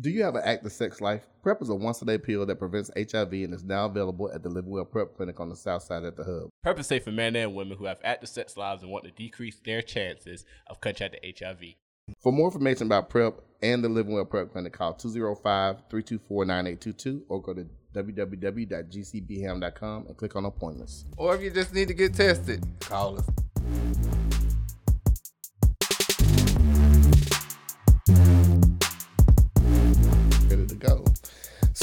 Do 0.00 0.08
you 0.08 0.22
have 0.22 0.36
an 0.36 0.42
active 0.44 0.70
sex 0.72 1.02
life? 1.02 1.26
PrEP 1.42 1.60
is 1.60 1.68
a 1.68 1.74
once 1.74 2.00
a 2.00 2.06
day 2.06 2.16
pill 2.16 2.46
that 2.46 2.58
prevents 2.58 2.90
HIV 2.96 3.32
and 3.32 3.52
is 3.52 3.64
now 3.64 3.84
available 3.84 4.32
at 4.32 4.42
the 4.42 4.48
Living 4.48 4.70
Well 4.70 4.86
PrEP 4.86 5.14
Clinic 5.14 5.38
on 5.40 5.50
the 5.50 5.56
south 5.56 5.82
side 5.82 6.04
at 6.04 6.16
the 6.16 6.24
hub. 6.24 6.48
PrEP 6.62 6.78
is 6.78 6.86
safe 6.86 7.04
for 7.04 7.12
men 7.12 7.36
and 7.36 7.54
women 7.54 7.76
who 7.76 7.84
have 7.84 7.98
active 8.02 8.30
sex 8.30 8.56
lives 8.56 8.82
and 8.82 8.90
want 8.90 9.04
to 9.04 9.10
decrease 9.10 9.60
their 9.62 9.82
chances 9.82 10.46
of 10.68 10.80
contracting 10.80 11.34
HIV. 11.38 11.74
For 12.18 12.32
more 12.32 12.46
information 12.46 12.86
about 12.86 13.10
PrEP 13.10 13.42
and 13.62 13.84
the 13.84 13.90
Living 13.90 14.14
Well 14.14 14.24
PrEP 14.24 14.52
Clinic, 14.52 14.72
call 14.72 14.94
205 14.94 15.82
324 15.90 16.44
9822 16.46 17.26
or 17.28 17.42
go 17.42 17.52
to 17.52 17.66
www.gcbham.com 17.94 20.06
and 20.06 20.16
click 20.16 20.34
on 20.34 20.46
appointments. 20.46 21.04
Or 21.18 21.34
if 21.34 21.42
you 21.42 21.50
just 21.50 21.74
need 21.74 21.88
to 21.88 21.94
get 21.94 22.14
tested, 22.14 22.64
call 22.80 23.18
us. 23.18 23.28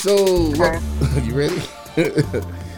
So, 0.07 0.53
Okay. 0.53 0.79
you 1.25 1.35
ready? 1.35 1.61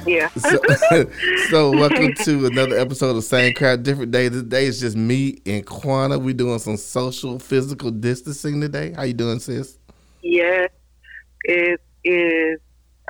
Yeah. 0.08 0.30
so, 0.38 0.60
so 1.52 1.70
welcome 1.70 2.16
to 2.16 2.48
another 2.48 2.76
episode 2.76 3.16
of 3.16 3.24
Same 3.24 3.54
Crowd, 3.54 3.84
Different 3.84 4.12
Day. 4.12 4.30
Today 4.30 4.66
is 4.66 4.80
just 4.80 4.98
me 4.98 5.38
and 5.46 5.64
Quana. 5.64 6.18
We 6.18 6.34
doing 6.34 6.58
some 6.58 6.76
social, 6.76 7.38
physical 7.38 7.92
distancing 7.92 8.60
today. 8.60 8.94
How 8.94 9.04
you 9.04 9.14
doing, 9.14 9.38
sis? 9.38 9.78
yes. 10.24 10.72
It 11.44 11.80
is. 12.04 12.60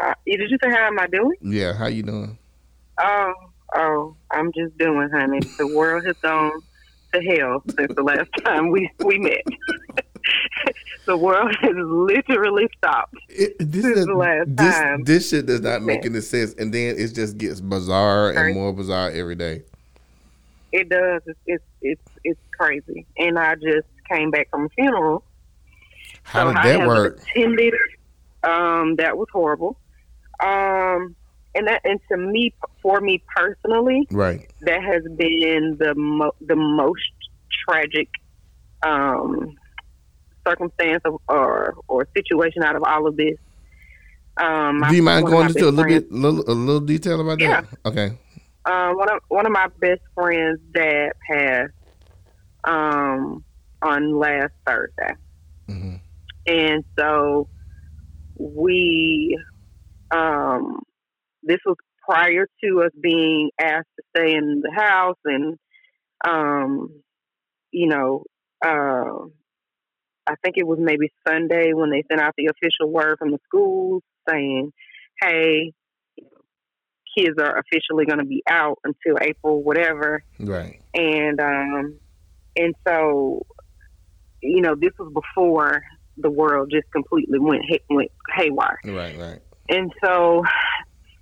Uh, 0.04 0.14
did 0.26 0.52
you 0.52 0.58
say 0.62 0.70
how 0.70 0.88
am 0.88 1.00
I 1.00 1.08
doing? 1.08 1.38
Yeah, 1.40 1.72
how 1.72 1.88
you 1.88 2.04
doing? 2.04 2.38
Oh, 3.00 3.34
oh, 3.76 4.16
I'm 4.32 4.52
just 4.52 4.78
doing, 4.78 5.10
honey. 5.12 5.40
The 5.58 5.68
world 5.68 6.06
has 6.06 6.18
gone 6.18 6.62
to 7.14 7.22
hell 7.22 7.64
since 7.74 7.96
the 7.96 8.04
last 8.04 8.30
time 8.44 8.70
we 8.70 8.92
we 9.00 9.18
met. 9.18 9.46
the 11.06 11.18
world 11.18 11.56
has 11.62 11.76
literally 11.76 12.68
stopped. 12.78 13.16
It, 13.30 13.56
this, 13.60 13.86
is- 13.86 14.06
the 14.06 14.14
last 14.14 14.56
this, 14.56 14.76
time. 14.76 15.04
this 15.04 15.30
shit 15.30 15.46
does 15.46 15.62
not 15.62 15.82
make 15.82 16.06
any 16.06 16.22
sense, 16.22 16.54
and 16.54 16.74
then 16.74 16.96
it 16.98 17.14
just 17.14 17.38
gets 17.38 17.62
bizarre 17.62 18.32
and 18.32 18.54
more 18.56 18.74
bizarre 18.74 19.10
every 19.12 19.36
day. 19.36 19.64
It 20.72 20.90
does. 20.90 21.22
It's 21.26 21.40
it's 21.48 21.64
it's, 21.82 22.02
it's 22.24 22.40
crazy. 22.58 23.08
And 23.18 23.40
I 23.40 23.56
just 23.56 23.88
came 24.10 24.30
back 24.32 24.50
from 24.52 24.66
a 24.66 24.70
funeral. 24.70 25.24
How 26.24 26.48
so 26.54 26.54
did 26.62 26.64
that 26.80 26.88
work? 26.88 27.20
Attended. 27.36 27.74
Um, 28.44 28.96
that 28.98 29.18
was 29.18 29.28
horrible. 29.34 29.78
Um, 30.42 31.16
and 31.56 31.68
that 31.68 31.82
and 31.84 32.00
to 32.12 32.18
me, 32.18 32.54
for 32.82 33.02
me 33.02 33.24
personally, 33.36 34.08
Right. 34.12 34.48
that 34.62 34.84
has 34.84 35.04
been 35.18 35.78
the 35.80 35.94
mo- 35.96 36.36
the 36.40 36.56
most 36.56 37.02
tragic 37.68 38.08
um, 38.84 39.56
circumstance 40.50 41.02
of, 41.06 41.18
or 41.28 41.76
or 41.88 42.08
situation 42.16 42.64
out 42.64 42.76
of 42.76 42.84
all 42.84 43.08
of 43.08 43.16
this. 43.18 43.38
Um, 44.38 44.82
Do 44.90 44.96
you 44.96 45.04
mind 45.04 45.26
going 45.26 45.48
into 45.50 45.66
a 45.66 45.70
little 45.70 45.84
friends- 45.84 46.04
bit, 46.04 46.12
little, 46.12 46.42
a 46.50 46.54
little 46.54 46.80
detail 46.80 47.20
about 47.20 47.40
that? 47.40 47.66
Okay. 47.86 48.12
Uh, 48.66 48.92
one 48.94 49.10
of 49.12 49.20
one 49.30 49.46
of 49.46 49.52
my 49.52 49.68
best 49.80 50.02
friends' 50.16 50.60
dad 50.74 51.12
passed 51.30 51.74
um, 52.66 53.44
on 53.82 54.18
last 54.18 54.52
Thursday, 54.66 55.14
hmm 55.68 55.96
and 56.48 56.84
so 56.98 57.48
we 58.38 59.38
um, 60.12 60.82
this 61.44 61.60
was 61.66 61.78
prior 62.08 62.48
to 62.64 62.82
us 62.84 62.92
being 63.02 63.50
asked 63.60 63.88
to 63.98 64.04
stay 64.16 64.34
in 64.36 64.62
the 64.62 64.72
house, 64.72 65.18
and 65.26 65.58
um, 66.28 66.90
you 67.72 67.88
know, 67.88 68.24
uh, 68.64 69.26
I 70.30 70.36
think 70.44 70.56
it 70.58 70.68
was 70.68 70.78
maybe 70.80 71.12
Sunday 71.28 71.74
when 71.74 71.90
they 71.90 72.04
sent 72.10 72.22
out 72.22 72.34
the 72.38 72.46
official 72.48 72.92
word 72.92 73.18
from 73.18 73.32
the 73.32 73.40
schools 73.46 74.04
saying, 74.30 74.72
"Hey." 75.22 75.74
Kids 77.18 77.36
are 77.42 77.58
officially 77.58 78.06
going 78.06 78.20
to 78.20 78.26
be 78.26 78.44
out 78.48 78.78
until 78.84 79.18
April, 79.20 79.64
whatever 79.64 80.24
Right. 80.40 80.80
and 80.94 81.42
um 81.42 82.00
and 82.56 82.76
so 82.88 83.42
you 84.42 84.62
know 84.62 84.76
this 84.80 84.92
was 85.00 85.12
before 85.12 85.82
the 86.18 86.30
world 86.30 86.70
just 86.72 86.86
completely 86.94 87.40
went 87.40 87.64
hay- 87.68 87.84
went 87.90 88.12
haywire 88.36 88.78
Right. 88.86 89.18
Right. 89.18 89.40
and 89.70 89.92
so 90.06 90.44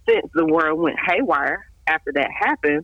since 0.09 0.27
the 0.33 0.45
world 0.45 0.77
went 0.79 0.97
haywire 1.07 1.65
after 1.87 2.11
that 2.15 2.29
happened 2.37 2.83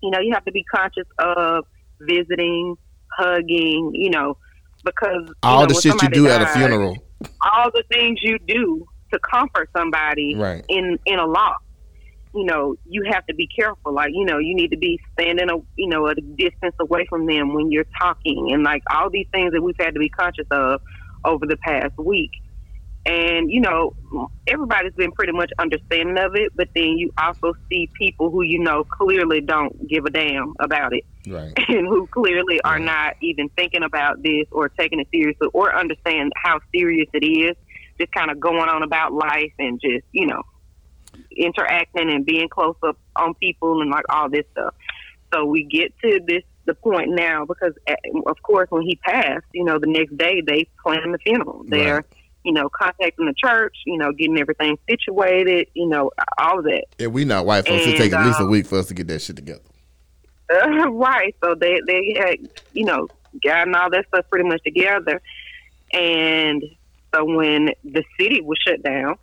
you 0.00 0.10
know 0.12 0.20
you 0.20 0.32
have 0.34 0.44
to 0.44 0.52
be 0.52 0.64
conscious 0.72 1.06
of 1.18 1.64
visiting 2.00 2.76
hugging 3.18 3.90
you 3.94 4.10
know 4.10 4.36
because 4.84 5.30
All 5.42 5.60
know, 5.60 5.66
the 5.66 5.74
shit 5.74 6.00
you 6.02 6.08
do 6.08 6.28
at 6.28 6.42
a 6.42 6.46
funeral. 6.46 6.96
all 7.42 7.70
the 7.72 7.82
things 7.92 8.18
you 8.22 8.38
do 8.46 8.86
to 9.12 9.18
comfort 9.20 9.70
somebody 9.76 10.34
Right. 10.34 10.64
in 10.68 10.98
in 11.06 11.18
a 11.18 11.26
loss. 11.26 11.56
You 12.34 12.44
know, 12.44 12.76
you 12.84 13.04
have 13.10 13.24
to 13.26 13.34
be 13.34 13.46
careful. 13.48 13.92
Like, 13.94 14.10
you 14.12 14.24
know, 14.24 14.38
you 14.38 14.54
need 14.54 14.70
to 14.70 14.76
be 14.76 15.00
standing 15.14 15.48
a 15.50 15.56
you 15.76 15.88
know 15.88 16.06
a 16.08 16.14
distance 16.14 16.74
away 16.80 17.06
from 17.08 17.26
them 17.26 17.54
when 17.54 17.70
you're 17.72 17.86
talking, 17.98 18.50
and 18.52 18.62
like 18.62 18.82
all 18.90 19.08
these 19.10 19.26
things 19.32 19.52
that 19.52 19.62
we've 19.62 19.74
had 19.78 19.94
to 19.94 20.00
be 20.00 20.08
conscious 20.10 20.46
of 20.50 20.80
over 21.24 21.46
the 21.46 21.56
past 21.56 21.96
week. 21.98 22.30
And 23.06 23.50
you 23.50 23.60
know, 23.60 23.94
everybody's 24.46 24.92
been 24.94 25.12
pretty 25.12 25.32
much 25.32 25.50
understanding 25.58 26.18
of 26.18 26.34
it, 26.34 26.52
but 26.54 26.68
then 26.74 26.98
you 26.98 27.10
also 27.16 27.54
see 27.70 27.90
people 27.98 28.30
who 28.30 28.42
you 28.42 28.58
know 28.58 28.84
clearly 28.84 29.40
don't 29.40 29.88
give 29.88 30.04
a 30.04 30.10
damn 30.10 30.52
about 30.60 30.92
it 30.94 31.04
Right. 31.26 31.52
and 31.68 31.86
who 31.86 32.06
clearly 32.08 32.60
are 32.62 32.74
Right. 32.78 32.84
not 32.84 33.14
even 33.22 33.48
thinking 33.50 33.82
about 33.82 34.22
this 34.22 34.46
or 34.52 34.68
taking 34.68 35.00
it 35.00 35.08
seriously 35.12 35.48
or 35.54 35.74
understand 35.74 36.32
how 36.36 36.60
serious 36.74 37.08
it 37.14 37.24
is. 37.24 37.56
Just 37.98 38.12
kind 38.12 38.30
of 38.30 38.38
going 38.38 38.68
on 38.68 38.82
about 38.82 39.12
life 39.12 39.52
and 39.58 39.80
just, 39.80 40.04
you 40.12 40.26
know, 40.26 40.42
interacting 41.36 42.10
and 42.10 42.24
being 42.24 42.48
close 42.48 42.76
up 42.86 42.96
on 43.16 43.34
people 43.34 43.80
and 43.80 43.90
like 43.90 44.04
all 44.08 44.28
this 44.30 44.44
stuff. 44.52 44.74
So 45.34 45.44
we 45.44 45.64
get 45.64 45.92
to 46.04 46.20
this 46.26 46.42
the 46.64 46.74
point 46.74 47.08
now 47.10 47.44
because, 47.46 47.72
eh, 47.86 47.96
of 48.26 48.36
course, 48.42 48.68
when 48.70 48.82
he 48.82 48.96
passed, 48.96 49.46
you 49.52 49.64
know, 49.64 49.78
the 49.78 49.86
next 49.86 50.16
day 50.16 50.42
they 50.46 50.68
plan 50.84 51.12
the 51.12 51.18
funeral. 51.18 51.64
They're, 51.66 51.96
Right. 51.96 52.04
You 52.48 52.54
know, 52.54 52.70
contacting 52.70 53.26
the 53.26 53.34
church, 53.36 53.76
you 53.84 53.98
know, 53.98 54.10
getting 54.10 54.38
everything 54.38 54.78
situated, 54.88 55.68
you 55.74 55.86
know, 55.86 56.10
all 56.38 56.58
of 56.60 56.64
that. 56.64 56.84
Yeah, 56.98 57.08
we 57.08 57.26
not 57.26 57.44
white 57.44 57.66
folks. 57.66 57.86
It 57.86 57.98
take 57.98 58.14
at 58.14 58.24
least 58.24 58.40
a 58.40 58.44
um, 58.44 58.50
week 58.50 58.64
for 58.64 58.78
us 58.78 58.86
to 58.86 58.94
get 58.94 59.06
that 59.08 59.20
shit 59.20 59.36
together. 59.36 59.60
Uh, 60.50 60.88
right. 60.90 61.36
So 61.44 61.54
they 61.54 61.82
they 61.86 62.16
had 62.18 62.38
you 62.72 62.86
know 62.86 63.06
gotten 63.44 63.74
all 63.74 63.90
that 63.90 64.06
stuff 64.08 64.24
pretty 64.30 64.48
much 64.48 64.62
together, 64.64 65.20
and 65.92 66.64
so 67.14 67.22
when 67.26 67.68
the 67.84 68.02
city 68.18 68.40
was 68.40 68.58
shut 68.66 68.82
down, 68.82 69.16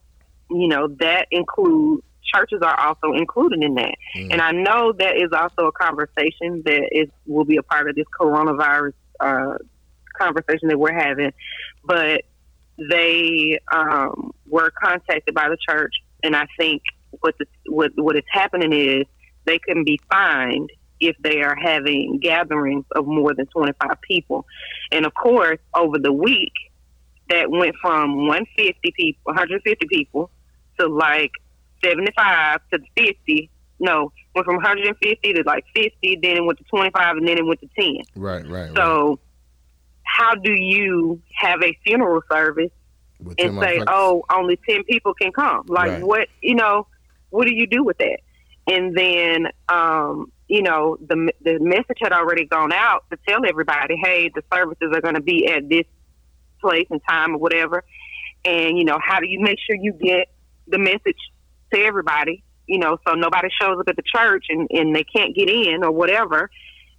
you 0.52 0.68
know 0.68 0.88
that 1.00 1.28
includes 1.31 2.03
churches 2.31 2.59
are 2.62 2.80
also 2.80 3.14
included 3.14 3.64
in 3.64 3.74
that, 3.74 3.96
Mm. 4.16 4.34
and 4.34 4.41
I 4.41 4.52
know 4.52 4.91
that 4.94 5.18
is 5.18 5.31
also 5.31 5.66
a 5.66 5.72
conversation 5.72 6.62
that 6.66 6.90
is 6.91 7.09
will 7.25 7.46
be 7.46 7.58
a 7.58 7.64
part 7.64 7.90
of 7.90 7.96
this 7.96 8.06
coronavirus 8.19 8.94
uh, 9.19 9.58
conversation 10.16 10.68
that 10.69 10.78
we're 10.78 10.94
having, 10.94 11.34
but 11.84 12.22
they 12.78 13.59
um, 13.72 14.31
were 14.47 14.72
contacted 14.72 15.34
by 15.34 15.50
the 15.50 15.58
church, 15.68 15.94
and 16.24 16.36
I 16.36 16.47
think 16.58 16.81
what 17.22 17.36
the, 17.40 17.46
what 17.68 17.91
what 17.96 18.16
is 18.16 18.24
happening 18.30 18.74
is 18.74 19.06
they 19.46 19.59
can 19.59 19.84
be 19.84 20.00
fined 20.12 20.69
if 21.00 21.16
they 21.19 21.41
are 21.41 21.56
having 21.56 22.19
gatherings 22.19 22.85
of 22.96 23.06
more 23.06 23.34
than 23.34 23.46
25 23.47 24.02
people. 24.02 24.46
And 24.91 25.06
of 25.06 25.14
course, 25.14 25.59
over 25.74 25.97
the 26.00 26.12
week, 26.12 26.53
that 27.30 27.50
went 27.50 27.75
from 27.81 28.28
150 28.28 28.94
people, 28.96 29.22
150 29.24 29.88
people 29.88 30.30
to 30.80 30.88
like 30.88 31.31
75 31.84 32.59
to 32.74 32.80
50. 32.96 33.50
No, 33.80 34.12
went 34.34 34.46
from 34.46 34.56
150 34.56 35.34
to 35.34 35.44
like 35.46 35.66
50, 35.75 36.19
then 36.22 36.38
it 36.38 36.46
went 36.46 36.58
to 36.59 36.64
25, 36.66 37.18
and 37.18 37.28
then 37.28 37.38
it 37.38 37.46
went 37.46 37.59
to 37.62 37.69
10. 37.78 37.96
Right. 38.16 38.47
Right. 38.47 38.72
right. 39.09 39.18
How 40.06 40.36
do 40.36 40.54
you 40.54 41.22
have 41.34 41.62
a 41.62 41.78
funeral 41.84 42.22
service 42.32 42.72
With 43.20 43.40
and 43.40 43.60
say. 43.62 43.82
"Oh, 43.88 44.24
only 44.32 44.58
ten 44.68 44.84
people 44.85 45.14
can 45.14 45.32
come"? 45.32 45.66
Like, 45.68 45.91
Right. 45.91 46.02
what 46.03 46.29
you 46.41 46.56
know? 46.56 46.88
What 47.32 47.47
do 47.47 47.53
you 47.53 47.68
do 47.68 47.84
with 47.84 47.97
that? 47.97 48.20
And 48.68 48.96
then, 48.96 49.47
um, 49.70 50.32
you 50.47 50.62
know, 50.62 50.97
the 51.02 51.32
the 51.41 51.59
message 51.59 51.97
had 52.02 52.14
already 52.14 52.46
gone 52.46 52.72
out 52.72 53.06
to 53.12 53.18
tell 53.28 53.46
everybody, 53.46 53.96
"Hey, 54.02 54.29
the 54.34 54.44
services 54.53 54.91
are 54.94 55.02
going 55.02 55.16
to 55.16 55.22
be 55.22 55.47
at 55.47 55.68
this 55.70 55.85
place 56.62 56.88
and 56.90 57.02
time 57.08 57.35
or 57.35 57.38
whatever." 57.38 57.84
And 58.46 58.78
you 58.78 58.85
know, 58.85 59.00
how 59.02 59.20
do 59.20 59.28
you 59.28 59.40
make 59.40 59.59
sure 59.59 59.76
you 59.76 59.94
get 59.94 60.29
the 60.68 60.78
message 60.78 61.18
to 61.74 61.79
everybody? 61.79 62.44
You 62.68 62.79
know, 62.79 62.97
so 63.08 63.14
nobody 63.14 63.50
shows 63.62 63.79
up 63.79 63.88
at 63.88 63.96
the 63.96 64.03
church 64.03 64.46
and, 64.50 64.68
and 64.72 64.96
they 64.96 65.03
can't 65.03 65.35
get 65.35 65.50
in 65.50 65.84
or 65.84 65.91
whatever. 65.91 66.50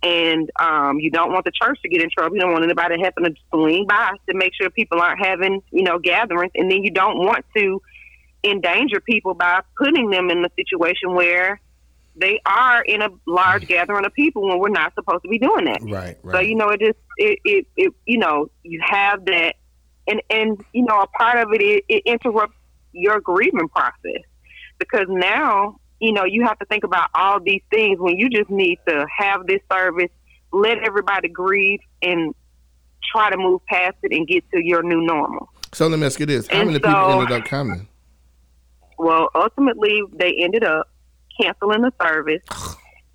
And 0.06 0.50
um, 0.60 1.00
you 1.00 1.10
don't 1.10 1.32
want 1.32 1.44
the 1.44 1.50
church 1.50 1.80
to 1.82 1.88
get 1.88 2.00
in 2.00 2.10
trouble. 2.10 2.36
You 2.36 2.42
don't 2.42 2.52
want 2.52 2.62
anybody 2.62 2.94
having 3.02 3.24
to 3.24 3.40
swing 3.50 3.86
by 3.88 4.12
to 4.28 4.36
make 4.36 4.52
sure 4.54 4.70
people 4.70 5.00
aren't 5.00 5.24
having, 5.24 5.62
you 5.72 5.82
know, 5.82 5.98
gatherings. 5.98 6.52
And 6.54 6.70
then 6.70 6.84
you 6.84 6.92
don't 6.92 7.18
want 7.18 7.44
to 7.56 7.82
endanger 8.44 9.00
people 9.00 9.34
by 9.34 9.62
putting 9.76 10.10
them 10.10 10.30
in 10.30 10.44
a 10.44 10.50
situation 10.54 11.14
where 11.14 11.60
they 12.14 12.40
are 12.46 12.82
in 12.82 13.02
a 13.02 13.08
large 13.26 13.66
gathering 13.68 14.04
of 14.06 14.14
people 14.14 14.46
when 14.48 14.60
we're 14.60 14.68
not 14.68 14.94
supposed 14.94 15.22
to 15.22 15.28
be 15.28 15.38
doing 15.38 15.64
that. 15.64 15.82
Right. 15.82 16.16
Right. 16.22 16.34
So 16.34 16.40
you 16.40 16.54
know, 16.54 16.68
it 16.68 16.80
just 16.80 16.98
it, 17.16 17.40
it 17.44 17.66
it 17.76 17.92
you 18.04 18.18
know 18.18 18.48
you 18.62 18.80
have 18.84 19.24
that 19.24 19.56
and 20.06 20.22
and 20.30 20.64
you 20.72 20.84
know 20.84 21.00
a 21.00 21.06
part 21.08 21.38
of 21.38 21.52
it 21.52 21.60
it, 21.60 21.84
it 21.88 22.02
interrupts 22.06 22.54
your 22.92 23.20
grieving 23.20 23.68
process 23.68 24.22
because 24.78 25.06
now 25.08 25.80
you 26.00 26.12
know 26.12 26.24
you 26.24 26.44
have 26.44 26.58
to 26.58 26.64
think 26.66 26.84
about 26.84 27.10
all 27.14 27.40
these 27.40 27.62
things 27.70 27.98
when 27.98 28.16
you 28.18 28.28
just 28.28 28.50
need 28.50 28.78
to 28.88 29.06
have 29.16 29.46
this 29.46 29.60
service, 29.70 30.10
let 30.52 30.78
everybody 30.78 31.28
grieve, 31.28 31.80
and 32.02 32.34
try 33.12 33.30
to 33.30 33.36
move 33.36 33.60
past 33.66 33.96
it 34.02 34.12
and 34.12 34.26
get 34.26 34.44
to 34.50 34.62
your 34.62 34.82
new 34.82 35.00
normal. 35.00 35.50
So 35.72 35.86
let 35.88 35.98
me 35.98 36.06
ask 36.06 36.20
you 36.20 36.26
this: 36.26 36.46
How 36.48 36.60
And 36.60 36.68
many 36.68 36.78
people 36.80 37.20
ended 37.20 37.32
up 37.32 37.44
coming? 37.44 37.88
Well, 38.98 39.28
ultimately, 39.34 40.02
they 40.12 40.36
ended 40.40 40.64
up 40.64 40.88
canceling 41.38 41.82
the 41.82 41.92
service 42.00 42.42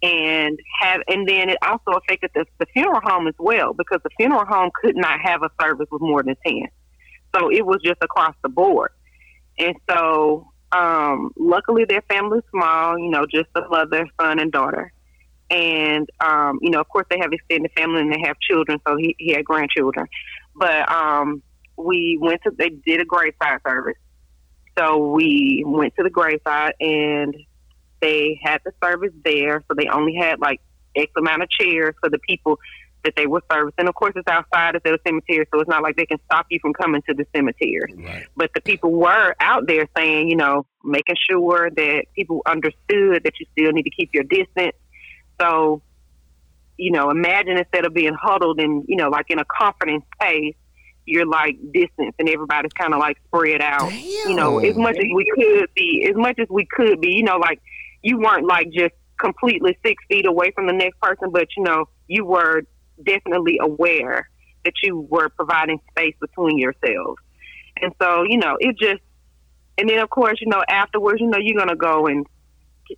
and 0.04 0.60
have, 0.80 1.01
and 1.07 1.27
then 1.27 1.50
it 1.50 1.57
also 1.62 1.92
affected 1.92 2.31
the, 2.34 2.45
the 2.60 2.66
funeral 2.68 3.01
home 3.04 3.27
as 3.27 3.36
well 3.38 3.74
because 3.74 4.00
the 4.04 4.10
funeral 4.18 4.45
home 4.45 4.72
could 4.74 4.95
not 4.95 5.19
have 5.22 5.44
a 5.44 5.50
service 5.62 5.88
with 5.92 6.01
more 6.01 6.24
than 6.24 6.36
ten. 6.45 6.68
So 7.36 7.51
it 7.51 7.66
was 7.66 7.80
just 7.84 7.98
across 8.01 8.36
the 8.42 8.50
board. 8.50 8.92
And 9.57 9.75
so, 9.89 10.51
um, 10.71 11.31
luckily, 11.38 11.85
their 11.85 12.01
family's 12.03 12.44
small. 12.51 12.97
You 12.97 13.09
know, 13.09 13.25
just 13.25 13.47
the 13.53 13.68
mother, 13.69 14.07
son, 14.19 14.39
and 14.39 14.51
daughter. 14.51 14.91
And 15.50 16.09
um, 16.19 16.59
you 16.62 16.69
know, 16.69 16.79
of 16.79 16.88
course, 16.88 17.06
they 17.09 17.19
have 17.19 17.33
extended 17.33 17.71
family 17.75 18.01
and 18.01 18.12
they 18.12 18.21
have 18.25 18.39
children. 18.39 18.79
So 18.88 18.95
he, 18.95 19.15
he 19.19 19.33
had 19.33 19.44
grandchildren. 19.44 20.07
But 20.56 20.89
um, 20.91 21.41
we 21.77 22.18
went 22.19 22.41
to. 22.44 22.51
They 22.51 22.69
did 22.69 23.01
a 23.01 23.06
graveside 23.06 23.59
service. 23.68 23.97
So 24.77 24.97
we 24.97 25.63
went 25.65 25.95
to 25.97 26.03
the 26.03 26.09
graveside 26.09 26.75
and 26.79 27.35
they 28.00 28.39
had 28.41 28.62
the 28.65 28.71
service 28.81 29.13
there. 29.24 29.63
So 29.67 29.75
they 29.77 29.88
only 29.88 30.15
had 30.15 30.39
like 30.39 30.62
X 30.95 31.12
amount 31.17 31.44
of 31.44 31.50
chairs 31.50 31.95
for 32.00 32.09
the 32.09 32.19
people 32.19 32.57
that 33.03 33.13
they 33.15 33.27
were 33.27 33.42
serviced, 33.51 33.75
and 33.77 33.89
Of 33.89 33.95
course, 33.95 34.13
it's 34.15 34.27
outside 34.27 34.75
of 34.75 34.83
the 34.83 34.98
cemetery, 35.06 35.48
so 35.51 35.59
it's 35.59 35.69
not 35.69 35.83
like 35.83 35.95
they 35.95 36.06
can 36.06 36.19
stop 36.25 36.45
you 36.50 36.59
from 36.62 36.74
coming 36.74 37.01
to 37.07 37.13
the 37.13 37.25
cemetery. 37.36 37.94
Right. 37.98 38.27
But 38.36 38.51
the 38.53 38.62
people 38.62 38.92
were 38.92 39.36
out 39.39 39.68
there 39.68 39.88
saying, 39.95 40.30
you 40.30 40.36
know, 40.36 40.65
making 40.83 41.15
sure 41.30 41.69
that 41.69 42.06
people 42.15 42.42
understood 42.45 43.24
that 43.24 43.33
you 43.39 43.45
still 43.53 43.71
need 43.71 43.83
to 43.83 43.89
keep 43.89 44.12
your 44.13 44.24
distance. 44.24 44.75
So, 45.39 45.81
you 46.77 46.92
know, 46.92 47.09
imagine 47.09 47.57
instead 47.57 47.86
of 47.86 47.94
being 47.94 48.13
huddled 48.13 48.59
and, 48.59 48.83
you 48.88 48.95
know, 48.95 49.09
like 49.09 49.25
in 49.30 49.39
a 49.39 49.45
comforting 49.45 50.03
space, 50.15 50.56
you're 51.06 51.25
like 51.25 51.57
distance 51.74 52.15
and 52.19 52.30
everybody's 52.30 52.74
kind 52.74 52.94
of 52.94 53.00
like 53.00 53.18
spread 53.27 53.62
out. 53.62 53.92
You 53.92 54.36
know, 54.36 54.59
as 54.59 54.75
much 54.75 54.98
as 54.98 55.06
we 55.13 55.25
could 55.36 55.69
be, 55.75 56.07
as 56.09 56.15
much 56.15 56.39
as 56.39 56.48
we 56.50 56.65
could 56.65 57.01
be, 57.01 57.09
you 57.09 57.24
know, 57.24 57.38
like 57.38 57.62
you 58.03 58.19
weren't 58.19 58.45
like 58.45 58.69
just 58.71 58.94
completely 59.19 59.77
six 59.86 60.03
feet 60.09 60.25
away 60.25 60.51
from 60.51 60.68
the 60.68 60.74
next 60.74 61.00
person, 61.00 61.30
but 61.31 61.48
you 61.56 61.63
know, 61.63 61.86
you 62.07 62.25
were 62.25 62.63
definitely 63.03 63.59
aware 63.62 64.30
that 64.65 64.74
you 64.83 65.07
were 65.09 65.30
providing 65.30 65.80
space 65.89 66.15
between 66.19 66.57
yourselves. 66.57 67.19
And 67.81 67.94
so, 68.01 68.24
you 68.24 68.38
know, 68.38 68.57
it 68.59 68.77
just, 68.77 69.01
and 69.77 69.89
then 69.89 70.00
of 70.00 70.09
course, 70.09 70.39
you 70.42 70.48
know, 70.48 70.63
afterwards, 70.68 71.19
you 71.19 71.27
know, 71.27 71.39
you're 71.39 71.57
going 71.57 71.69
to 71.69 71.75
go 71.75 72.07
and, 72.07 72.25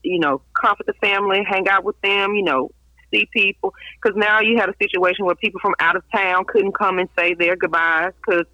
you 0.01 0.19
know, 0.19 0.41
comfort 0.59 0.85
the 0.87 0.93
family, 0.93 1.43
hang 1.47 1.67
out 1.67 1.83
with 1.83 1.99
them, 2.01 2.35
you 2.35 2.43
know, 2.43 2.71
see 3.13 3.27
people. 3.31 3.73
Because 4.01 4.17
now 4.17 4.41
you 4.41 4.57
had 4.57 4.69
a 4.69 4.75
situation 4.81 5.25
where 5.25 5.35
people 5.35 5.59
from 5.61 5.75
out 5.79 5.95
of 5.95 6.03
town 6.13 6.45
couldn't 6.45 6.77
come 6.77 6.99
and 6.99 7.07
say 7.17 7.33
their 7.35 7.55
goodbyes 7.55 8.11
because 8.25 8.45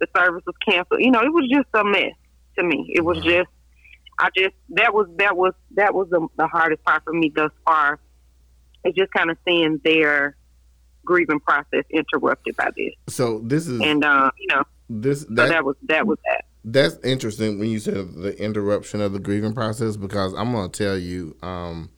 the 0.00 0.06
service 0.16 0.42
was 0.46 0.56
canceled. 0.68 1.00
You 1.00 1.10
know, 1.10 1.20
it 1.20 1.32
was 1.32 1.48
just 1.50 1.68
a 1.74 1.84
mess 1.84 2.12
to 2.58 2.64
me. 2.64 2.90
It 2.94 3.04
was 3.04 3.18
mm-hmm. 3.18 3.28
just, 3.28 3.50
I 4.18 4.28
just, 4.36 4.54
that 4.70 4.92
was, 4.92 5.06
that 5.16 5.36
was, 5.36 5.54
that 5.76 5.94
was 5.94 6.08
the, 6.10 6.26
the 6.36 6.48
hardest 6.48 6.84
part 6.84 7.04
for 7.04 7.12
me 7.12 7.32
thus 7.34 7.52
far. 7.64 8.00
It's 8.84 8.96
just 8.96 9.12
kind 9.12 9.30
of 9.30 9.36
seeing 9.46 9.80
their 9.84 10.36
grieving 11.08 11.40
process 11.40 11.84
interrupted 11.90 12.54
by 12.56 12.70
this. 12.76 12.92
So 13.08 13.40
this 13.40 13.66
is 13.66 13.80
And, 13.80 14.04
uh, 14.04 14.30
you 14.38 14.46
know, 14.48 14.62
this 14.90 15.22
so 15.22 15.26
that, 15.30 15.48
that 15.48 15.64
was, 15.64 15.76
that 15.84 16.06
was 16.06 16.18
that. 16.26 16.44
that's 16.64 16.96
interesting 17.02 17.58
when 17.58 17.70
you 17.70 17.78
said 17.78 18.12
the 18.14 18.38
interruption 18.38 19.00
of 19.00 19.12
the 19.14 19.18
grieving 19.18 19.54
process 19.54 19.96
because 19.96 20.34
I'm 20.34 20.52
gonna 20.52 20.68
tell 20.68 20.98
you, 20.98 21.34
um, 21.42 21.88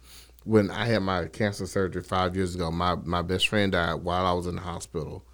when 0.45 0.71
I 0.71 0.87
had 0.87 1.01
my 1.01 1.27
cancer 1.27 1.67
surgery 1.67 2.03
five 2.03 2.35
years 2.37 2.55
ago, 2.55 2.71
my 2.71 2.95
my 3.05 3.23
best 3.23 3.49
friend 3.49 3.73
died 3.73 3.97
while 3.97 4.25
I 4.25 4.33
was 4.33 4.47
in 4.47 4.55
the 4.55 4.63
hospital. 4.63 5.25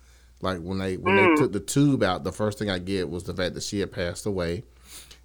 Like 0.40 0.58
when 0.58 0.78
they 0.78 0.96
when 0.96 1.16
they 1.16 1.34
took 1.36 1.52
the 1.52 1.60
tube 1.60 2.02
out, 2.02 2.24
the 2.24 2.32
first 2.32 2.58
thing 2.58 2.70
I 2.70 2.78
get 2.78 3.08
was 3.08 3.24
the 3.24 3.34
fact 3.34 3.54
that 3.54 3.62
she 3.62 3.80
had 3.80 3.92
passed 3.92 4.26
away, 4.26 4.64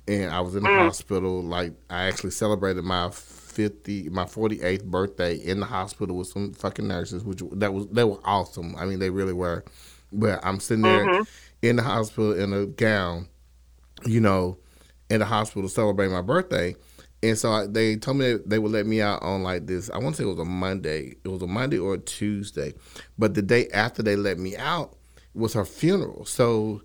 and 0.08 0.30
I 0.32 0.42
was 0.42 0.56
in 0.56 0.64
the 0.64 0.70
hospital. 0.70 1.42
Like 1.42 1.74
I 1.90 2.08
actually 2.08 2.32
celebrated 2.32 2.84
my 2.84 3.10
fifty 3.52 4.10
my 4.10 4.26
forty 4.26 4.62
eighth 4.62 4.86
birthday 4.86 5.36
in 5.36 5.60
the 5.60 5.66
hospital 5.66 6.18
with 6.18 6.28
some 6.28 6.54
fucking 6.54 6.88
nurses, 6.88 7.24
which 7.24 7.42
that 7.54 7.74
was 7.74 7.88
they 7.88 8.04
were 8.04 8.20
awesome. 8.24 8.76
I 8.78 8.86
mean, 8.86 9.00
they 9.00 9.10
really 9.10 9.34
were. 9.34 9.64
But 10.12 10.40
I'm 10.44 10.60
sitting 10.60 10.84
there 10.84 11.06
mm-hmm. 11.06 11.24
in 11.62 11.76
the 11.78 11.84
hospital 11.84 12.34
in 12.34 12.54
a 12.54 12.66
gown, 12.66 13.28
you 14.06 14.20
know, 14.20 14.58
in 15.10 15.20
the 15.20 15.26
hospital 15.26 15.70
celebrating 15.70 16.14
my 16.14 16.22
birthday. 16.22 16.76
And 17.24 17.38
so 17.38 17.52
I, 17.52 17.68
they 17.68 17.98
told 17.98 18.18
me 18.18 18.38
they 18.46 18.58
would 18.58 18.72
let 18.72 18.88
me 18.88 19.02
out 19.02 19.22
on 19.22 19.44
like 19.44 19.68
this. 19.68 19.90
I 19.92 20.00
want 20.00 20.16
to 20.16 20.22
say 20.22 20.28
it 20.28 20.32
was 20.32 20.40
a 20.40 20.46
Monday. 20.46 21.16
It 21.24 21.28
was 21.28 21.42
a 21.44 21.48
Monday 21.48 21.78
or 21.78 21.94
a 21.94 22.00
Tuesday. 22.00 22.74
But 23.18 23.36
the 23.36 23.44
day 23.44 23.68
after 23.70 24.02
they 24.02 24.16
let 24.16 24.40
me 24.40 24.58
out 24.58 24.98
was 25.34 25.54
her 25.54 25.66
funeral. 25.66 26.26
So 26.26 26.82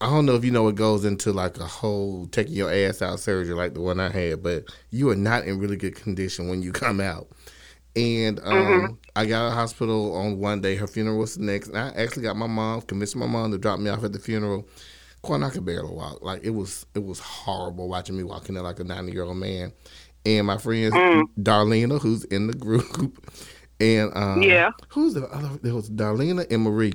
I 0.00 0.06
don't 0.06 0.26
know 0.26 0.36
if 0.36 0.44
you 0.44 0.50
know 0.52 0.62
what 0.62 0.76
goes 0.76 1.04
into 1.04 1.32
like 1.32 1.58
a 1.58 1.66
whole 1.66 2.26
taking 2.26 2.54
your 2.54 2.72
ass 2.72 3.02
out 3.02 3.18
surgery 3.18 3.54
like 3.54 3.74
the 3.74 3.80
one 3.80 3.98
I 3.98 4.10
had, 4.10 4.42
but 4.42 4.64
you 4.90 5.10
are 5.10 5.16
not 5.16 5.44
in 5.44 5.58
really 5.58 5.76
good 5.76 5.96
condition 5.96 6.48
when 6.48 6.62
you 6.62 6.72
come 6.84 7.00
out. 7.00 7.28
And 7.96 8.38
um, 8.44 8.98
I 9.16 9.26
got 9.26 9.38
out 9.42 9.46
of 9.46 9.50
the 9.52 9.56
hospital 9.56 10.14
on 10.14 10.38
one 10.38 10.60
day. 10.60 10.76
Her 10.76 10.86
funeral 10.86 11.18
was 11.18 11.34
the 11.34 11.42
next. 11.42 11.68
And 11.68 11.78
I 11.78 11.88
actually 11.96 12.22
got 12.22 12.36
my 12.36 12.46
mom, 12.46 12.82
convinced 12.82 13.16
my 13.16 13.26
mom 13.26 13.50
to 13.50 13.58
drop 13.58 13.80
me 13.80 13.90
off 13.90 14.04
at 14.04 14.12
the 14.12 14.20
funeral. 14.20 14.68
Quan, 15.22 15.42
I 15.42 15.50
could 15.50 15.64
barely 15.64 15.90
walk. 15.92 16.22
Like 16.22 16.44
it 16.44 16.50
was, 16.50 16.86
it 16.94 17.02
was 17.02 17.18
horrible 17.18 17.88
watching 17.88 18.16
me 18.16 18.22
walking 18.22 18.54
there 18.54 18.62
like 18.62 18.78
a 18.78 18.84
ninety 18.84 19.10
year 19.12 19.24
old 19.24 19.36
man. 19.38 19.72
And 20.24 20.46
my 20.46 20.58
friends, 20.58 20.94
Darlena, 21.40 22.00
who's 22.00 22.22
in 22.24 22.46
the 22.46 22.52
group, 22.52 23.26
and 23.80 24.12
um, 24.16 24.42
Yeah. 24.42 24.70
who's 24.90 25.14
the 25.14 25.26
other? 25.26 25.58
There 25.60 25.74
was 25.74 25.90
Darlena 25.90 26.46
and 26.52 26.62
Marie. 26.62 26.94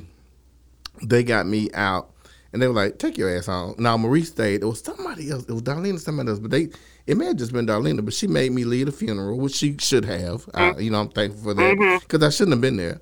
They 1.03 1.23
got 1.23 1.47
me 1.47 1.69
out, 1.73 2.12
and 2.53 2.61
they 2.61 2.67
were 2.67 2.73
like, 2.73 2.99
"Take 2.99 3.17
your 3.17 3.35
ass 3.35 3.47
on." 3.47 3.75
Now 3.77 3.97
Marie 3.97 4.23
stayed. 4.23 4.61
It 4.61 4.65
was 4.65 4.81
somebody 4.81 5.31
else. 5.31 5.43
It 5.45 5.51
was 5.51 5.63
Darlene 5.63 5.99
somebody 5.99 6.29
else, 6.29 6.39
but 6.39 6.51
they. 6.51 6.69
It 7.05 7.17
may 7.17 7.25
have 7.25 7.35
just 7.35 7.51
been 7.51 7.67
Darlene, 7.67 8.03
but 8.05 8.13
she 8.13 8.27
made 8.27 8.53
me 8.53 8.63
lead 8.63 8.87
a 8.87 8.91
funeral, 8.91 9.37
which 9.37 9.55
she 9.55 9.75
should 9.77 10.05
have. 10.05 10.47
I, 10.53 10.69
mm-hmm. 10.69 10.79
you 10.79 10.91
know, 10.91 11.01
I'm 11.01 11.09
thankful 11.09 11.43
for 11.43 11.53
that 11.53 11.61
mm-hmm. 11.61 11.99
because 11.99 12.23
I 12.23 12.29
shouldn't 12.29 12.53
have 12.53 12.61
been 12.61 12.77
there. 12.77 13.01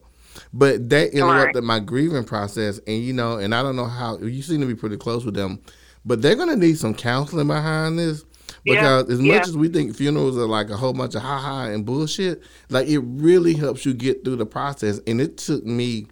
But 0.53 0.89
that 0.89 1.13
interrupted 1.13 1.63
my 1.63 1.79
grieving 1.79 2.23
process, 2.23 2.79
and 2.87 3.03
you 3.03 3.13
know, 3.13 3.37
and 3.37 3.53
I 3.53 3.61
don't 3.61 3.75
know 3.75 3.85
how 3.85 4.17
you 4.17 4.41
seem 4.41 4.61
to 4.61 4.67
be 4.67 4.75
pretty 4.75 4.97
close 4.97 5.25
with 5.25 5.35
them, 5.35 5.59
but 6.05 6.21
they're 6.21 6.35
gonna 6.35 6.55
need 6.55 6.77
some 6.77 6.93
counseling 6.93 7.47
behind 7.47 7.99
this 7.99 8.23
Yeah, 8.63 8.75
because 8.75 9.09
as 9.09 9.21
yeah. 9.21 9.35
much 9.35 9.47
as 9.47 9.57
we 9.57 9.67
think 9.67 9.95
funerals 9.95 10.37
are 10.37 10.47
like 10.47 10.69
a 10.69 10.77
whole 10.77 10.93
bunch 10.93 11.15
of 11.15 11.21
ha 11.21 11.37
ha 11.37 11.65
and 11.65 11.85
bullshit, 11.85 12.41
like 12.69 12.87
it 12.87 12.99
really 12.99 13.53
helps 13.53 13.85
you 13.85 13.93
get 13.93 14.23
through 14.23 14.37
the 14.37 14.45
process. 14.45 14.99
And 15.05 15.21
it 15.21 15.37
took 15.37 15.65
me 15.65 16.07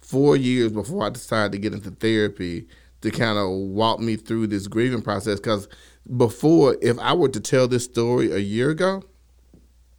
four 0.00 0.36
years 0.36 0.72
before 0.72 1.04
I 1.04 1.10
decided 1.10 1.52
to 1.52 1.58
get 1.58 1.74
into 1.74 1.90
therapy 1.90 2.66
to 3.02 3.10
kind 3.10 3.38
of 3.38 3.48
walk 3.48 4.00
me 4.00 4.16
through 4.16 4.46
this 4.48 4.66
grieving 4.66 5.02
process. 5.02 5.38
Because 5.40 5.68
before, 6.16 6.76
if 6.82 6.98
I 6.98 7.12
were 7.12 7.28
to 7.28 7.40
tell 7.40 7.68
this 7.68 7.84
story 7.84 8.32
a 8.32 8.38
year 8.38 8.70
ago, 8.70 9.02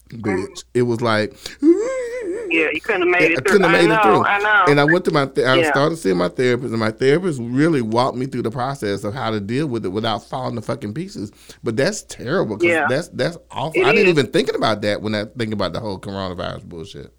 bitch, 0.10 0.64
it 0.74 0.84
was 0.84 1.02
like. 1.02 1.36
Yeah, 2.52 2.70
you 2.74 2.82
couldn't 2.82 3.02
have 3.04 3.10
made 3.12 3.22
I 3.22 3.26
it 3.26 3.36
through. 3.36 3.44
couldn't 3.44 3.62
have 3.62 3.72
made 3.72 3.92
I 3.92 3.96
know, 3.96 4.00
it 4.00 4.04
through. 4.04 4.26
I 4.26 4.38
know. 4.40 4.66
And 4.72 4.80
I 4.80 4.84
went 4.84 5.06
to 5.06 5.12
my, 5.12 5.28
th- 5.28 5.46
I 5.46 5.58
Yeah. 5.58 5.70
started 5.70 5.98
seeing 5.98 6.18
my 6.18 6.30
therapist, 6.30 6.72
and 6.72 6.80
my 6.80 6.90
therapist 6.90 7.40
really 7.44 7.84
walked 7.84 8.18
me 8.18 8.26
through 8.26 8.42
the 8.42 8.50
process 8.50 9.04
of 9.04 9.14
how 9.14 9.30
to 9.30 9.40
deal 9.40 9.68
with 9.68 9.86
it 9.86 9.90
without 9.90 10.24
falling 10.24 10.56
to 10.56 10.62
fucking 10.64 10.96
pieces. 10.96 11.32
But 11.64 11.78
that's 11.78 12.02
terrible. 12.02 12.58
'cause 12.58 12.66
Yeah. 12.68 12.88
that's 12.90 13.10
that's 13.10 13.38
awful. 13.52 13.80
It 13.80 13.86
I 13.86 13.92
didn't 13.92 14.08
is. 14.08 14.18
even 14.18 14.32
thinking 14.32 14.56
about 14.56 14.82
that 14.82 15.04
when 15.04 15.14
I 15.14 15.26
think 15.26 15.54
about 15.54 15.74
the 15.74 15.80
whole 15.80 16.00
coronavirus 16.00 16.64
bullshit. 16.68 17.14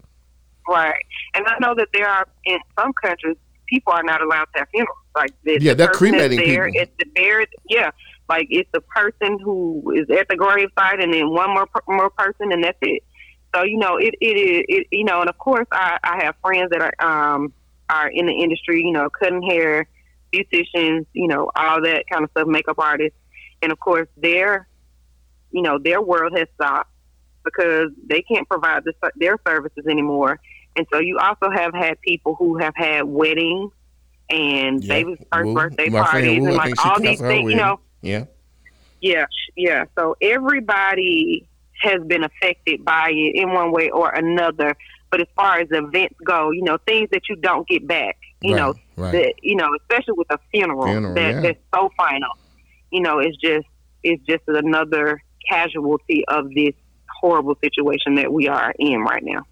Right. 0.67 1.01
And 1.33 1.45
I 1.47 1.55
know 1.61 1.75
that 1.75 1.87
there 1.93 2.09
are 2.09 2.27
in 2.43 2.59
some 2.77 2.91
countries 3.01 3.37
people 3.71 3.93
are 3.93 4.03
not 4.03 4.21
allowed 4.21 4.45
to 4.53 4.59
have 4.59 4.67
funerals. 4.69 4.97
Like 5.15 5.31
the, 5.43 5.57
Yeah, 5.61 5.71
the 5.71 5.75
they're 5.75 5.91
cremating 5.91 6.37
there, 6.37 6.65
people. 6.67 6.81
It's 6.81 6.91
the 6.99 7.05
buried. 7.05 7.49
Yeah, 7.69 7.91
like 8.29 8.47
it's 8.49 8.69
the 8.73 8.81
person 8.81 9.39
who 9.39 9.93
is 9.95 10.09
at 10.15 10.27
the 10.29 10.35
grave 10.35 10.69
site, 10.77 11.01
and 11.01 11.13
then 11.13 11.29
one 11.29 11.49
more 11.49 11.67
more 11.87 12.09
person, 12.11 12.51
and 12.51 12.63
that's 12.63 12.77
it. 12.81 13.03
So 13.55 13.63
you 13.63 13.77
know, 13.77 13.97
it 13.97 14.13
it 14.21 14.37
is 14.37 14.65
it, 14.67 14.87
you 14.91 15.05
know, 15.05 15.21
and 15.21 15.29
of 15.29 15.37
course, 15.37 15.67
I 15.71 15.97
I 16.03 16.23
have 16.23 16.35
friends 16.41 16.69
that 16.71 16.81
are 16.81 17.33
um 17.33 17.53
are 17.89 18.09
in 18.09 18.27
the 18.27 18.33
industry. 18.33 18.81
You 18.83 18.91
know, 18.91 19.09
cutting 19.09 19.41
hair, 19.41 19.87
beauticians, 20.33 21.05
you 21.13 21.27
know, 21.27 21.49
all 21.55 21.81
that 21.81 22.05
kind 22.11 22.23
of 22.23 22.31
stuff, 22.31 22.47
makeup 22.47 22.79
artists, 22.79 23.17
and 23.61 23.71
of 23.71 23.79
course, 23.79 24.07
their 24.17 24.67
you 25.51 25.61
know 25.61 25.79
their 25.79 26.01
world 26.01 26.37
has 26.37 26.47
stopped 26.55 26.89
because 27.43 27.89
they 28.07 28.21
can't 28.21 28.47
provide 28.47 28.83
the, 28.85 28.93
their 29.15 29.37
services 29.45 29.85
anymore. 29.89 30.39
And 30.75 30.85
so 30.91 30.99
you 30.99 31.17
also 31.19 31.49
have 31.51 31.73
had 31.73 31.99
people 32.01 32.35
who 32.35 32.57
have 32.57 32.73
had 32.75 33.03
weddings 33.03 33.71
and 34.29 34.83
Yeah. 34.83 34.93
baby's 34.95 35.17
first 35.33 35.45
Woo. 35.47 35.53
birthday 35.53 35.89
My 35.89 36.01
parties 36.03 36.39
Woo, 36.41 36.47
and 36.47 36.55
like 36.57 36.85
all 36.85 36.99
these 36.99 37.19
things, 37.19 37.51
you 37.51 37.57
know. 37.57 37.79
Yeah. 38.01 38.25
Yeah, 39.01 39.25
yeah. 39.55 39.85
So 39.97 40.15
everybody 40.21 41.47
has 41.81 42.01
been 42.03 42.23
affected 42.23 42.85
by 42.85 43.09
it 43.09 43.35
in 43.35 43.51
one 43.51 43.71
way 43.71 43.89
or 43.89 44.11
another. 44.11 44.75
But 45.09 45.21
as 45.21 45.27
far 45.35 45.59
as 45.59 45.67
events 45.71 46.15
go, 46.23 46.51
you 46.51 46.63
know, 46.63 46.77
things 46.85 47.09
that 47.11 47.23
you 47.29 47.35
don't 47.35 47.67
get 47.67 47.85
back, 47.85 48.17
you 48.41 48.53
Right, 48.53 48.59
know, 48.59 48.73
right. 48.95 49.11
that 49.11 49.33
you 49.41 49.55
know, 49.55 49.69
especially 49.81 50.13
with 50.15 50.27
a 50.31 50.39
funeral, 50.51 50.85
Funeral, 50.85 51.13
that 51.15 51.31
yeah. 51.35 51.41
that's 51.41 51.59
so 51.75 51.89
final. 51.97 52.29
You 52.91 53.01
know, 53.01 53.19
it's 53.19 53.35
just 53.37 53.67
it's 54.03 54.23
just 54.25 54.43
another 54.47 55.21
casualty 55.49 56.23
of 56.27 56.49
this 56.53 56.73
horrible 57.19 57.57
situation 57.61 58.15
that 58.15 58.31
we 58.31 58.47
are 58.47 58.73
in 58.79 59.01
right 59.01 59.23
now. 59.23 59.43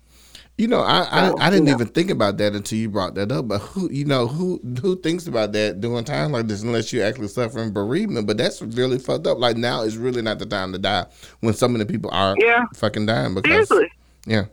You 0.60 0.68
know, 0.68 0.82
I 0.82 1.04
I, 1.10 1.48
I 1.48 1.50
didn't 1.50 1.70
even 1.70 1.88
think 1.88 2.10
about 2.10 2.38
that 2.40 2.54
until 2.54 2.78
you 2.78 2.90
brought 2.90 3.16
that 3.16 3.32
up. 3.32 3.48
But 3.48 3.60
who, 3.60 3.90
you 3.92 4.04
know, 4.04 4.28
who 4.28 4.60
who 4.82 4.98
thinks 5.00 5.26
about 5.26 5.54
that 5.54 5.80
during 5.80 6.04
time 6.04 6.34
like 6.34 6.48
this 6.48 6.64
unless 6.64 6.92
you're 6.92 7.06
actually 7.06 7.30
suffering 7.30 7.72
bereavement? 7.72 8.28
But 8.28 8.38
that's 8.38 8.62
really 8.62 9.00
fucked 9.00 9.26
up. 9.26 9.38
Like 9.38 9.56
now 9.56 9.84
is 9.84 9.96
really 9.98 10.22
not 10.22 10.38
the 10.38 10.46
time 10.46 10.74
to 10.74 10.78
die 10.78 11.06
when 11.40 11.54
so 11.54 11.70
many 11.70 11.86
people 11.86 12.12
are 12.14 12.36
Yeah. 12.38 12.66
fucking 12.76 13.06
dying 13.06 13.36
because 13.36 13.70
Seriously. 13.70 13.90
yeah, 14.26 14.46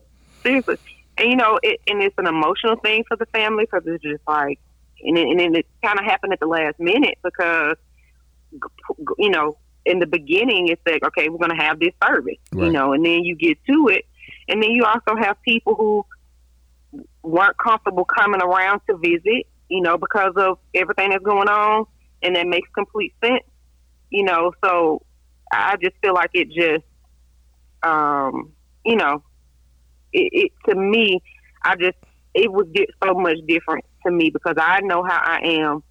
seriously. 0.44 0.76
And 1.18 1.28
you 1.28 1.34
know, 1.36 1.58
it, 1.64 1.80
and 1.88 2.00
it's 2.00 2.14
an 2.18 2.28
emotional 2.28 2.76
thing 2.76 3.02
for 3.08 3.16
the 3.16 3.26
family 3.26 3.64
because 3.64 3.82
it's 3.86 4.02
just 4.04 4.22
like, 4.28 4.60
and 5.02 5.18
it, 5.18 5.26
and 5.26 5.40
then 5.40 5.56
it 5.56 5.66
kind 5.84 5.98
of 5.98 6.04
happened 6.04 6.32
at 6.32 6.38
the 6.38 6.46
last 6.46 6.78
minute 6.78 7.18
because, 7.24 7.76
you 9.18 9.30
know, 9.30 9.56
in 9.84 9.98
the 9.98 10.06
beginning 10.06 10.68
it's 10.68 10.80
like, 10.86 11.02
okay, 11.04 11.28
we're 11.28 11.38
going 11.38 11.56
to 11.56 11.62
have 11.64 11.80
this 11.80 11.92
service, 12.06 12.36
Right. 12.52 12.66
you 12.66 12.72
know, 12.72 12.92
and 12.92 13.04
then 13.04 13.24
you 13.24 13.34
get 13.34 13.58
to 13.66 13.88
it, 13.88 14.04
and 14.48 14.62
then 14.62 14.70
you 14.70 14.84
also 14.84 15.16
have 15.20 15.40
people 15.42 15.74
who 15.74 16.06
weren't 17.22 17.56
comfortable 17.58 18.04
coming 18.04 18.40
around 18.40 18.80
to 18.88 18.96
visit, 18.96 19.46
you 19.68 19.80
know, 19.80 19.98
because 19.98 20.32
of 20.36 20.58
everything 20.74 21.10
that's 21.10 21.24
going 21.24 21.48
on, 21.48 21.86
and 22.22 22.36
that 22.36 22.46
makes 22.46 22.68
complete 22.74 23.14
sense, 23.22 23.44
you 24.10 24.24
know. 24.24 24.52
So 24.64 25.02
I 25.52 25.76
just 25.82 25.96
feel 26.02 26.14
like 26.14 26.30
it 26.34 26.48
just, 26.50 26.84
um, 27.82 28.52
you 28.84 28.96
know, 28.96 29.22
it, 30.12 30.30
it 30.32 30.52
to 30.68 30.76
me, 30.76 31.22
I 31.62 31.76
just 31.76 31.96
it 32.34 32.52
would 32.52 32.72
get 32.72 32.88
so 33.02 33.14
much 33.14 33.38
different 33.48 33.84
to 34.04 34.12
me 34.12 34.30
because 34.30 34.56
I 34.58 34.80
know 34.80 35.02
how 35.02 35.20
I 35.22 35.40
am. 35.62 35.82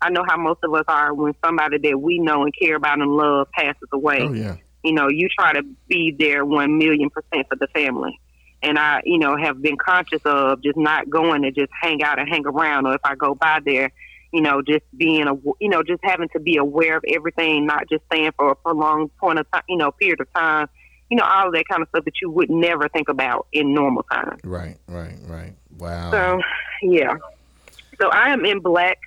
I 0.00 0.10
know 0.10 0.24
how 0.28 0.36
most 0.36 0.58
of 0.64 0.74
us 0.74 0.84
are 0.88 1.14
when 1.14 1.32
somebody 1.44 1.78
that 1.78 1.96
we 2.00 2.18
know 2.18 2.42
and 2.42 2.52
care 2.60 2.74
about 2.74 3.00
and 3.00 3.10
love 3.10 3.48
passes 3.52 3.88
away. 3.92 4.18
oh 4.20 4.32
yeah, 4.32 4.56
You 4.82 4.92
know, 4.92 5.08
you 5.08 5.28
try 5.28 5.52
to 5.52 5.62
be 5.88 6.14
there 6.18 6.44
one 6.44 6.78
million 6.78 7.10
percent 7.10 7.46
for 7.48 7.56
the 7.56 7.68
family. 7.68 8.18
And 8.62 8.78
I, 8.78 9.02
you 9.04 9.18
know, 9.18 9.36
have 9.36 9.60
been 9.60 9.76
conscious 9.76 10.22
of 10.24 10.62
just 10.62 10.76
not 10.76 11.10
going 11.10 11.42
to 11.42 11.50
just 11.50 11.72
hang 11.80 12.02
out 12.02 12.18
and 12.20 12.28
hang 12.28 12.46
around, 12.46 12.86
or 12.86 12.94
if 12.94 13.00
I 13.04 13.16
go 13.16 13.34
by 13.34 13.58
there, 13.64 13.90
you 14.32 14.40
know, 14.40 14.62
just 14.62 14.84
being 14.96 15.26
a, 15.26 15.34
you 15.60 15.68
know, 15.68 15.82
just 15.82 16.00
having 16.04 16.28
to 16.30 16.40
be 16.40 16.56
aware 16.56 16.96
of 16.96 17.04
everything, 17.08 17.66
not 17.66 17.88
just 17.88 18.04
staying 18.06 18.30
for 18.36 18.52
a 18.52 18.56
prolonged 18.56 19.16
point 19.18 19.38
of 19.38 19.50
time, 19.50 19.62
you 19.68 19.76
know, 19.76 19.90
period 19.92 20.20
of 20.20 20.32
time, 20.32 20.68
you 21.10 21.16
know, 21.16 21.24
all 21.24 21.48
of 21.48 21.54
that 21.54 21.68
kind 21.68 21.82
of 21.82 21.88
stuff 21.88 22.04
that 22.04 22.14
you 22.22 22.30
would 22.30 22.50
never 22.50 22.88
think 22.88 23.08
about 23.08 23.46
in 23.52 23.74
normal 23.74 24.04
times. 24.04 24.40
right, 24.44 24.78
right, 24.88 25.16
right. 25.26 25.52
Wow. 25.76 26.10
So, 26.10 26.40
yeah. 26.82 27.16
So 28.00 28.08
I 28.08 28.30
am 28.30 28.44
in 28.44 28.60
black, 28.60 28.98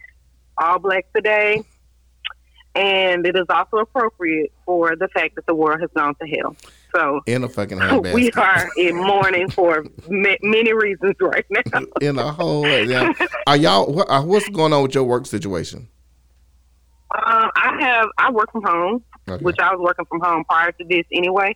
all 0.58 0.80
black 0.80 1.06
today, 1.16 1.64
and 2.76 3.26
it 3.26 3.36
is 3.36 3.46
also 3.50 3.78
appropriate 3.78 4.52
for 4.66 4.96
the 4.96 5.08
fact 5.10 5.36
that 5.36 5.46
the 5.46 5.56
world 5.56 5.80
has 5.82 5.90
gone 5.96 6.14
to 6.16 6.28
hell. 6.28 6.56
So 6.94 7.22
in 7.26 7.44
a 7.44 7.50
fucking 7.50 7.80
we 8.14 8.32
are 8.34 8.70
in 8.78 8.96
mourning 8.96 9.50
for 9.50 9.86
ma- 10.10 10.36
many 10.42 10.74
reasons 10.74 11.16
right 11.20 11.46
now. 11.50 11.82
in 12.02 12.18
a 12.20 12.32
whole. 12.32 12.68
Yeah. 12.68 13.12
Are 13.48 13.58
y'all? 13.58 13.92
What, 13.92 14.10
uh, 14.10 14.22
what's 14.24 14.48
going 14.50 14.74
on 14.74 14.84
with 14.84 14.96
your 14.96 15.04
work 15.06 15.26
situation? 15.26 15.88
Um, 17.12 17.50
I 17.56 17.78
have 17.80 18.10
I 18.18 18.32
work 18.32 18.52
from 18.52 18.64
home, 18.64 19.04
Okay. 19.28 19.44
which 19.44 19.58
I 19.60 19.74
was 19.74 19.80
working 19.82 20.06
from 20.06 20.20
home 20.22 20.44
prior 20.46 20.72
to 20.74 20.84
this 20.86 21.06
anyway. 21.12 21.56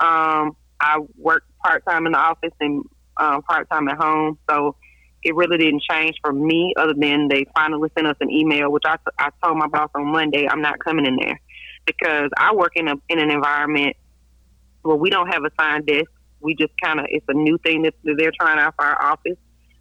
Um, 0.00 0.56
I 0.80 1.00
work 1.16 1.44
part 1.64 1.84
time 1.86 2.06
in 2.06 2.12
the 2.12 2.18
office 2.18 2.52
and 2.60 2.84
um, 3.16 3.42
part 3.42 3.68
time 3.70 3.88
at 3.88 3.96
home, 3.96 4.38
so 4.48 4.76
it 5.24 5.34
really 5.34 5.58
didn't 5.58 5.82
change 5.88 6.16
for 6.22 6.32
me. 6.32 6.74
Other 6.76 6.94
than 6.94 7.28
they 7.28 7.46
finally 7.54 7.90
sent 7.94 8.06
us 8.06 8.16
an 8.20 8.30
email, 8.30 8.70
which 8.70 8.84
I, 8.86 8.96
I 9.18 9.30
told 9.42 9.58
my 9.58 9.66
boss 9.66 9.90
on 9.94 10.06
Monday 10.06 10.46
I'm 10.48 10.62
not 10.62 10.78
coming 10.78 11.06
in 11.06 11.16
there 11.16 11.40
because 11.86 12.30
I 12.36 12.54
work 12.54 12.72
in 12.76 12.88
a 12.88 12.94
in 13.08 13.18
an 13.18 13.30
environment 13.30 13.96
where 14.82 14.96
we 14.96 15.10
don't 15.10 15.28
have 15.28 15.42
a 15.42 15.48
assigned 15.48 15.86
desk. 15.86 16.10
We 16.40 16.54
just 16.54 16.72
kind 16.82 17.00
of 17.00 17.06
it's 17.08 17.26
a 17.28 17.34
new 17.34 17.58
thing 17.58 17.82
that 17.82 17.94
that 18.04 18.16
they're 18.18 18.32
trying 18.38 18.58
out 18.58 18.74
for 18.76 18.84
our 18.84 19.12
office. 19.12 19.36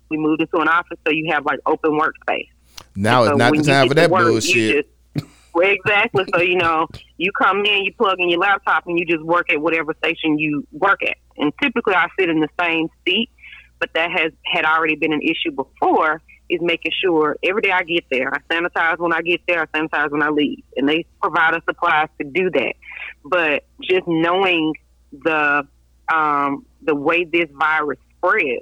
We 0.10 0.18
moved 0.18 0.42
into 0.42 0.58
an 0.58 0.68
office, 0.68 0.98
so 1.06 1.12
you 1.12 1.32
have 1.32 1.46
like 1.46 1.60
open 1.66 1.92
workspace. 2.00 2.48
now 2.96 3.26
So 3.26 3.34
is 3.34 3.38
not 3.38 3.54
the 3.56 3.64
time 3.64 3.88
for 3.88 3.94
that 3.96 4.10
work, 4.10 4.28
bullshit. 4.28 4.86
just- 5.16 5.28
well, 5.54 5.70
exactly. 5.70 6.24
So 6.34 6.42
you 6.42 6.56
know, 6.56 6.88
you 7.18 7.32
come 7.32 7.66
in, 7.66 7.84
you 7.84 7.94
plug 7.94 8.20
in 8.20 8.30
your 8.30 8.40
laptop, 8.40 8.88
and 8.88 8.98
you 8.98 9.06
just 9.06 9.24
work 9.24 9.52
at 9.52 9.62
whatever 9.62 9.94
station 10.04 10.40
you 10.40 10.66
work 10.72 11.04
at. 11.04 11.18
And 11.38 11.54
typically, 11.62 11.94
I 11.94 12.08
sit 12.18 12.30
in 12.30 12.40
the 12.40 12.50
same 12.60 12.88
seat, 13.06 13.30
but 13.80 13.90
that 13.94 14.12
has 14.12 14.32
had 14.46 14.66
already 14.66 14.96
been 14.96 15.14
an 15.14 15.22
issue 15.22 15.52
before. 15.52 16.22
Is 16.50 16.62
making 16.62 16.94
sure 17.04 17.36
every 17.44 17.62
day 17.62 17.72
I 17.72 17.84
get 17.84 18.06
there, 18.10 18.34
I 18.34 18.40
sanitize 18.50 19.00
when 19.00 19.12
I 19.12 19.22
get 19.22 19.42
there, 19.50 19.64
I 19.64 19.78
sanitize 19.78 20.12
when 20.12 20.24
I 20.24 20.30
leave, 20.30 20.64
and 20.78 20.88
they 20.88 21.06
provide 21.22 21.56
us 21.56 21.62
supplies 21.68 22.08
to 22.22 22.28
do 22.28 22.50
that. 22.52 22.74
But 23.26 23.66
just 23.82 24.08
knowing 24.08 24.74
the 25.12 25.68
um, 26.14 26.66
the 26.82 26.96
way 26.96 27.26
this 27.26 27.50
virus 27.52 28.00
spread, 28.16 28.60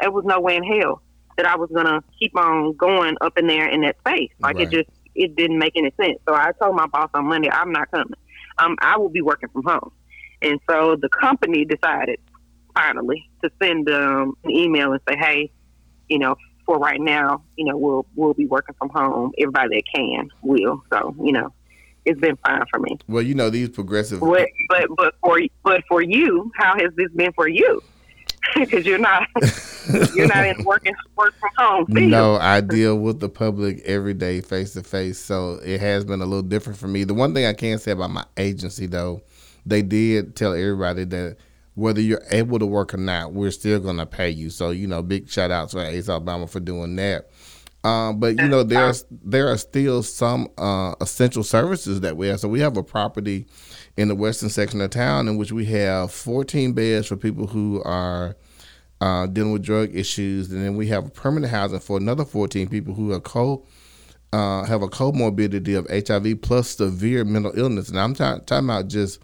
there 0.00 0.10
was 0.10 0.24
no 0.24 0.40
way 0.40 0.56
in 0.56 0.64
hell 0.64 1.02
that 1.36 1.44
I 1.44 1.56
was 1.56 1.68
gonna 1.74 2.02
keep 2.18 2.34
on 2.38 2.74
going 2.76 3.16
up 3.20 3.36
in 3.36 3.46
there 3.46 3.68
in 3.68 3.82
that 3.82 3.98
space. 3.98 4.30
Like 4.40 4.56
Right. 4.56 4.66
it 4.66 4.70
just 4.70 4.88
it 5.14 5.36
didn't 5.36 5.58
make 5.58 5.74
any 5.76 5.92
sense. 6.00 6.18
So 6.26 6.34
I 6.34 6.52
told 6.60 6.74
my 6.74 6.86
boss 6.86 7.10
on 7.12 7.26
Monday, 7.26 7.50
I'm 7.50 7.72
not 7.72 7.90
coming. 7.90 8.14
Um, 8.58 8.76
I 8.80 8.96
will 8.96 9.08
be 9.10 9.20
working 9.20 9.48
from 9.50 9.64
home. 9.64 9.92
And 10.42 10.58
so 10.70 10.96
the 10.96 11.08
company 11.10 11.66
decided 11.66 12.18
finally 12.80 13.28
to 13.42 13.50
send 13.62 13.88
um, 13.90 14.36
an 14.44 14.50
email 14.50 14.92
and 14.92 15.00
say, 15.08 15.16
hey, 15.16 15.50
you 16.08 16.18
know, 16.18 16.36
for 16.66 16.78
right 16.78 17.00
now, 17.00 17.42
you 17.56 17.64
know, 17.64 17.76
we'll 17.76 18.06
we'll 18.14 18.34
be 18.34 18.46
working 18.46 18.74
from 18.78 18.90
home. 18.90 19.32
Everybody 19.38 19.76
that 19.76 19.82
can 19.94 20.28
will. 20.42 20.82
So 20.90 21.14
you 21.22 21.32
know, 21.32 21.52
it's 22.04 22.20
been 22.20 22.36
fine 22.36 22.62
for 22.70 22.78
me. 22.80 22.98
Well, 23.08 23.22
you 23.22 23.34
know 23.34 23.50
these 23.50 23.68
progressive. 23.68 24.20
But 24.20 24.48
but 24.68 24.86
but 24.96 25.14
for 25.20 25.40
but 25.62 25.82
for 25.88 26.02
you, 26.02 26.50
how 26.56 26.74
has 26.78 26.92
this 26.96 27.10
been 27.12 27.32
for 27.32 27.48
you? 27.48 27.82
Because 28.56 28.86
you're 28.86 28.98
not 28.98 29.28
you're 30.14 30.26
not 30.26 30.46
in 30.46 30.64
working 30.64 30.94
work 31.14 31.34
from 31.38 31.50
home. 31.58 31.86
No, 31.90 32.36
I 32.36 32.62
deal 32.62 32.98
with 32.98 33.20
the 33.20 33.28
public 33.28 33.80
every 33.84 34.14
day, 34.14 34.40
face 34.40 34.72
to 34.72 34.82
face. 34.82 35.18
So 35.18 35.60
it 35.62 35.78
has 35.80 36.04
been 36.04 36.22
a 36.22 36.24
little 36.24 36.42
different 36.42 36.78
for 36.78 36.88
me. 36.88 37.04
The 37.04 37.14
one 37.14 37.34
thing 37.34 37.44
I 37.44 37.52
can 37.52 37.78
say 37.78 37.92
about 37.92 38.10
my 38.10 38.24
agency, 38.38 38.86
though, 38.86 39.20
they 39.66 39.82
did 39.82 40.36
tell 40.36 40.54
everybody 40.54 41.04
that 41.04 41.36
whether 41.74 42.00
you're 42.00 42.22
able 42.30 42.58
to 42.58 42.66
work 42.66 42.94
or 42.94 42.98
not, 42.98 43.32
we're 43.32 43.50
still 43.50 43.80
going 43.80 43.98
to 43.98 44.06
pay 44.06 44.30
you. 44.30 44.50
So 44.50 44.70
you 44.70 44.86
know, 44.86 45.02
big 45.02 45.28
shout 45.28 45.50
out 45.50 45.70
to 45.70 45.80
AIDS 45.80 46.08
Alabama 46.08 46.46
for 46.46 46.60
doing 46.60 46.96
that. 46.96 47.28
Um, 47.82 48.20
but 48.20 48.38
you 48.38 48.48
know, 48.48 48.62
there's 48.62 49.04
there 49.10 49.48
are 49.48 49.56
still 49.56 50.02
some 50.02 50.48
uh, 50.58 50.94
essential 51.00 51.42
services 51.42 52.02
that 52.02 52.16
we 52.16 52.28
have. 52.28 52.40
So 52.40 52.48
we 52.48 52.60
have 52.60 52.76
a 52.76 52.82
property 52.82 53.46
in 53.96 54.08
the 54.08 54.14
western 54.14 54.50
section 54.50 54.80
of 54.80 54.90
town 54.90 55.28
in 55.28 55.36
which 55.38 55.52
we 55.52 55.64
have 55.66 56.12
14 56.12 56.72
beds 56.74 57.06
for 57.06 57.16
people 57.16 57.46
who 57.46 57.82
are 57.84 58.36
uh, 59.00 59.26
dealing 59.26 59.52
with 59.52 59.62
drug 59.62 59.94
issues, 59.96 60.52
and 60.52 60.62
then 60.62 60.76
we 60.76 60.88
have 60.88 61.14
permanent 61.14 61.50
housing 61.50 61.80
for 61.80 61.96
another 61.96 62.24
14 62.24 62.68
people 62.68 62.92
who 62.92 63.12
are 63.12 63.20
co 63.20 63.64
uh, 64.32 64.64
have 64.64 64.82
a 64.82 64.88
comorbidity 64.88 65.76
of 65.76 65.86
HIV 65.90 66.42
plus 66.42 66.76
severe 66.76 67.24
mental 67.24 67.52
illness. 67.58 67.88
And 67.88 67.98
I'm 67.98 68.14
ta- 68.14 68.38
talking 68.38 68.66
about 68.66 68.88
just 68.88 69.20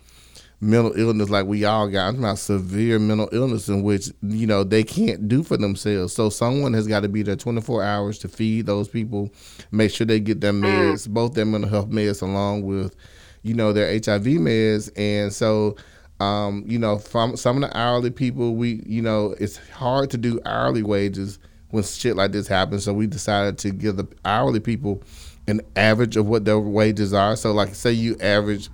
mental 0.61 0.93
illness 0.99 1.29
like 1.29 1.47
we 1.47 1.65
all 1.65 1.89
got. 1.89 2.07
I'm 2.07 2.15
talking 2.15 2.25
about 2.25 2.39
severe 2.39 2.99
mental 2.99 3.29
illness 3.33 3.69
in 3.69 3.83
which 3.83 4.11
you 4.23 4.47
know 4.47 4.65
they 4.65 4.85
can't 4.85 5.29
do 5.29 5.43
for 5.43 5.57
themselves. 5.57 6.15
So 6.15 6.31
someone 6.31 6.73
has 6.75 6.87
got 6.87 7.01
to 7.01 7.09
be 7.09 7.23
there 7.23 7.37
24 7.37 7.83
hours 7.83 8.19
to 8.21 8.29
feed 8.29 8.67
those 8.67 8.89
people, 8.89 9.31
make 9.71 9.91
sure 9.91 10.07
they 10.07 10.21
get 10.21 10.41
their 10.41 10.53
meds, 10.53 11.09
both 11.09 11.35
their 11.35 11.45
mental 11.45 11.71
health 11.71 11.91
meds 11.91 12.23
along 12.23 12.63
with 12.63 12.95
you 13.43 13.55
know 13.55 13.73
their 13.73 13.89
HIV 13.89 14.25
meds, 14.25 14.91
and 14.97 15.33
so 15.33 15.77
um, 16.21 16.65
you 16.67 16.79
know, 16.79 16.99
from 16.99 17.37
some 17.37 17.63
of 17.63 17.69
the 17.69 17.77
hourly 17.77 18.11
people, 18.11 18.55
we, 18.55 18.83
you 18.87 19.03
know, 19.03 19.35
it's 19.39 19.59
hard 19.69 20.11
to 20.13 20.17
do 20.17 20.41
hourly 20.47 20.83
wages 20.83 21.39
when 21.71 21.83
shit 21.83 22.17
like 22.17 22.33
this 22.33 22.49
happens. 22.49 22.85
So 22.85 22.95
we 22.95 23.07
decided 23.07 23.59
to 23.59 23.71
give 23.71 23.97
the 23.97 24.09
hourly 24.25 24.61
people 24.61 25.03
an 25.47 25.61
average 25.77 26.17
of 26.17 26.27
what 26.27 26.45
their 26.45 26.59
wages 26.59 27.13
are. 27.13 27.37
So, 27.37 27.53
like, 27.53 27.75
say 27.75 27.93
you 27.93 28.17
average 28.21 28.71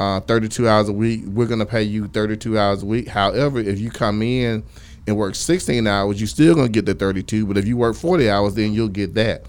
uh, 0.00 0.20
32 0.20 0.68
hours 0.68 0.88
a 0.88 0.92
week, 0.92 1.22
we're 1.26 1.46
going 1.46 1.60
to 1.60 1.66
pay 1.66 1.82
you 1.82 2.08
32 2.08 2.58
hours 2.58 2.82
a 2.82 2.86
week. 2.86 3.08
However, 3.08 3.60
if 3.60 3.78
you 3.78 3.90
come 3.90 4.22
in 4.22 4.64
and 5.06 5.16
work 5.16 5.34
16 5.34 5.86
hours, 5.86 6.20
you're 6.20 6.28
still 6.28 6.54
going 6.54 6.66
to 6.66 6.72
get 6.72 6.86
the 6.86 6.94
32. 6.94 7.46
But 7.46 7.58
if 7.58 7.66
you 7.66 7.76
work 7.76 7.96
40 7.96 8.30
hours, 8.30 8.54
then 8.54 8.72
you'll 8.72 8.88
get 8.88 9.14
that 9.14 9.44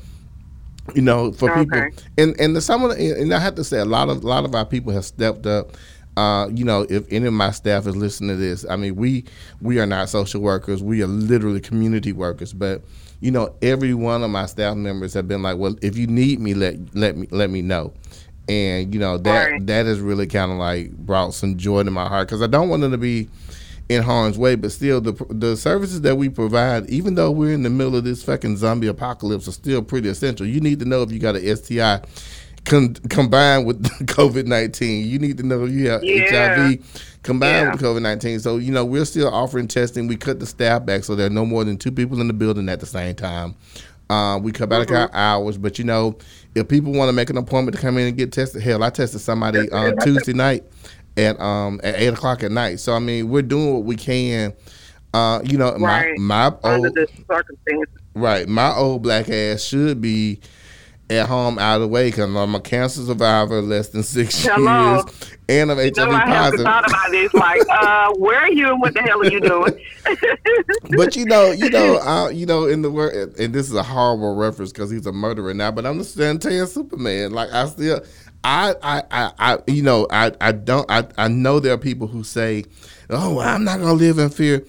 you 0.94 1.02
know, 1.02 1.32
for 1.32 1.54
people, 1.54 1.82
and 2.18 2.40
and 2.40 2.56
the, 2.56 2.62
some 2.62 2.84
of 2.84 2.92
the, 2.92 3.20
and 3.20 3.34
I 3.34 3.40
have 3.40 3.56
to 3.56 3.64
say, 3.64 3.80
a 3.80 3.86
lot 3.86 4.10
of 4.10 4.24
a 4.24 4.28
lot 4.28 4.44
of 4.44 4.54
our 4.54 4.66
people 4.66 4.92
have 4.94 5.06
stepped 5.06 5.46
up. 5.46 5.72
Uh, 6.16 6.48
you 6.54 6.64
know, 6.64 6.86
if 6.90 7.12
any 7.12 7.26
of 7.26 7.34
my 7.34 7.50
staff 7.50 7.88
is 7.88 7.96
listening 7.96 8.30
to 8.30 8.36
this, 8.36 8.66
I 8.70 8.76
mean, 8.76 8.96
we 8.96 9.24
we 9.62 9.80
are 9.80 9.86
not 9.86 10.10
social 10.10 10.42
workers. 10.42 10.84
We 10.84 11.02
are 11.02 11.08
literally 11.08 11.62
community 11.62 12.12
workers. 12.12 12.54
But 12.54 12.82
you 13.22 13.32
know, 13.32 13.56
every 13.62 13.94
one 13.94 14.24
of 14.24 14.30
my 14.30 14.46
staff 14.46 14.76
members 14.76 15.14
have 15.14 15.28
been 15.28 15.42
like, 15.42 15.58
"Well, 15.58 15.76
if 15.82 15.98
you 15.98 16.06
need 16.06 16.40
me, 16.40 16.54
let 16.54 16.76
let 16.94 17.18
me 17.18 17.28
let 17.32 17.50
me 17.50 17.62
know." 17.62 17.94
And 18.50 18.94
you 18.94 19.00
know 19.00 19.18
that 19.18 19.52
Right. 19.52 19.68
that 19.68 19.86
has 19.86 20.00
really 20.02 20.28
kind 20.28 20.52
of 20.52 20.58
like 20.58 20.92
brought 20.92 21.34
some 21.34 21.58
joy 21.58 21.84
to 21.84 21.92
my 21.92 22.08
heart 22.08 22.28
because 22.28 22.42
I 22.42 22.48
don't 22.48 22.68
want 22.70 22.82
them 22.82 22.92
to 22.92 22.98
be 22.98 23.30
in 23.90 24.04
harm's 24.04 24.38
way. 24.38 24.56
But 24.56 24.72
still, 24.74 25.00
the 25.00 25.14
the 25.30 25.56
services 25.56 26.02
that 26.02 26.16
we 26.18 26.28
provide, 26.30 26.90
even 26.90 27.16
though 27.16 27.32
we're 27.32 27.54
in 27.54 27.64
the 27.64 27.70
middle 27.70 27.96
of 27.96 28.04
this 28.04 28.22
fucking 28.22 28.58
zombie 28.58 28.88
apocalypse, 28.88 29.48
are 29.48 29.52
still 29.54 29.82
pretty 29.82 30.10
essential. 30.10 30.46
You 30.46 30.60
need 30.60 30.80
to 30.80 30.86
know 30.86 31.04
if 31.04 31.12
you 31.12 31.20
got 31.20 31.36
an 31.38 31.56
STI. 31.56 32.02
Con- 32.66 32.94
combined 33.10 33.66
with 33.66 33.84
COVID 34.08 34.46
nineteen, 34.46 35.06
you 35.06 35.20
need 35.20 35.38
to 35.38 35.44
know 35.44 35.66
you 35.66 35.90
have 35.90 36.02
Yeah. 36.04 36.56
HIV 36.56 36.80
combined 37.22 37.52
Yeah. 37.68 37.72
with 37.74 37.82
COVID 37.82 38.02
nineteen. 38.02 38.40
So 38.40 38.56
you 38.58 38.72
know 38.72 38.86
we're 38.86 39.04
still 39.06 39.28
offering 39.28 39.68
testing. 39.68 40.08
We 40.08 40.16
cut 40.16 40.40
the 40.40 40.46
staff 40.46 40.86
back 40.86 41.04
so 41.04 41.14
there 41.16 41.28
are 41.28 41.30
no 41.30 41.46
more 41.46 41.66
than 41.66 41.76
two 41.78 41.92
people 41.92 42.22
in 42.22 42.28
the 42.28 42.34
building 42.34 42.70
at 42.70 42.80
the 42.80 42.86
same 42.86 43.16
time. 43.16 43.56
Uh, 44.10 44.38
we 44.42 44.52
cut 44.54 44.70
back 44.70 44.90
our 44.92 45.10
hours, 45.14 45.58
but 45.58 45.78
you 45.78 45.84
know 45.84 46.16
if 46.56 46.68
people 46.68 46.94
want 46.94 47.10
to 47.10 47.14
make 47.14 47.30
an 47.30 47.38
appointment 47.38 47.76
to 47.76 47.82
come 47.82 47.98
in 47.98 48.08
and 48.08 48.18
get 48.18 48.32
tested, 48.32 48.62
hell, 48.62 48.84
I 48.84 48.90
tested 48.90 49.22
somebody 49.22 49.72
on 49.72 49.98
Tuesday 49.98 50.34
night 50.34 50.64
at 51.18 51.40
um 51.40 51.80
at 51.84 51.96
eight 51.96 52.08
o'clock 52.14 52.44
at 52.44 52.52
night. 52.52 52.80
So 52.80 52.94
I 52.94 53.00
mean 53.00 53.30
we're 53.30 53.42
doing 53.42 53.74
what 53.76 53.84
we 53.84 53.96
can. 53.96 54.54
Uh, 55.14 55.42
you 55.44 55.58
know 55.60 55.76
Right. 55.78 56.18
my 56.18 56.48
under 56.64 56.88
old 56.88 56.98
circumstances. 57.30 57.96
right 58.16 58.48
my 58.50 58.74
old 58.74 59.04
black 59.04 59.30
ass 59.30 59.62
should 59.62 60.02
be 60.02 60.40
at 61.10 61.28
home 61.28 61.60
out 61.60 61.76
of 61.76 61.82
the 61.82 61.88
way 61.88 62.10
because 62.10 62.34
I'm 62.34 62.56
a 62.56 62.60
cancer 62.60 63.04
survivor, 63.04 63.62
less 63.62 63.90
than 63.90 64.04
six 64.04 64.44
Hello. 64.46 64.96
years, 64.96 65.04
and 65.50 65.72
I'm 65.72 65.78
HIV 65.78 65.98
No, 65.98 66.12
I 66.12 66.26
positive. 66.26 66.66
thought 66.66 66.88
about 66.88 67.12
this. 67.12 67.34
Like, 67.34 67.62
uh, 67.70 68.14
where 68.14 68.40
are 68.40 68.52
you 68.52 68.70
and 68.70 68.82
what 68.82 68.94
the 68.94 69.02
hell 69.02 69.22
are 69.22 69.30
you 69.30 69.40
doing? 69.40 69.80
but 70.98 71.16
you 71.16 71.26
know, 71.26 71.52
you 71.52 71.70
know, 71.70 71.98
uh, 71.98 72.30
you 72.30 72.46
know, 72.46 72.66
in 72.66 72.82
the 72.82 72.90
word, 72.92 73.38
and 73.38 73.54
this 73.54 73.68
is 73.68 73.76
a 73.76 73.84
horrible 73.84 74.36
reference 74.36 74.72
because 74.72 74.90
he's 74.90 75.06
a 75.06 75.12
murderer 75.12 75.54
now. 75.54 75.72
But 75.72 75.86
I'm 75.86 75.98
the 75.98 76.04
Santan 76.04 76.68
Superman. 76.68 77.32
Like 77.32 77.52
I 77.52 77.68
still, 77.68 78.02
I, 78.44 78.76
I, 78.82 79.04
I, 79.12 79.32
I 79.40 79.58
you 79.68 79.84
know, 79.84 80.08
I, 80.10 80.32
I 80.42 80.52
don't, 80.52 80.90
I, 80.90 81.06
I 81.18 81.28
know 81.28 81.60
there 81.60 81.74
are 81.74 81.78
people 81.78 82.08
who 82.08 82.24
say, 82.24 82.64
"Oh, 83.10 83.40
I'm 83.40 83.64
not 83.64 83.80
gonna 83.80 83.94
live 83.94 84.20
in 84.20 84.30
fear." 84.30 84.64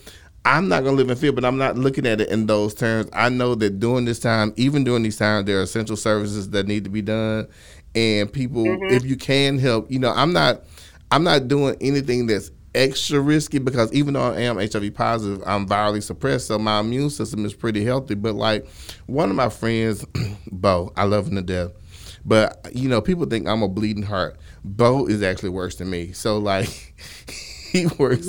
I'm 0.45 0.69
not 0.69 0.85
gonna 0.85 0.97
live 0.97 1.09
in 1.11 1.17
fear, 1.17 1.33
but 1.33 1.45
I'm 1.45 1.57
not 1.57 1.77
looking 1.77 2.07
at 2.07 2.21
it 2.21 2.29
in 2.29 2.47
those 2.47 2.75
terms. 2.75 3.09
I 3.13 3.31
know 3.31 3.55
that 3.55 3.81
during 3.81 4.05
this 4.05 4.19
time, 4.19 4.53
even 4.57 4.85
during 4.85 5.03
these 5.03 5.17
times, 5.17 5.47
there 5.47 5.59
are 5.59 5.63
essential 5.63 5.97
services 5.97 6.51
that 6.51 6.67
need 6.67 6.85
to 6.85 6.91
be 6.91 7.01
done, 7.01 7.49
and 7.95 8.31
people, 8.31 8.65
mm-hmm. 8.65 8.95
if 8.95 9.05
you 9.05 9.17
can 9.17 9.59
help, 9.59 9.91
you 9.91 9.99
know, 9.99 10.13
I'm 10.15 10.33
not, 10.33 10.65
I'm 11.11 11.25
not 11.25 11.49
doing 11.49 11.77
anything 11.81 12.27
that's 12.27 12.51
extra 12.75 13.21
risky 13.21 13.59
because 13.59 13.93
even 13.93 14.15
though 14.15 14.33
I 14.33 14.41
am 14.41 14.57
HIV 14.57 14.95
positive, 14.95 15.43
I'm 15.47 15.67
virally 15.67 16.03
suppressed, 16.03 16.49
so 16.49 16.59
my 16.59 16.81
immune 16.81 17.11
system 17.11 17.45
is 17.47 17.55
pretty 17.55 17.85
healthy. 17.85 18.15
But 18.15 18.35
like 18.35 18.67
one 19.07 19.31
of 19.31 19.37
my 19.37 19.49
friends, 19.49 20.05
Bo, 20.53 20.93
I 20.97 21.05
love 21.05 21.29
him 21.29 21.37
to 21.37 21.43
death. 21.43 21.71
But 22.25 22.69
you 22.75 22.89
know, 22.89 23.01
people 23.01 23.27
think 23.27 23.47
I'm 23.47 23.63
a 23.63 23.69
bleeding 23.69 24.03
heart. 24.03 24.37
Bo 24.65 25.07
is 25.07 25.23
actually 25.23 25.51
worse 25.51 25.77
than 25.77 25.91
me. 25.91 26.13
So 26.13 26.39
like 26.39 26.95
he 27.75 27.87
works 27.99 28.29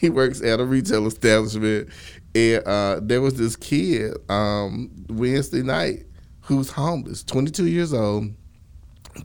he 0.00 0.08
works 0.08 0.40
at 0.40 0.60
a 0.60 0.64
retail 0.64 1.06
establishment 1.06 1.90
and 2.34 2.66
uh, 2.66 3.00
there 3.02 3.20
was 3.20 3.34
this 3.34 3.56
kid 3.56 4.16
um, 4.28 4.90
Wednesday 5.08 5.62
night 5.62 6.04
who's 6.40 6.70
homeless, 6.70 7.22
22 7.24 7.66
years 7.66 7.92
old, 7.92 8.32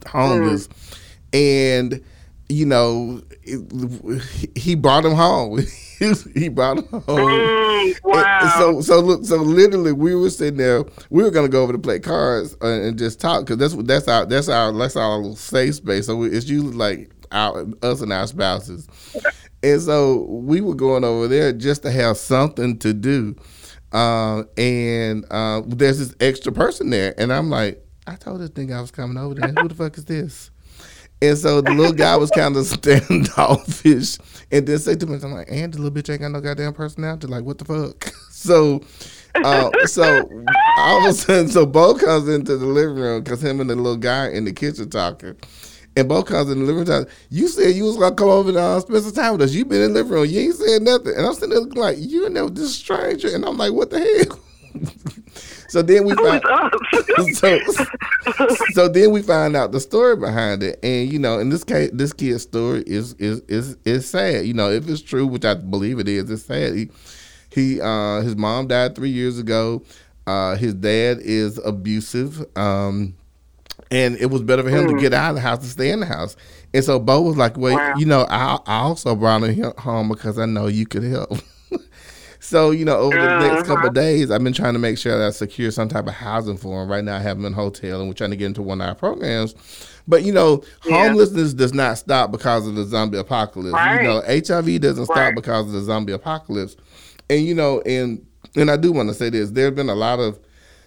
homeless, 0.06 0.68
and 1.32 2.02
you 2.48 2.66
know 2.66 3.22
it, 3.42 4.22
he 4.56 4.74
brought 4.74 5.04
him 5.04 5.12
home. 5.12 5.60
he 6.34 6.48
brought 6.48 6.78
him 6.78 6.88
home. 6.88 7.02
Mm, 7.04 8.04
wow. 8.04 8.54
so 8.58 8.80
so 8.80 9.00
look 9.00 9.24
so 9.24 9.36
literally 9.36 9.92
we 9.92 10.14
were 10.14 10.30
sitting 10.30 10.58
there 10.58 10.84
we 11.10 11.22
were 11.22 11.30
gonna 11.30 11.48
go 11.48 11.62
over 11.62 11.72
to 11.72 11.78
play 11.78 11.98
cards 11.98 12.56
uh, 12.62 12.66
and 12.66 12.98
just 12.98 13.20
talk 13.20 13.46
because 13.46 13.58
that's 13.58 13.74
that's 13.84 14.08
our 14.08 14.26
that's 14.26 14.48
our 14.48 14.72
that's 14.72 14.96
our 14.96 15.16
little 15.16 15.36
safe 15.36 15.76
space 15.76 16.06
so 16.06 16.16
we, 16.16 16.28
it's 16.28 16.48
usually 16.48 16.74
like 16.74 17.10
our 17.32 17.66
us 17.82 18.00
and 18.00 18.12
our 18.12 18.26
spouses 18.26 18.88
and 19.62 19.80
so 19.80 20.24
we 20.28 20.60
were 20.60 20.74
going 20.74 21.04
over 21.04 21.28
there 21.28 21.52
just 21.52 21.82
to 21.82 21.90
have 21.90 22.16
something 22.16 22.78
to 22.78 22.92
do 22.92 23.36
uh, 23.92 24.42
and 24.56 25.24
uh, 25.30 25.62
there's 25.66 25.98
this 25.98 26.14
extra 26.20 26.52
person 26.52 26.90
there 26.90 27.14
and 27.18 27.32
I'm 27.32 27.50
like 27.50 27.84
I 28.06 28.16
told 28.16 28.40
this 28.40 28.50
thing 28.50 28.72
I 28.72 28.80
was 28.80 28.90
coming 28.90 29.16
over 29.16 29.34
there 29.34 29.48
who 29.48 29.68
the 29.68 29.74
fuck 29.74 29.96
is 29.98 30.04
this 30.04 30.50
and 31.22 31.36
so 31.36 31.60
the 31.60 31.72
little 31.72 31.92
guy 31.92 32.16
was 32.16 32.30
kind 32.30 32.56
of 32.56 32.64
standoffish 32.66 34.18
and 34.52 34.66
then 34.66 34.78
say 34.78 34.96
to 34.96 35.06
me, 35.06 35.18
I'm 35.22 35.32
like, 35.32 35.48
and 35.50 35.72
the 35.72 35.80
little 35.80 35.96
bitch 35.96 36.10
ain't 36.10 36.22
got 36.22 36.32
no 36.32 36.40
goddamn 36.40 36.72
personality. 36.72 37.28
Like, 37.28 37.44
what 37.44 37.58
the 37.58 37.64
fuck? 37.64 38.12
So, 38.40 38.80
uh, 39.34 39.70
so 39.84 40.26
all 40.78 41.04
of 41.04 41.10
a 41.10 41.12
sudden, 41.12 41.48
so 41.48 41.66
Bo 41.66 41.92
comes 41.92 42.26
into 42.26 42.56
the 42.56 42.64
living 42.64 42.96
room 42.96 43.22
because 43.22 43.44
him 43.44 43.60
and 43.60 43.68
the 43.68 43.76
little 43.76 43.98
guy 43.98 44.30
in 44.30 44.46
the 44.46 44.52
kitchen 44.52 44.88
talking. 44.88 45.36
And 45.96 46.08
both 46.08 46.26
comes 46.26 46.50
in 46.50 46.60
the 46.60 46.64
living 46.64 46.84
room. 46.84 47.06
You 47.30 47.48
said 47.48 47.74
you 47.74 47.84
was 47.84 47.96
gonna 47.96 48.14
come 48.14 48.28
over 48.28 48.48
and 48.48 48.58
uh, 48.58 48.80
spend 48.80 49.02
some 49.02 49.12
time 49.12 49.32
with 49.32 49.42
us. 49.42 49.52
You 49.52 49.64
been 49.64 49.82
in 49.82 49.92
the 49.92 50.02
living 50.02 50.12
room. 50.12 50.26
You 50.26 50.40
ain't 50.40 50.54
said 50.54 50.82
nothing. 50.82 51.14
And 51.16 51.26
I'm 51.26 51.34
sitting 51.34 51.50
there 51.50 51.60
looking 51.60 51.82
like 51.82 51.96
you 51.98 52.28
know 52.30 52.48
this 52.48 52.74
stranger. 52.76 53.34
And 53.34 53.44
I'm 53.44 53.56
like, 53.58 53.72
what 53.72 53.90
the 53.90 53.98
hell? 53.98 54.38
so 55.68 55.82
then 55.82 56.04
we 56.04 56.12
Who 56.12 56.26
is 56.26 56.42
found, 56.42 56.44
us? 56.44 57.38
so, 57.38 57.58
so 58.72 58.88
then 58.88 59.10
we 59.10 59.22
find 59.22 59.56
out 59.56 59.72
the 59.72 59.80
story 59.80 60.16
behind 60.16 60.62
it, 60.62 60.78
and 60.82 61.12
you 61.12 61.18
know, 61.18 61.38
in 61.38 61.48
this 61.48 61.64
case, 61.64 61.90
this 61.92 62.12
kid's 62.12 62.42
story 62.42 62.84
is 62.86 63.14
is 63.14 63.40
is 63.48 63.76
is 63.84 64.08
sad. 64.08 64.46
You 64.46 64.54
know, 64.54 64.70
if 64.70 64.88
it's 64.88 65.02
true, 65.02 65.26
which 65.26 65.44
I 65.44 65.54
believe 65.54 65.98
it 65.98 66.08
is, 66.08 66.30
it's 66.30 66.44
sad. 66.44 66.74
He, 66.74 66.90
he 67.50 67.80
uh, 67.80 68.20
his 68.20 68.36
mom 68.36 68.68
died 68.68 68.94
three 68.94 69.10
years 69.10 69.38
ago. 69.38 69.82
Uh, 70.26 70.54
his 70.56 70.74
dad 70.74 71.18
is 71.20 71.58
abusive. 71.64 72.44
Um, 72.56 73.14
and 73.90 74.16
it 74.16 74.26
was 74.26 74.42
better 74.42 74.62
for 74.62 74.70
him 74.70 74.86
to 74.86 74.94
mm. 74.94 75.00
get 75.00 75.12
out 75.12 75.30
of 75.30 75.34
the 75.36 75.40
house 75.40 75.58
to 75.58 75.66
stay 75.66 75.90
in 75.90 76.00
the 76.00 76.06
house. 76.06 76.36
And 76.72 76.84
so 76.84 76.98
Bo 76.98 77.20
was 77.22 77.36
like, 77.36 77.56
"Well, 77.56 77.76
Wow. 77.76 77.94
you 77.96 78.06
know, 78.06 78.26
I, 78.28 78.58
I 78.66 78.78
also 78.80 79.14
brought 79.16 79.42
him 79.42 79.72
home 79.78 80.08
because 80.08 80.38
I 80.38 80.46
know 80.46 80.66
you 80.68 80.86
could 80.86 81.02
help." 81.02 81.38
so 82.40 82.70
you 82.70 82.84
know, 82.84 82.96
over 82.98 83.16
the 83.16 83.38
next 83.40 83.62
uh-huh. 83.62 83.74
couple 83.74 83.88
of 83.88 83.94
days, 83.94 84.30
I've 84.30 84.44
been 84.44 84.52
trying 84.52 84.74
to 84.74 84.78
make 84.78 84.96
sure 84.96 85.18
that 85.18 85.26
I 85.26 85.30
secure 85.30 85.70
some 85.70 85.88
type 85.88 86.06
of 86.06 86.14
housing 86.14 86.56
for 86.56 86.82
him. 86.82 86.88
Right 86.88 87.02
now, 87.02 87.16
I 87.16 87.20
have 87.20 87.36
him 87.36 87.44
in 87.46 87.52
a 87.52 87.56
hotel, 87.56 87.98
and 88.00 88.08
we're 88.08 88.14
trying 88.14 88.30
to 88.30 88.36
get 88.36 88.46
into 88.46 88.62
one 88.62 88.80
of 88.80 88.88
our 88.88 88.94
programs. 88.94 89.54
But 90.06 90.22
you 90.22 90.32
know, 90.32 90.62
Yeah. 90.86 91.08
homelessness 91.08 91.54
does 91.54 91.74
not 91.74 91.98
stop 91.98 92.30
because 92.30 92.66
of 92.66 92.76
the 92.76 92.84
zombie 92.84 93.18
apocalypse. 93.18 93.74
Right. 93.74 94.02
You 94.02 94.08
know, 94.08 94.22
HIV 94.26 94.80
doesn't 94.80 95.06
stop 95.06 95.34
because 95.34 95.66
of 95.66 95.72
the 95.72 95.82
zombie 95.82 96.12
apocalypse. 96.12 96.76
And 97.28 97.44
you 97.44 97.54
know, 97.54 97.80
and 97.80 98.24
and 98.56 98.70
I 98.70 98.76
do 98.76 98.92
want 98.92 99.08
to 99.08 99.14
say 99.14 99.30
this: 99.30 99.50
there 99.50 99.66
have 99.66 99.74
been 99.74 99.88
a 99.88 99.94
lot 99.94 100.20
of 100.20 100.38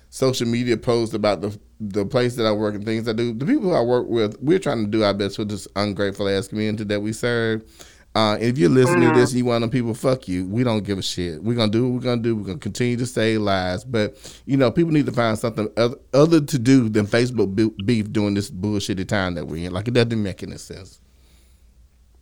social 0.09 0.47
media 0.47 0.77
posts 0.77 1.15
about 1.15 1.41
the 1.41 1.57
the 1.89 2.05
place 2.05 2.35
that 2.35 2.45
I 2.45 2.51
work 2.51 2.75
and 2.75 2.85
things 2.85 3.07
I 3.07 3.13
do. 3.13 3.33
The 3.33 3.45
people 3.45 3.75
I 3.75 3.81
work 3.81 4.07
with, 4.07 4.41
we're 4.41 4.59
trying 4.59 4.85
to 4.85 4.89
do 4.89 5.03
our 5.03 5.13
best 5.13 5.35
for 5.35 5.45
this 5.45 5.67
ungrateful 5.75 6.29
ass 6.29 6.47
community 6.47 6.83
that 6.85 7.01
we 7.01 7.13
serve. 7.13 7.63
Uh, 8.15 8.37
if 8.39 8.59
you're 8.59 8.69
listening 8.69 9.11
to 9.11 9.19
this 9.19 9.33
you 9.33 9.43
want 9.43 9.61
them 9.61 9.71
people, 9.71 9.93
fuck 9.93 10.27
you. 10.27 10.45
We 10.45 10.63
don't 10.63 10.83
give 10.83 10.99
a 10.99 11.01
shit. 11.01 11.43
We're 11.43 11.55
gonna 11.55 11.71
do 11.71 11.87
what 11.87 11.93
we're 11.95 12.09
gonna 12.09 12.21
do. 12.21 12.35
We're 12.35 12.45
gonna 12.45 12.59
continue 12.59 12.95
to 12.97 13.07
save 13.07 13.41
lives. 13.41 13.83
But 13.83 14.15
you 14.45 14.55
know, 14.55 14.69
people 14.69 14.91
need 14.91 15.07
to 15.07 15.11
find 15.11 15.37
something 15.37 15.67
other, 15.77 15.97
other 16.13 16.39
to 16.39 16.59
do 16.59 16.89
than 16.89 17.07
Facebook 17.07 17.55
beef 17.85 18.11
during 18.11 18.35
this 18.35 18.51
bullshitty 18.51 19.07
time 19.07 19.33
that 19.33 19.47
we're 19.47 19.65
in. 19.65 19.73
Like 19.73 19.87
it 19.87 19.95
doesn't 19.95 20.21
make 20.21 20.43
any 20.43 20.57
sense. 20.57 20.99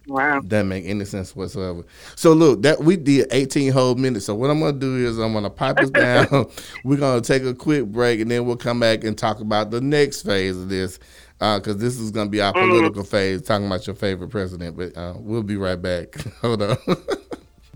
Wow. 0.08 0.40
Doesn't 0.40 0.68
make 0.68 0.86
any 0.86 1.06
sense 1.06 1.36
whatsoever. 1.36 1.84
So 2.16 2.34
look, 2.34 2.62
that 2.64 2.80
we 2.80 2.98
did 2.98 3.28
18 3.32 3.72
whole 3.72 3.96
minutes. 3.96 4.26
So 4.26 4.36
what 4.36 4.50
I'm 4.50 4.60
gonna 4.60 4.74
do 4.78 4.98
is 4.98 5.18
I'm 5.18 5.34
gonna 5.34 5.50
pipe 5.50 5.80
us 5.80 5.90
down. 5.90 6.50
We're 6.84 6.98
gonna 6.98 7.22
take 7.22 7.44
a 7.44 7.54
quick 7.54 7.86
break 7.86 8.20
and 8.20 8.30
then 8.30 8.46
we'll 8.46 8.58
come 8.58 8.80
back 8.80 9.04
and 9.04 9.18
talk 9.18 9.40
about 9.40 9.72
the 9.72 9.82
next 9.82 10.24
phase 10.24 10.58
of 10.58 10.70
this. 10.70 11.00
Because 11.40 11.78
this 11.78 12.00
is 12.00 12.12
gonna 12.12 12.30
be 12.30 12.42
our 12.42 12.54
political 12.54 13.04
phase, 13.04 13.42
talking 13.42 13.66
about 13.66 13.88
your 13.88 13.96
favorite 13.96 14.30
president. 14.30 14.78
But 14.78 14.96
uh, 14.96 15.16
we'll 15.18 15.42
be 15.42 15.58
right 15.58 15.82
back. 15.82 16.16
Hold 16.42 16.62
on. 16.62 16.78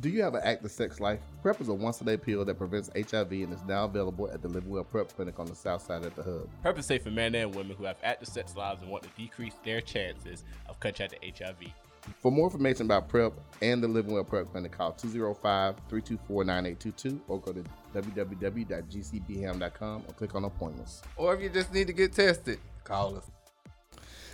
Do 0.05 0.11
you 0.11 0.21
have 0.21 0.35
an 0.35 0.41
active 0.43 0.69
sex 0.69 0.99
life? 0.99 1.19
PrEP 1.41 1.61
is 1.61 1.67
a 1.67 1.73
once 1.73 1.99
a 1.99 2.03
day 2.03 2.15
pill 2.15 2.45
that 2.45 2.59
prevents 2.59 2.91
HIV 2.95 3.31
and 3.31 3.51
is 3.51 3.63
now 3.67 3.85
available 3.85 4.29
at 4.31 4.43
the 4.43 4.47
Live 4.47 4.67
Well 4.67 4.83
PrEP 4.83 5.15
Clinic 5.15 5.39
on 5.39 5.47
the 5.47 5.55
south 5.55 5.83
side 5.83 6.05
at 6.05 6.15
the 6.15 6.21
hub. 6.21 6.47
PrEP 6.61 6.77
is 6.77 6.85
safe 6.85 7.01
for 7.01 7.09
men 7.09 7.33
and 7.33 7.55
women 7.55 7.75
who 7.75 7.85
have 7.85 7.97
active 8.03 8.27
sex 8.27 8.55
lives 8.55 8.83
and 8.83 8.91
want 8.91 9.03
to 9.03 9.09
decrease 9.17 9.55
their 9.63 9.81
chances 9.81 10.43
of 10.69 10.79
contracting 10.79 11.33
HIV. 11.35 11.73
For 12.21 12.31
more 12.31 12.45
information 12.47 12.85
about 12.85 13.09
PrEP 13.09 13.33
and 13.61 13.83
the 13.83 13.87
Living 13.87 14.13
Well 14.13 14.23
PrEP 14.23 14.51
Clinic, 14.51 14.71
call 14.71 14.93
205-324-9822 14.93 17.19
or 17.27 17.39
go 17.39 17.53
to 17.53 17.63
www.gcbham.com 17.93 20.03
or 20.07 20.13
click 20.13 20.33
on 20.35 20.45
appointments. 20.45 21.01
Or 21.17 21.35
if 21.35 21.41
you 21.41 21.49
just 21.49 21.73
need 21.73 21.87
to 21.87 21.93
get 21.93 22.13
tested, 22.13 22.59
call 22.83 23.17
us. 23.17 23.29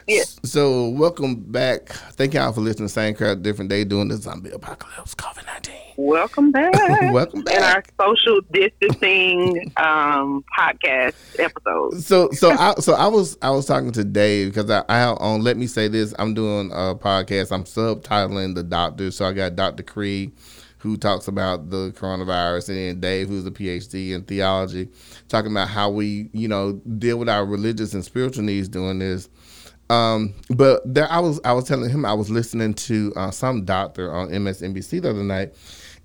Yeah. 0.07 0.23
So 0.43 0.89
welcome 0.89 1.35
back. 1.35 1.89
Thank 1.89 2.33
y'all 2.33 2.51
for 2.53 2.61
listening 2.61 2.87
to 2.87 2.93
Same 2.93 3.13
Crowd 3.13 3.43
Different 3.43 3.69
Day 3.69 3.83
doing 3.83 4.07
the 4.07 4.17
zombie 4.17 4.49
apocalypse 4.51 5.13
COVID-19. 5.15 5.80
Welcome 5.97 6.51
back. 6.51 6.73
Welcome 7.13 7.41
back. 7.41 7.57
In 7.57 7.63
our 7.63 7.83
social 7.99 8.41
distancing 8.51 9.71
um, 9.77 10.43
podcast 10.57 11.13
episode. 11.39 12.01
So 12.01 12.29
so 12.31 12.51
I 12.51 12.75
so 12.75 12.93
I 12.93 13.07
was 13.07 13.37
I 13.41 13.49
was 13.49 13.65
talking 13.65 13.91
to 13.93 14.03
Dave 14.03 14.53
because 14.53 14.69
I, 14.69 14.83
I 14.87 15.03
on 15.05 15.41
let 15.43 15.57
me 15.57 15.67
say 15.67 15.87
this 15.87 16.13
I'm 16.17 16.33
doing 16.33 16.71
a 16.71 16.95
podcast 16.95 17.51
I'm 17.51 17.63
subtitling 17.63 18.55
the 18.55 18.63
doctor 18.63 19.11
so 19.11 19.25
I 19.25 19.33
got 19.33 19.55
Dr. 19.55 19.83
Cree 19.83 20.31
who 20.77 20.97
talks 20.97 21.27
about 21.27 21.69
the 21.69 21.91
coronavirus 21.95 22.69
and 22.69 22.77
then 22.77 22.99
Dave 22.99 23.27
who's 23.27 23.45
a 23.45 23.51
PhD 23.51 24.11
in 24.11 24.23
theology 24.23 24.89
talking 25.27 25.51
about 25.51 25.67
how 25.67 25.89
we 25.89 26.29
you 26.33 26.47
know 26.47 26.73
deal 26.97 27.17
with 27.17 27.29
our 27.29 27.45
religious 27.45 27.93
and 27.93 28.03
spiritual 28.03 28.43
needs 28.43 28.67
doing 28.67 28.99
this 28.99 29.29
um, 29.91 30.33
but 30.49 30.81
there, 30.85 31.11
I 31.11 31.19
was 31.19 31.41
I 31.43 31.51
was 31.51 31.65
telling 31.65 31.89
him 31.89 32.05
I 32.05 32.13
was 32.13 32.29
listening 32.29 32.73
to 32.75 33.11
uh, 33.17 33.29
some 33.29 33.65
doctor 33.65 34.09
on 34.13 34.29
MSNBC 34.29 35.01
the 35.01 35.09
other 35.09 35.23
night, 35.23 35.53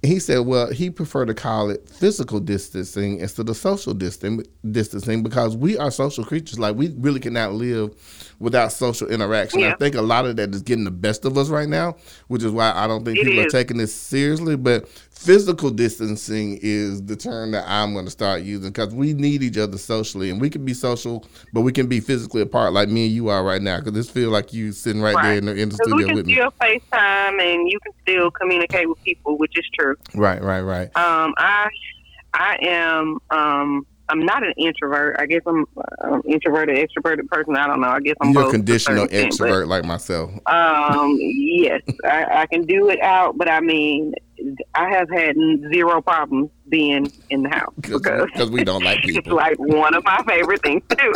he 0.07 0.19
said, 0.19 0.47
well, 0.47 0.71
he 0.71 0.90
preferred 0.90 1.27
to 1.27 1.35
call 1.35 1.71
it 1.71 1.88
physical 1.88 2.40
distancing 2.40 3.19
instead 3.19 3.49
of 3.49 3.57
social 3.57 3.95
distancing 3.95 5.23
because 5.23 5.57
we 5.57 5.77
are 5.79 5.90
social 5.90 6.25
creatures. 6.25 6.59
Like 6.59 6.77
we 6.77 6.95
really 6.99 7.21
cannot 7.21 7.53
live 7.55 7.95
without 8.38 8.73
social 8.73 9.09
interaction. 9.09 9.62
I 9.64 9.75
think 9.75 9.95
a 9.95 10.03
lot 10.03 10.27
of 10.27 10.37
that 10.37 10.55
is 10.55 10.62
getting 10.62 10.85
the 10.85 10.90
best 10.90 11.25
of 11.25 11.37
us 11.38 11.49
right 11.49 11.69
now, 11.69 11.97
which 12.29 12.42
is 12.42 12.53
why 12.53 12.73
I 12.75 12.87
don't 12.87 13.05
think 13.05 13.19
It 13.19 13.25
people 13.25 13.40
are 13.40 13.49
taking 13.49 13.79
this 13.79 13.95
seriously. 13.95 14.57
But 14.57 14.88
physical 15.27 15.71
distancing 15.71 16.59
is 16.62 17.03
the 17.05 17.17
term 17.17 17.51
that 17.51 17.65
I'm 17.67 17.93
going 17.93 18.05
to 18.05 18.11
start 18.12 18.43
using 18.43 18.71
because 18.71 18.95
we 18.95 19.12
need 19.12 19.43
each 19.43 19.59
other 19.59 19.77
socially, 19.77 20.31
and 20.31 20.41
we 20.41 20.49
can 20.49 20.65
be 20.65 20.73
social, 20.73 21.27
but 21.53 21.62
we 21.62 21.73
can 21.73 21.89
be 21.89 21.99
physically 21.99 22.43
apart, 22.43 22.73
like 22.73 22.89
me 22.89 23.07
and 23.07 23.15
you 23.15 23.29
are 23.29 23.43
right 23.45 23.61
now. 23.61 23.79
Because 23.79 23.93
this 23.93 24.09
feel 24.09 24.31
like 24.31 24.53
you 24.53 24.71
sitting 24.71 25.03
right, 25.03 25.21
there 25.21 25.39
in 25.39 25.47
the, 25.47 25.53
in 25.57 25.69
the 25.69 25.75
Because 25.77 25.93
we 25.93 26.05
studio 26.05 26.07
can 26.07 26.17
with 26.17 26.27
me. 26.27 26.35
still 26.35 26.51
FaceTime 26.62 27.43
and 27.43 27.69
you 27.69 27.79
can 27.83 27.93
still 28.03 28.31
communicate 28.31 28.89
with 28.89 29.03
people, 29.03 29.37
which 29.39 29.53
is 29.57 29.65
true. 29.79 29.97
Right, 30.15 30.41
right, 30.41 30.61
right. 30.61 30.97
Um, 30.97 31.35
I 31.37 31.69
I 32.33 32.59
am 32.62 33.19
um 33.31 33.87
I'm 34.09 34.21
not 34.21 34.45
an 34.45 34.53
introvert. 34.57 35.16
I 35.19 35.27
guess 35.27 35.42
I'm 35.47 35.64
an 36.01 36.23
introverted, 36.27 36.77
extroverted 36.77 37.27
person. 37.29 37.57
I 37.57 37.66
don't 37.66 37.81
know. 37.81 37.88
I 37.88 38.01
guess 38.01 38.14
I'm 38.21 38.33
You're 38.33 38.42
a 38.42 38.45
both 38.45 38.53
to 38.53 38.57
a 38.57 38.59
conditional 38.59 39.05
extent, 39.05 39.35
but- 39.38 39.49
extrovert 39.49 39.66
like 39.66 39.85
myself. 39.85 40.31
Um, 40.47 41.16
yes, 41.21 41.83
I, 42.05 42.42
I 42.42 42.47
can 42.47 42.62
do 42.62 42.88
it 42.88 43.01
out, 43.03 43.37
but 43.37 43.51
I 43.51 43.61
mean, 43.61 44.14
I 44.75 44.88
have 44.90 45.09
had 45.11 45.37
zero 45.73 46.01
problems 46.03 46.51
being 46.69 47.11
in 47.31 47.42
the 47.42 47.49
house 47.49 47.73
because 47.81 48.01
Because 48.33 48.51
we 48.51 48.64
don't 48.64 48.85
like 48.85 49.01
it's 49.05 49.27
like 49.27 49.59
one 49.59 49.95
of 49.95 50.05
my 50.05 50.23
favorite 50.27 50.62
things 50.62 50.83
to 50.90 50.97
do. 50.97 51.12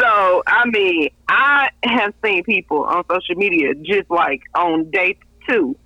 so, 0.00 0.42
I 0.46 0.64
mean, 0.66 1.10
I 1.28 1.70
have 1.84 2.14
seen 2.24 2.44
people 2.44 2.84
on 2.84 3.04
social 3.10 3.34
media 3.34 3.74
just 3.82 4.10
like 4.10 4.42
on 4.54 4.90
day 4.90 5.18
two 5.48 5.76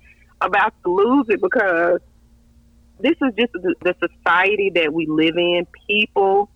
about 0.41 0.73
to 0.83 0.93
lose 0.93 1.25
it 1.29 1.41
because 1.41 1.99
this 2.99 3.15
is 3.21 3.33
just 3.37 3.53
the, 3.53 3.75
the 3.81 3.95
society 3.99 4.71
that 4.75 4.93
we 4.93 5.05
live 5.07 5.37
in. 5.37 5.67
People 5.87 6.49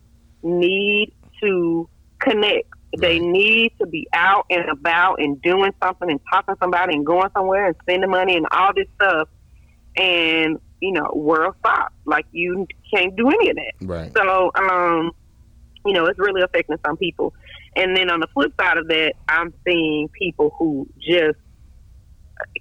need 0.44 1.14
to 1.42 1.90
connect. 2.20 2.70
They 2.98 3.20
need 3.20 3.74
to 3.80 3.86
be 3.86 4.08
out 4.14 4.46
and 4.50 4.70
about 4.70 5.22
and 5.22 5.42
doing 5.42 5.72
something 5.84 6.10
and 6.10 6.20
talking 6.32 6.56
to 6.56 6.60
somebody 6.60 6.96
and 6.96 7.06
going 7.06 7.30
somewhere 7.36 7.68
and 7.68 7.76
spending 7.82 8.10
money 8.10 8.38
and 8.38 8.48
all 8.52 8.72
this 8.74 8.88
stuff. 8.96 9.28
And, 9.98 10.60
you 10.80 10.94
know, 10.94 11.12
world 11.14 11.56
stop. 11.60 11.92
Like 12.06 12.26
you 12.32 12.66
can't 12.94 13.16
do 13.16 13.30
any 13.30 13.50
of 13.50 13.58
that. 13.58 13.74
Right. 13.82 14.12
So, 14.16 14.52
um, 14.56 15.12
you 15.86 15.94
know, 15.94 16.06
it's 16.06 16.20
really 16.20 16.42
affecting 16.42 16.78
some 16.86 16.98
people. 16.98 17.34
And 17.76 17.96
then 17.96 18.10
on 18.10 18.20
the 18.20 18.28
flip 18.34 18.54
side 18.60 18.78
of 18.78 18.88
that, 18.88 19.14
I'm 19.28 19.54
seeing 19.66 20.08
people 20.10 20.56
who 20.58 20.88
just 21.00 21.38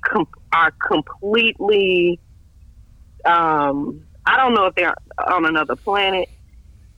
com- 0.05 0.29
are 0.53 0.73
completely, 0.73 2.21
um, 3.27 4.05
I 4.25 4.37
don't 4.37 4.55
know 4.55 4.67
if 4.67 4.75
they're 4.75 4.95
on 5.19 5.45
another 5.47 5.77
planet. 5.77 6.29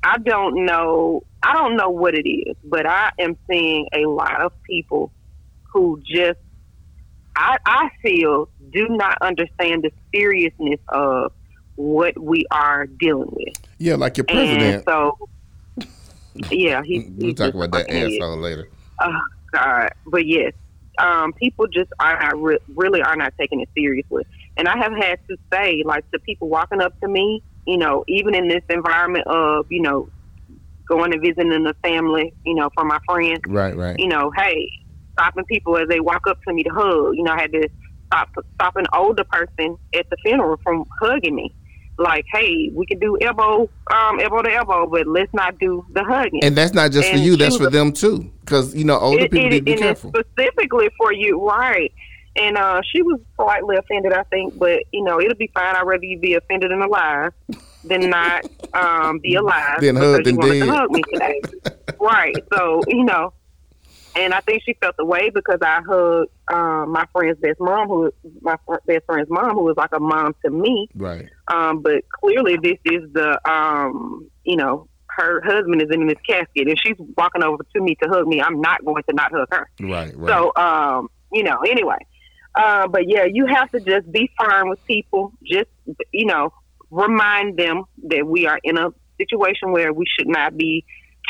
I 0.03 0.19
don't 0.19 0.65
know. 0.65 1.25
I 1.43 1.55
don't 1.55 1.77
know 1.77 1.91
what 1.91 2.15
it 2.15 2.29
is, 2.29 2.57
but 2.65 2.87
I 2.87 3.11
am 3.19 3.37
seeing 3.51 3.87
a 3.93 4.07
lot 4.07 4.41
of 4.43 4.53
people 4.65 5.13
who 5.73 6.01
just, 6.05 6.39
I, 7.37 7.59
I 7.65 7.91
feel, 8.03 8.49
do 8.73 8.89
not 8.89 9.19
understand 9.21 9.83
the 9.85 9.93
seriousness 10.15 10.81
of 10.89 11.33
what 11.77 12.19
we 12.19 12.45
are 12.51 12.87
dealing 12.87 13.31
with. 13.33 13.55
Yeah, 13.79 13.95
like 13.95 14.17
your 14.17 14.27
And 14.29 14.37
president. 14.37 14.85
so, 14.89 15.29
yeah, 16.51 16.83
he, 16.83 17.01
We'll 17.17 17.35
talk 17.35 17.55
about 17.55 17.73
that 17.73 17.91
asshole 17.91 18.39
later. 18.39 18.69
Oh 19.01 19.21
God! 19.53 19.91
But 20.07 20.27
yes, 20.27 20.53
um, 20.99 21.33
people 21.33 21.67
just 21.69 21.91
are 22.01 22.19
not 22.21 22.43
re- 22.43 22.59
really 22.75 23.01
are 23.01 23.17
not 23.17 23.33
taking 23.39 23.61
it 23.61 23.69
seriously, 23.77 24.25
and 24.59 24.69
I 24.69 24.77
have 24.77 24.93
had 24.93 25.19
to 25.29 25.37
say, 25.53 25.83
like, 25.87 26.11
to 26.11 26.19
people 26.19 26.49
walking 26.49 26.81
up 26.83 26.99
to 27.01 27.09
me, 27.09 27.43
you 27.67 27.79
know, 27.79 28.05
even 28.09 28.35
in 28.35 28.49
this 28.49 28.63
environment 28.69 29.27
of, 29.27 29.67
you 29.71 29.81
know, 29.81 30.09
going 30.89 31.13
and 31.13 31.23
visiting 31.23 31.63
the 31.65 31.75
family, 31.83 32.33
you 32.45 32.55
know, 32.55 32.69
for 32.75 32.85
my 32.85 32.99
friends, 33.07 33.41
Right, 33.47 33.77
right. 33.77 33.99
you 33.99 34.09
know, 34.09 34.31
hey, 34.37 34.69
stopping 35.13 35.45
people 35.45 35.77
as 35.77 35.89
they 35.89 36.01
walk 36.01 36.27
up 36.27 36.43
to 36.47 36.53
me 36.55 36.63
to 36.65 36.71
hug. 36.71 37.15
You 37.15 37.23
know, 37.25 37.33
I 37.33 37.41
had 37.41 37.53
to 37.53 37.69
stop 38.07 38.31
stop 38.55 38.77
an 38.77 38.87
older 38.95 39.25
person 39.25 39.77
at 39.95 40.09
the 40.11 40.17
funeral 40.25 40.59
from 40.63 40.85
hugging 41.01 41.35
me. 41.35 41.55
Like, 42.01 42.25
hey, 42.33 42.71
we 42.73 42.87
can 42.87 43.01
do 43.01 43.19
elbow, 43.21 43.69
um, 43.93 44.21
elbow 44.21 44.41
to 44.43 44.53
elbow, 44.53 44.87
but 44.87 45.07
let's 45.09 45.35
not 45.35 45.59
do 45.59 45.85
the 45.93 46.05
hugging. 46.05 46.45
And 46.45 46.57
that's 46.57 46.73
not 46.73 46.93
just 46.93 47.11
for 47.11 47.17
you, 47.17 47.37
that's 47.37 47.57
for 47.57 47.69
them 47.69 47.93
too. 47.93 48.31
Because, 48.41 48.75
you 48.75 48.85
know, 48.85 48.99
older 48.99 49.25
It- 49.25 49.33
people 49.33 49.47
it- 49.47 49.51
need 49.51 49.59
to 49.59 49.65
be 49.65 49.73
and 49.73 49.81
it's 49.81 50.01
careful. 50.03 50.13
specifically 50.15 50.89
for 50.97 51.13
you, 51.13 51.45
right? 51.45 51.93
And 52.39 52.57
uh, 52.57 52.81
she 52.93 53.03
was 53.03 53.21
slightly 53.37 53.77
offended, 53.77 54.13
I 54.13 54.23
think, 54.25 54.55
but 54.57 54.81
you 54.93 55.03
know, 55.03 55.21
it'll 55.21 55.37
be 55.37 55.51
fine. 55.53 55.75
I'd 55.75 55.83
rather 55.83 56.05
you 56.05 56.19
be 56.19 56.35
offended 56.35 56.71
and 56.71 56.83
alive 56.83 57.33
than 57.85 58.11
not 58.11 58.43
um, 58.75 59.19
be 59.21 59.35
alive 59.35 59.79
hugged 59.83 60.27
you 60.27 60.33
and 60.33 60.43
dead. 60.43 60.63
to 60.63 60.71
hug 60.71 60.91
me 60.91 61.03
today, 61.13 61.43
right? 62.01 62.35
So 62.53 62.85
you 62.87 63.05
know, 63.05 63.33
and 64.15 64.33
I 64.33 64.41
think 64.41 64.63
she 64.65 64.75
felt 64.81 64.95
the 64.99 65.05
way 65.05 65.31
because 65.31 65.59
I 65.63 65.81
hugged 65.89 66.31
um, 66.53 66.93
my 66.93 67.07
friend's 67.13 67.41
best 67.41 67.59
mom, 67.61 67.89
who 67.89 68.11
my 68.41 68.57
fr- 68.67 68.77
best 68.87 69.05
friend's 69.07 69.31
mom, 69.31 69.53
who 69.55 69.65
was 69.65 69.77
like 69.77 69.91
a 69.93 70.01
mom 70.01 70.35
to 70.45 70.51
me. 70.51 70.89
Right. 70.95 71.29
Um, 71.49 71.83
but 71.83 72.03
clearly, 72.21 72.57
this 72.63 72.79
is 72.85 73.03
the 73.13 73.41
um, 73.51 74.29
you 74.45 74.57
know. 74.57 74.89
Her 75.17 75.43
husband 75.45 75.83
is 75.83 75.89
in 75.91 76.07
this 76.07 76.19
casket, 76.29 76.69
and 76.69 76.79
she's 76.81 76.95
walking 77.17 77.43
over 77.43 77.65
to 77.75 77.83
me 77.83 77.97
to 78.01 78.09
hug 78.09 78.29
me. 78.29 78.41
I'm 78.41 78.61
not 78.61 78.85
going 78.85 79.03
to 79.09 79.17
not 79.17 79.33
hug 79.33 79.49
her. 79.51 79.69
Right, 79.81 80.17
right. 80.17 80.31
So, 80.31 80.53
um, 80.55 81.09
you 81.33 81.43
know, 81.43 81.59
anyway. 81.69 81.97
Uh, 82.59 82.89
but 82.89 83.09
yeah, 83.09 83.25
you 83.25 83.47
have 83.47 83.71
to 83.71 83.79
just 83.79 84.11
be 84.11 84.29
firm 84.39 84.69
with 84.69 84.85
people. 84.87 85.33
Just, 85.45 85.69
you 86.13 86.27
know, 86.27 86.53
remind 86.91 87.57
them 87.57 87.85
that 88.09 88.27
we 88.27 88.47
are 88.47 88.59
in 88.65 88.77
a 88.77 88.89
situation 89.17 89.71
where 89.71 89.93
we 89.93 90.07
should 90.19 90.27
not 90.27 90.57
be 90.57 90.85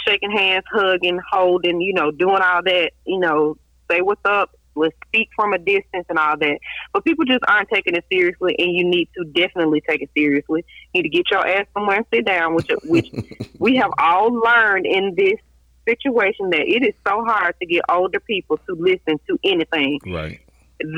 shaking 0.07 0.31
hands, 0.31 0.65
hugging, 0.73 1.21
holding, 1.31 1.83
you 1.83 1.93
know, 1.93 2.11
doing 2.11 2.41
all 2.43 2.63
that, 2.63 2.93
you 3.05 3.19
know, 3.19 3.57
say 3.91 4.01
what's 4.01 4.23
up, 4.25 4.57
let's 4.75 4.95
speak 5.09 5.29
from 5.37 5.53
a 5.53 5.59
distance 5.59 6.07
and 6.09 6.19
all 6.19 6.39
that. 6.39 6.59
But 6.95 7.05
people 7.05 7.27
just 7.27 7.45
aren't 7.47 7.69
taking 7.69 7.95
it 7.95 8.07
seriously, 8.11 8.55
and 8.59 8.75
you 8.75 8.85
need 8.85 9.11
to 9.19 9.25
definitely 9.25 9.83
take 9.87 10.01
it 10.01 10.11
seriously. 10.17 10.65
You 10.95 11.03
need 11.03 11.11
to 11.11 11.15
get 11.15 11.31
your 11.31 11.47
ass 11.47 11.67
somewhere 11.75 11.99
and 11.99 12.07
sit 12.13 12.25
down, 12.25 12.55
which, 12.55 12.71
which 12.85 13.11
we 13.59 13.77
have 13.77 13.91
all 13.99 14.33
learned 14.33 14.87
in 14.87 15.15
this 15.15 15.39
situation 15.87 16.51
that 16.51 16.61
it 16.61 16.87
is 16.87 16.95
so 17.07 17.23
hard 17.25 17.55
to 17.61 17.67
get 17.67 17.83
older 17.91 18.21
people 18.21 18.59
to 18.67 18.75
listen 18.75 19.19
to 19.27 19.39
anything. 19.45 20.01
right. 20.07 20.41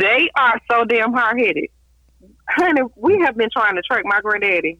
They 0.01 0.31
are 0.37 0.61
so 0.71 0.85
damn 0.85 1.13
hard 1.13 1.39
headed. 1.39 1.67
Honey, 2.49 2.83
we 2.97 3.19
have 3.21 3.37
been 3.37 3.49
trying 3.53 3.77
to 3.77 3.83
track 3.83 4.05
my 4.05 4.21
granddaddy. 4.21 4.79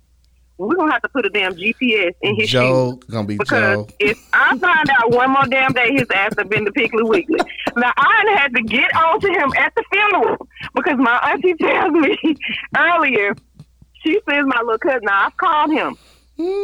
We're 0.59 0.75
gonna 0.77 0.93
have 0.93 1.01
to 1.03 1.09
put 1.09 1.25
a 1.25 1.31
damn 1.31 1.55
GPS 1.55 2.13
in 2.21 2.35
his 2.35 2.51
shoes. 2.51 2.61
Joe, 2.61 3.01
gonna 3.11 3.27
be 3.27 3.39
Because 3.39 3.87
Joe. 3.87 3.89
if 3.99 4.19
I 4.35 4.59
find 4.59 4.91
out 4.91 5.11
one 5.11 5.31
more 5.31 5.47
damn 5.47 5.73
day 5.73 5.93
his 5.93 6.07
ass 6.15 6.35
have 6.37 6.51
been 6.51 6.67
to 6.67 6.73
Piggly 6.73 7.09
Wiggly. 7.09 7.41
Now 7.77 7.93
I 7.97 8.37
had 8.37 8.55
to 8.55 8.63
get 8.63 8.95
on 8.95 9.21
to 9.21 9.29
him 9.29 9.53
at 9.57 9.73
the 9.75 9.83
funeral 9.91 10.47
because 10.75 10.99
my 10.99 11.17
auntie 11.31 11.55
tells 11.55 11.93
me 11.93 12.19
earlier, 12.77 13.35
she 14.05 14.21
says 14.29 14.45
my 14.45 14.61
little 14.61 14.79
cousin, 14.79 15.01
now 15.05 15.27
I've 15.27 15.37
called 15.39 15.71
him, 15.71 15.97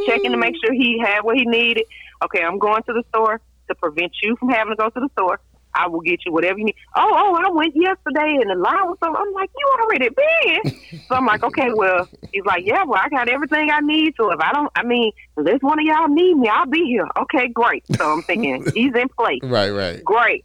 checking 0.07 0.33
to 0.33 0.37
make 0.37 0.55
sure 0.63 0.75
he 0.75 0.99
had 0.99 1.21
what 1.21 1.37
he 1.37 1.47
needed. 1.47 1.85
Okay, 2.23 2.43
I'm 2.43 2.59
going 2.59 2.83
to 2.83 2.93
the 2.93 3.03
store 3.09 3.41
to 3.69 3.75
prevent 3.77 4.13
you 4.23 4.37
from 4.37 4.51
having 4.51 4.73
to 4.73 4.77
go 4.77 4.91
to 4.91 5.01
the 5.01 5.09
store. 5.13 5.41
I 5.77 5.89
will 5.89 6.01
get 6.01 6.21
you 6.25 6.33
whatever 6.33 6.59
you 6.59 6.65
need. 6.65 6.77
Oh, 6.97 7.13
oh, 7.13 7.35
I 7.35 7.51
went 7.51 7.75
yesterday 7.77 8.39
and 8.41 8.51
the 8.51 8.55
line 8.55 8.87
was 8.87 8.97
so. 9.03 9.15
I'm 9.15 9.33
like, 9.33 9.51
you 9.57 9.71
already 9.83 10.09
been. 10.09 11.01
so 11.09 11.15
I'm 11.15 11.27
like, 11.27 11.43
okay, 11.45 11.69
well, 11.75 12.09
he's 12.33 12.45
like, 12.45 12.65
yeah, 12.65 12.85
well, 12.85 13.01
I 13.03 13.09
got 13.09 13.29
everything 13.29 13.71
I 13.71 13.81
need. 13.81 14.15
So 14.17 14.31
if 14.33 14.41
I 14.41 14.53
don't, 14.53 14.71
I 14.75 14.85
mean, 14.85 15.13
unless 15.37 15.61
one 15.61 15.79
of 15.79 15.85
y'all 15.85 16.09
need 16.09 16.35
me, 16.35 16.49
I'll 16.49 16.67
be 16.67 16.85
here. 16.85 17.07
Okay, 17.19 17.49
great. 17.49 17.85
So 17.97 18.13
I'm 18.13 18.23
thinking 18.23 18.65
he's 18.75 18.95
in 18.95 19.09
place. 19.11 19.41
Right, 19.43 19.71
right. 19.71 20.03
Great. 20.05 20.45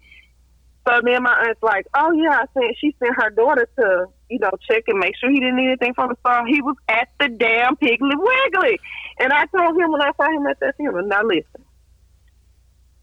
So 0.87 0.99
then 1.03 1.23
my 1.23 1.33
aunt's 1.45 1.61
like, 1.61 1.85
oh 1.95 2.11
yeah, 2.11 2.41
I 2.41 2.45
sent 2.53 2.75
she 2.79 2.95
sent 2.99 3.15
her 3.15 3.29
daughter 3.29 3.69
to 3.79 4.05
you 4.29 4.39
know 4.39 4.49
check 4.69 4.83
and 4.87 4.99
make 4.99 5.15
sure 5.15 5.29
he 5.29 5.39
didn't 5.39 5.57
need 5.57 5.67
anything 5.67 5.93
from 5.93 6.09
the 6.09 6.15
store. 6.21 6.45
He 6.47 6.61
was 6.61 6.75
at 6.89 7.09
the 7.19 7.27
damn 7.29 7.75
Piggly 7.75 8.15
Wiggly, 8.17 8.79
and 9.19 9.31
I 9.31 9.45
told 9.45 9.77
him 9.77 9.91
when 9.91 10.01
I 10.01 10.11
saw 10.17 10.25
him 10.35 10.47
at 10.47 10.59
that 10.59 10.75
funeral. 10.77 11.07
Now 11.07 11.21
listen, 11.23 11.63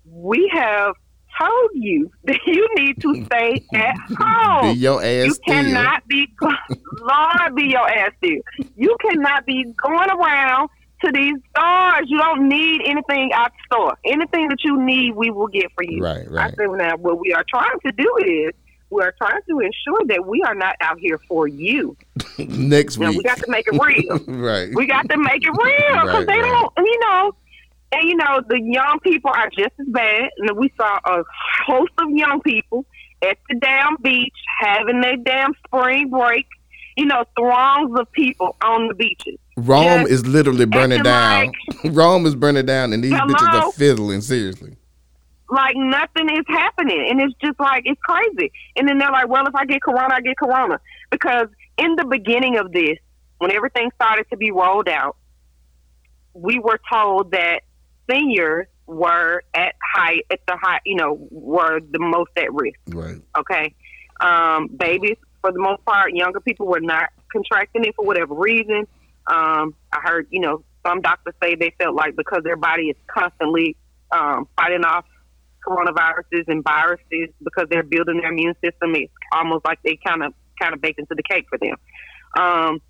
we 0.04 0.50
have 0.52 0.94
told 1.40 1.70
you 1.74 2.10
that 2.24 2.38
you 2.46 2.68
need 2.76 3.00
to 3.00 3.24
stay 3.26 3.64
at 3.74 3.96
home. 4.18 4.72
Be 4.74 4.78
your 4.80 5.02
ass 5.02 5.26
You 5.26 5.34
still. 5.34 5.54
cannot 5.54 6.06
be, 6.08 6.28
Lord, 6.40 7.54
be 7.54 7.64
your 7.64 7.88
ass 7.88 8.12
still. 8.18 8.40
You 8.76 8.96
cannot 9.00 9.46
be 9.46 9.64
going 9.76 10.10
around 10.10 10.68
to 11.04 11.12
these 11.12 11.34
stores. 11.50 12.06
You 12.08 12.18
don't 12.18 12.48
need 12.48 12.82
anything 12.84 13.30
out 13.32 13.52
the 13.52 13.76
store. 13.76 13.96
Anything 14.04 14.48
that 14.48 14.58
you 14.64 14.82
need, 14.82 15.14
we 15.14 15.30
will 15.30 15.46
get 15.46 15.66
for 15.74 15.84
you. 15.84 16.02
Right, 16.02 16.28
right. 16.30 16.52
I 16.52 16.56
said, 16.56 16.70
now, 16.76 16.96
what 16.96 17.20
we 17.20 17.32
are 17.32 17.44
trying 17.48 17.78
to 17.86 17.92
do 17.92 18.16
is 18.24 18.50
we 18.90 19.02
are 19.02 19.14
trying 19.18 19.40
to 19.48 19.60
ensure 19.60 20.00
that 20.06 20.26
we 20.26 20.42
are 20.42 20.54
not 20.54 20.74
out 20.80 20.98
here 20.98 21.20
for 21.28 21.46
you. 21.46 21.96
Next 22.38 22.98
Now, 22.98 23.10
week. 23.10 23.18
we 23.18 23.22
got 23.22 23.38
to 23.38 23.44
make 23.50 23.66
it 23.70 23.78
real. 23.80 24.18
right. 24.40 24.70
We 24.74 24.86
got 24.86 25.08
to 25.10 25.16
make 25.18 25.44
it 25.44 25.50
real 25.50 26.00
because 26.02 26.24
Right, 26.24 26.26
they 26.26 26.40
right. 26.40 26.70
don't, 26.76 26.86
you 26.86 27.00
know. 27.00 27.32
And 27.92 28.08
you 28.08 28.16
know, 28.16 28.42
the 28.48 28.60
young 28.60 28.98
people 29.02 29.30
are 29.30 29.48
just 29.50 29.72
as 29.80 29.86
bad. 29.88 30.30
And 30.38 30.56
we 30.56 30.72
saw 30.76 30.98
a 31.04 31.22
host 31.66 31.92
of 31.98 32.10
young 32.10 32.40
people 32.42 32.84
at 33.22 33.38
the 33.48 33.56
damn 33.56 33.96
beach 34.02 34.34
having 34.60 35.00
their 35.00 35.16
damn 35.16 35.52
spring 35.66 36.10
break 36.10 36.46
you 36.98 37.06
know, 37.06 37.24
throngs 37.36 37.96
of 37.96 38.10
people 38.10 38.56
on 38.60 38.88
the 38.88 38.94
beaches. 38.94 39.38
Rome 39.56 40.00
Just 40.00 40.10
is 40.10 40.26
literally 40.26 40.64
burning 40.64 41.04
down. 41.04 41.52
Rome 41.84 42.26
is 42.26 42.34
burning 42.34 42.66
down, 42.66 42.92
and 42.92 43.04
these 43.04 43.12
bitches 43.12 43.52
are 43.52 43.70
fiddling. 43.72 44.20
Seriously. 44.20 44.76
like 45.48 45.76
nothing 45.76 46.28
is 46.28 46.44
happening 46.48 47.06
and 47.08 47.20
it's 47.20 47.34
just 47.42 47.58
like 47.58 47.82
it's 47.86 48.00
crazy 48.02 48.52
and 48.76 48.86
then 48.86 48.98
they're 48.98 49.10
like 49.10 49.28
well 49.28 49.46
if 49.46 49.54
i 49.54 49.64
get 49.64 49.80
corona 49.80 50.12
i 50.12 50.20
get 50.20 50.36
corona 50.36 50.78
because 51.10 51.46
in 51.78 51.96
the 51.96 52.04
beginning 52.04 52.58
of 52.58 52.70
this 52.70 52.98
when 53.38 53.50
everything 53.50 53.90
started 53.94 54.26
to 54.28 54.36
be 54.36 54.50
rolled 54.50 54.90
out 54.90 55.16
we 56.34 56.58
were 56.58 56.78
told 56.92 57.30
that 57.30 57.60
seniors 58.10 58.66
were 58.86 59.42
at 59.54 59.74
high 59.94 60.22
at 60.30 60.40
the 60.46 60.56
high 60.56 60.80
you 60.84 60.96
know 60.96 61.18
were 61.30 61.80
the 61.80 61.98
most 61.98 62.30
at 62.36 62.52
risk. 62.52 62.78
Right. 62.88 63.20
okay? 63.38 63.74
Um, 64.20 64.68
babies 64.68 65.16
for 65.40 65.52
the 65.52 65.60
most 65.60 65.84
part 65.84 66.12
younger 66.12 66.40
people 66.40 66.66
were 66.66 66.80
not 66.80 67.10
contracting 67.30 67.84
it 67.84 67.94
for 67.94 68.04
whatever 68.04 68.34
reason. 68.34 68.86
Um, 69.30 69.74
i 69.92 70.00
heard 70.02 70.26
you 70.30 70.40
know 70.40 70.64
some 70.86 71.02
doctors 71.02 71.34
say 71.42 71.54
they 71.54 71.74
felt 71.78 71.94
like 71.94 72.16
because 72.16 72.42
their 72.44 72.56
body 72.56 72.84
is 72.84 72.96
constantly 73.06 73.76
um, 74.10 74.48
fighting 74.56 74.84
off 74.84 75.04
coronaviruses 75.66 76.44
and 76.46 76.64
viruses 76.64 77.28
because 77.42 77.66
they're 77.68 77.82
building 77.82 78.20
their 78.22 78.32
immune 78.32 78.54
system 78.64 78.94
it's 78.94 79.12
almost 79.32 79.66
like 79.66 79.78
they 79.82 79.98
kind 80.02 80.22
of 80.22 80.32
kind 80.58 80.74
of 80.74 80.80
baked 80.80 80.98
into 80.98 81.14
the 81.14 81.22
cake 81.22 81.46
for 81.48 81.58
them. 81.58 81.76
Um, 82.38 82.80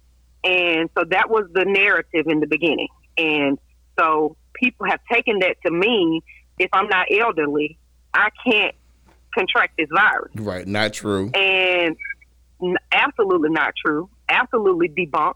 and 0.44 0.88
so 0.96 1.04
that 1.10 1.30
was 1.30 1.48
the 1.52 1.64
narrative 1.64 2.26
in 2.28 2.40
the 2.40 2.46
beginning. 2.46 2.88
And 3.16 3.58
so 3.98 4.36
people 4.58 4.86
have 4.86 5.00
taken 5.10 5.38
that 5.40 5.56
to 5.64 5.70
mean 5.70 6.20
if 6.58 6.68
i'm 6.72 6.88
not 6.88 7.06
elderly 7.10 7.78
i 8.14 8.28
can't 8.46 8.74
contract 9.34 9.74
this 9.78 9.88
virus 9.94 10.30
Right. 10.34 10.66
Not 10.66 10.92
true. 10.92 11.30
and 11.34 11.96
absolutely 12.90 13.50
not 13.50 13.72
true. 13.84 14.10
Absolutely 14.28 14.88
debunked. 14.88 15.34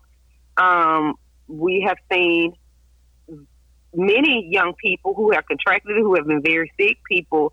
Um, 0.57 1.15
we 1.47 1.85
have 1.87 1.97
seen 2.13 2.55
many 3.95 4.49
young 4.51 4.75
people 4.83 5.15
who 5.15 5.31
have 5.33 5.47
contracted 5.47 5.97
it, 5.97 6.01
who 6.01 6.15
have 6.17 6.27
been 6.27 6.43
very 6.43 6.73
sick. 6.79 6.99
People. 7.09 7.53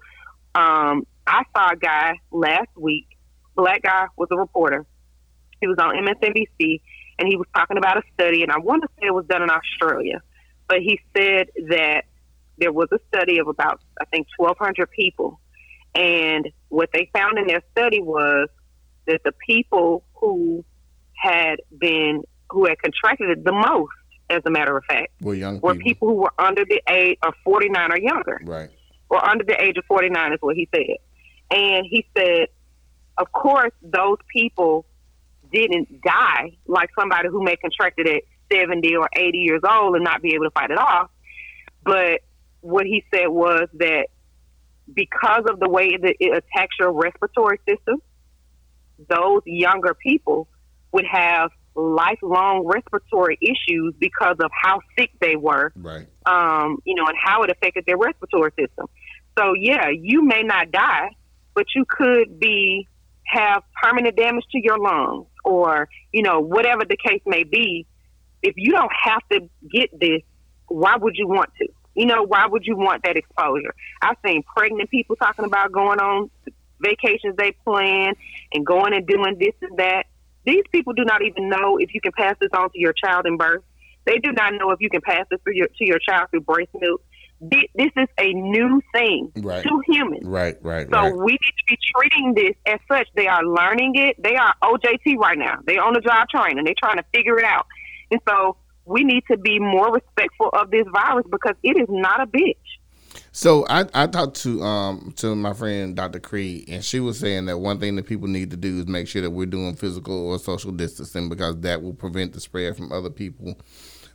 Um, 0.55 1.05
I 1.27 1.43
saw 1.55 1.71
a 1.71 1.75
guy 1.75 2.13
last 2.31 2.69
week. 2.75 3.05
Black 3.55 3.83
guy 3.83 4.07
was 4.17 4.29
a 4.31 4.37
reporter. 4.37 4.85
He 5.61 5.67
was 5.67 5.77
on 5.77 5.93
MSNBC, 5.95 6.81
and 7.19 7.27
he 7.27 7.35
was 7.35 7.45
talking 7.53 7.77
about 7.77 7.97
a 7.97 8.01
study, 8.13 8.41
and 8.41 8.51
I 8.51 8.57
want 8.57 8.81
to 8.83 8.89
say 8.99 9.07
it 9.07 9.13
was 9.13 9.25
done 9.27 9.43
in 9.43 9.49
Australia, 9.49 10.21
but 10.69 10.79
he 10.79 10.99
said 11.17 11.49
that 11.69 12.03
there 12.57 12.71
was 12.71 12.87
a 12.93 12.99
study 13.09 13.39
of 13.39 13.47
about 13.47 13.81
I 13.99 14.05
think 14.05 14.27
1,200 14.37 14.89
people, 14.91 15.39
and 15.95 16.47
what 16.69 16.89
they 16.93 17.09
found 17.13 17.37
in 17.37 17.47
their 17.47 17.61
study 17.71 17.99
was 18.01 18.47
that 19.07 19.21
the 19.25 19.33
people 19.45 20.03
who 20.13 20.63
had 21.15 21.57
been 21.77 22.23
who 22.51 22.65
had 22.65 22.81
contracted 22.81 23.29
it 23.29 23.43
the 23.43 23.51
most, 23.51 23.91
as 24.29 24.41
a 24.45 24.49
matter 24.51 24.77
of 24.77 24.83
fact, 24.85 25.11
We're 25.21 25.33
young 25.35 25.59
were 25.61 25.73
people. 25.73 25.83
people 25.89 26.07
who 26.09 26.15
were 26.15 26.33
under 26.39 26.63
the 26.65 26.81
age 26.89 27.17
of 27.23 27.33
49 27.43 27.91
or 27.91 27.97
younger, 27.99 28.39
Right. 28.43 28.69
or 29.09 29.23
under 29.23 29.43
the 29.43 29.61
age 29.61 29.77
of 29.77 29.85
49 29.85 30.33
is 30.33 30.39
what 30.41 30.55
he 30.55 30.67
said. 30.73 30.97
And 31.51 31.85
he 31.89 32.05
said, 32.17 32.47
of 33.17 33.31
course, 33.31 33.71
those 33.81 34.17
people 34.31 34.85
didn't 35.51 36.01
die 36.01 36.57
like 36.67 36.89
somebody 36.97 37.27
who 37.29 37.43
may 37.43 37.55
contracted 37.55 38.07
at 38.07 38.21
70 38.51 38.95
or 38.95 39.09
80 39.15 39.37
years 39.37 39.61
old 39.69 39.95
and 39.95 40.03
not 40.03 40.21
be 40.21 40.33
able 40.33 40.45
to 40.45 40.51
fight 40.51 40.71
it 40.71 40.77
off. 40.77 41.09
But 41.83 42.21
what 42.61 42.85
he 42.85 43.03
said 43.13 43.27
was 43.27 43.67
that 43.75 44.07
because 44.93 45.43
of 45.49 45.59
the 45.59 45.69
way 45.69 45.95
that 45.95 46.15
it 46.19 46.31
attacks 46.31 46.75
your 46.79 46.91
respiratory 46.91 47.59
system, 47.67 48.01
those 49.07 49.41
younger 49.45 49.93
people 49.93 50.47
would 50.91 51.05
have 51.05 51.51
lifelong 51.75 52.65
respiratory 52.65 53.37
issues 53.41 53.93
because 53.99 54.35
of 54.39 54.51
how 54.51 54.81
sick 54.97 55.11
they 55.21 55.35
were 55.35 55.71
Right. 55.75 56.07
um, 56.25 56.79
you 56.83 56.95
know, 56.95 57.05
and 57.05 57.15
how 57.21 57.43
it 57.43 57.49
affected 57.49 57.85
their 57.85 57.97
respiratory 57.97 58.51
system. 58.59 58.87
So 59.37 59.53
yeah, 59.53 59.89
you 59.89 60.23
may 60.23 60.43
not 60.43 60.71
die, 60.71 61.11
but 61.53 61.67
you 61.75 61.85
could 61.87 62.39
be 62.39 62.87
have 63.25 63.63
permanent 63.81 64.15
damage 64.15 64.43
to 64.51 64.59
your 64.61 64.79
lungs 64.79 65.27
or, 65.45 65.87
you 66.11 66.23
know, 66.23 66.39
whatever 66.39 66.83
the 66.83 66.97
case 66.97 67.21
may 67.25 67.43
be. 67.43 67.85
If 68.41 68.55
you 68.57 68.71
don't 68.71 68.91
have 69.03 69.21
to 69.31 69.49
get 69.71 69.97
this, 69.99 70.21
why 70.67 70.95
would 70.97 71.15
you 71.15 71.27
want 71.27 71.49
to? 71.59 71.67
You 71.95 72.05
know, 72.05 72.23
why 72.23 72.45
would 72.47 72.65
you 72.65 72.77
want 72.77 73.03
that 73.03 73.17
exposure? 73.17 73.73
I've 74.01 74.17
seen 74.25 74.43
pregnant 74.55 74.89
people 74.89 75.15
talking 75.15 75.45
about 75.45 75.71
going 75.71 75.99
on 75.99 76.29
vacations 76.79 77.35
they 77.37 77.51
plan 77.65 78.13
and 78.53 78.65
going 78.65 78.93
and 78.93 79.05
doing 79.05 79.37
this 79.39 79.53
and 79.61 79.77
that. 79.79 80.05
These 80.45 80.63
people 80.71 80.93
do 80.93 81.03
not 81.03 81.21
even 81.23 81.49
know 81.49 81.77
if 81.77 81.93
you 81.93 82.01
can 82.01 82.13
pass 82.13 82.35
this 82.39 82.49
on 82.53 82.69
to 82.71 82.79
your 82.79 82.93
child 82.93 83.25
in 83.25 83.37
birth. 83.37 83.63
They 84.05 84.17
do 84.17 84.31
not 84.31 84.53
know 84.53 84.71
if 84.71 84.79
you 84.79 84.89
can 84.89 85.01
pass 85.01 85.25
this 85.29 85.39
through 85.43 85.55
your, 85.55 85.67
to 85.67 85.85
your 85.85 85.99
child 85.99 86.29
through 86.31 86.41
breast 86.41 86.69
milk. 86.79 87.01
This 87.41 87.91
is 87.95 88.07
a 88.17 88.33
new 88.33 88.81
thing 88.93 89.31
Right. 89.37 89.63
to 89.63 89.81
humans. 89.87 90.25
Right. 90.25 90.57
Right. 90.61 90.87
So 90.89 90.97
right. 90.97 91.15
we 91.15 91.31
need 91.33 91.37
to 91.39 91.63
be 91.69 91.77
treating 91.95 92.33
this 92.33 92.55
as 92.65 92.79
such. 92.87 93.07
They 93.15 93.27
are 93.27 93.43
learning 93.43 93.93
it. 93.95 94.21
They 94.21 94.35
are 94.35 94.53
OJT 94.61 95.17
right 95.17 95.37
now. 95.37 95.59
They 95.65 95.77
on 95.77 95.93
the 95.93 96.01
job 96.01 96.27
training. 96.29 96.63
They're 96.65 96.73
trying 96.77 96.97
to 96.97 97.05
figure 97.13 97.37
it 97.39 97.45
out. 97.45 97.67
And 98.11 98.19
so 98.27 98.57
we 98.85 99.03
need 99.03 99.23
to 99.29 99.37
be 99.37 99.59
more 99.59 99.91
respectful 99.93 100.49
of 100.53 100.71
this 100.71 100.85
virus 100.93 101.25
because 101.29 101.55
it 101.63 101.77
is 101.77 101.87
not 101.89 102.21
a 102.21 102.27
bitch. 102.27 102.55
So 103.31 103.65
I, 103.69 103.85
I 103.93 104.07
talked 104.07 104.37
to 104.41 104.61
um 104.63 105.13
to 105.17 105.35
my 105.35 105.53
friend 105.53 105.95
Dr. 105.95 106.19
Creed 106.19 106.65
and 106.67 106.83
she 106.83 106.99
was 106.99 107.19
saying 107.19 107.45
that 107.45 107.57
one 107.57 107.79
thing 107.79 107.95
that 107.95 108.05
people 108.05 108.27
need 108.27 108.51
to 108.51 108.57
do 108.57 108.79
is 108.79 108.87
make 108.87 109.07
sure 109.07 109.21
that 109.21 109.31
we're 109.31 109.45
doing 109.45 109.75
physical 109.75 110.29
or 110.29 110.39
social 110.39 110.71
distancing 110.71 111.29
because 111.29 111.59
that 111.61 111.81
will 111.81 111.93
prevent 111.93 112.33
the 112.33 112.39
spread 112.39 112.75
from 112.75 112.91
other 112.91 113.09
people. 113.09 113.59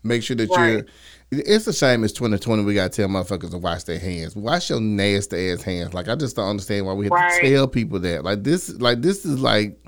Make 0.02 0.22
sure 0.22 0.36
that 0.36 0.50
Right. 0.50 0.70
you're 0.70 0.82
it's 1.30 1.66
a 1.66 1.72
shame 1.72 2.04
it's 2.04 2.12
2020 2.12 2.62
we 2.64 2.74
gotta 2.74 2.90
tell 2.90 3.08
motherfuckers 3.08 3.50
to 3.50 3.58
wash 3.58 3.84
their 3.84 3.98
hands. 3.98 4.36
Wash 4.36 4.70
your 4.70 4.80
nasty 4.80 5.50
ass 5.50 5.62
hands. 5.62 5.94
Like 5.94 6.08
I 6.08 6.14
just 6.14 6.36
don't 6.36 6.48
understand 6.48 6.86
why 6.86 6.92
we 6.92 7.06
have 7.06 7.12
Right. 7.12 7.42
to 7.42 7.50
tell 7.54 7.66
people 7.68 7.98
that. 8.00 8.24
Like 8.24 8.42
this 8.44 8.70
like 8.80 9.02
this 9.02 9.24
is 9.24 9.40
like 9.40 9.78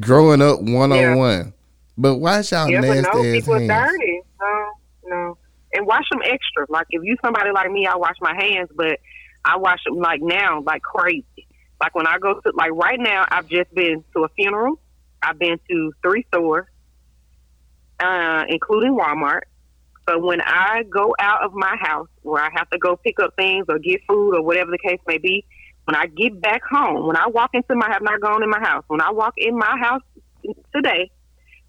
growing 0.00 0.42
up 0.42 0.60
one 0.60 0.92
on 0.92 1.16
one. 1.16 1.52
But 1.96 2.16
wash 2.16 2.52
y'all 2.52 2.68
Yeah, 2.68 2.80
but 2.80 2.88
nasty 2.88 3.16
no, 3.16 3.24
ass 3.24 3.32
people 3.32 3.54
hands. 3.54 3.68
dirty. 3.68 4.20
No, 4.40 4.66
no. 5.08 5.38
And 5.72 5.86
wash 5.86 6.04
them 6.10 6.20
extra. 6.24 6.66
Like 6.68 6.86
if 6.90 7.02
you 7.04 7.16
somebody 7.24 7.50
like 7.52 7.70
me, 7.70 7.86
I 7.86 7.96
wash 7.96 8.16
my 8.20 8.34
hands, 8.34 8.70
but 8.74 8.98
I 9.44 9.56
wash 9.56 9.78
them 9.84 9.96
like 9.98 10.20
now, 10.22 10.62
like 10.66 10.82
crazy. 10.82 11.46
Like 11.80 11.94
when 11.94 12.06
I 12.06 12.18
go 12.18 12.34
to, 12.40 12.52
like 12.54 12.72
right 12.72 12.98
now, 12.98 13.26
I've 13.30 13.48
just 13.48 13.72
been 13.74 14.04
to 14.14 14.24
a 14.24 14.28
funeral. 14.30 14.78
I've 15.22 15.38
been 15.38 15.58
to 15.68 15.92
three 16.02 16.24
stores, 16.28 16.66
uh, 18.00 18.44
including 18.48 18.96
Walmart. 18.96 19.42
So 20.08 20.18
when 20.18 20.40
I 20.40 20.84
go 20.84 21.14
out 21.18 21.44
of 21.44 21.52
my 21.52 21.76
house, 21.80 22.08
where 22.22 22.42
I 22.42 22.48
have 22.54 22.70
to 22.70 22.78
go 22.78 22.96
pick 22.96 23.18
up 23.20 23.34
things 23.36 23.66
or 23.68 23.78
get 23.78 24.00
food 24.08 24.34
or 24.36 24.42
whatever 24.42 24.70
the 24.70 24.78
case 24.78 25.00
may 25.06 25.18
be, 25.18 25.44
when 25.84 25.96
I 25.96 26.06
get 26.06 26.40
back 26.40 26.62
home, 26.70 27.06
when 27.06 27.16
I 27.16 27.26
walk 27.26 27.50
into 27.54 27.74
my, 27.74 27.86
I 27.88 27.92
have 27.92 28.02
not 28.02 28.20
gone 28.20 28.42
in 28.42 28.50
my 28.50 28.60
house. 28.60 28.84
When 28.88 29.00
I 29.00 29.10
walk 29.10 29.34
in 29.36 29.56
my 29.58 29.76
house 29.80 30.02
today, 30.74 31.10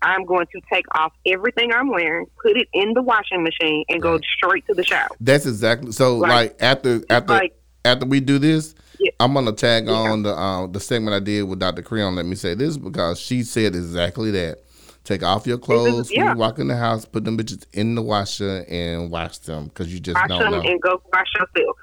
I'm 0.01 0.25
going 0.25 0.45
to 0.53 0.61
take 0.71 0.85
off 0.95 1.11
everything 1.25 1.73
I'm 1.73 1.89
wearing, 1.89 2.25
put 2.41 2.55
it 2.57 2.67
in 2.73 2.93
the 2.93 3.01
washing 3.01 3.43
machine, 3.43 3.83
and 3.89 4.01
go 4.01 4.19
straight 4.37 4.65
to 4.67 4.73
the 4.73 4.83
shower. 4.83 5.07
That's 5.19 5.45
exactly 5.45 5.91
so. 5.91 6.17
Like, 6.17 6.29
Like- 6.31 6.55
after 6.61 7.01
after 7.09 7.33
like- 7.33 7.53
after 7.85 8.05
we 8.05 8.19
do 8.19 8.37
this, 8.37 8.75
Yeah. 8.99 9.11
I'm 9.19 9.33
gonna 9.33 9.51
tag 9.53 9.85
Yeah. 9.87 9.93
on 9.93 10.23
the 10.23 10.33
uh, 10.35 10.67
the 10.67 10.79
segment 10.79 11.15
I 11.15 11.19
did 11.19 11.43
with 11.43 11.59
Dr. 11.59 11.81
Creon. 11.81 12.15
Let 12.15 12.25
me 12.25 12.35
say 12.35 12.53
this 12.53 12.77
because 12.77 13.19
she 13.19 13.43
said 13.43 13.75
exactly 13.75 14.31
that. 14.31 14.59
Take 15.03 15.23
off 15.23 15.47
your 15.47 15.57
clothes 15.57 16.09
when 16.09 16.25
yeah. 16.25 16.31
you 16.33 16.37
walk 16.37 16.59
in 16.59 16.67
the 16.67 16.75
house. 16.75 17.05
Put 17.05 17.23
them 17.23 17.37
bitches 17.37 17.65
in 17.73 17.95
the 17.95 18.01
washer 18.01 18.65
and 18.69 19.09
wash 19.09 19.37
them 19.37 19.65
because 19.67 19.93
you 19.93 19.99
just 20.01 20.15
Wash 20.15 20.27
don't 20.27 20.39
them 20.41 20.51
know. 20.51 20.69
and 20.69 20.81
go 20.81 21.01
wash 21.13 21.27
yourself. 21.35 21.77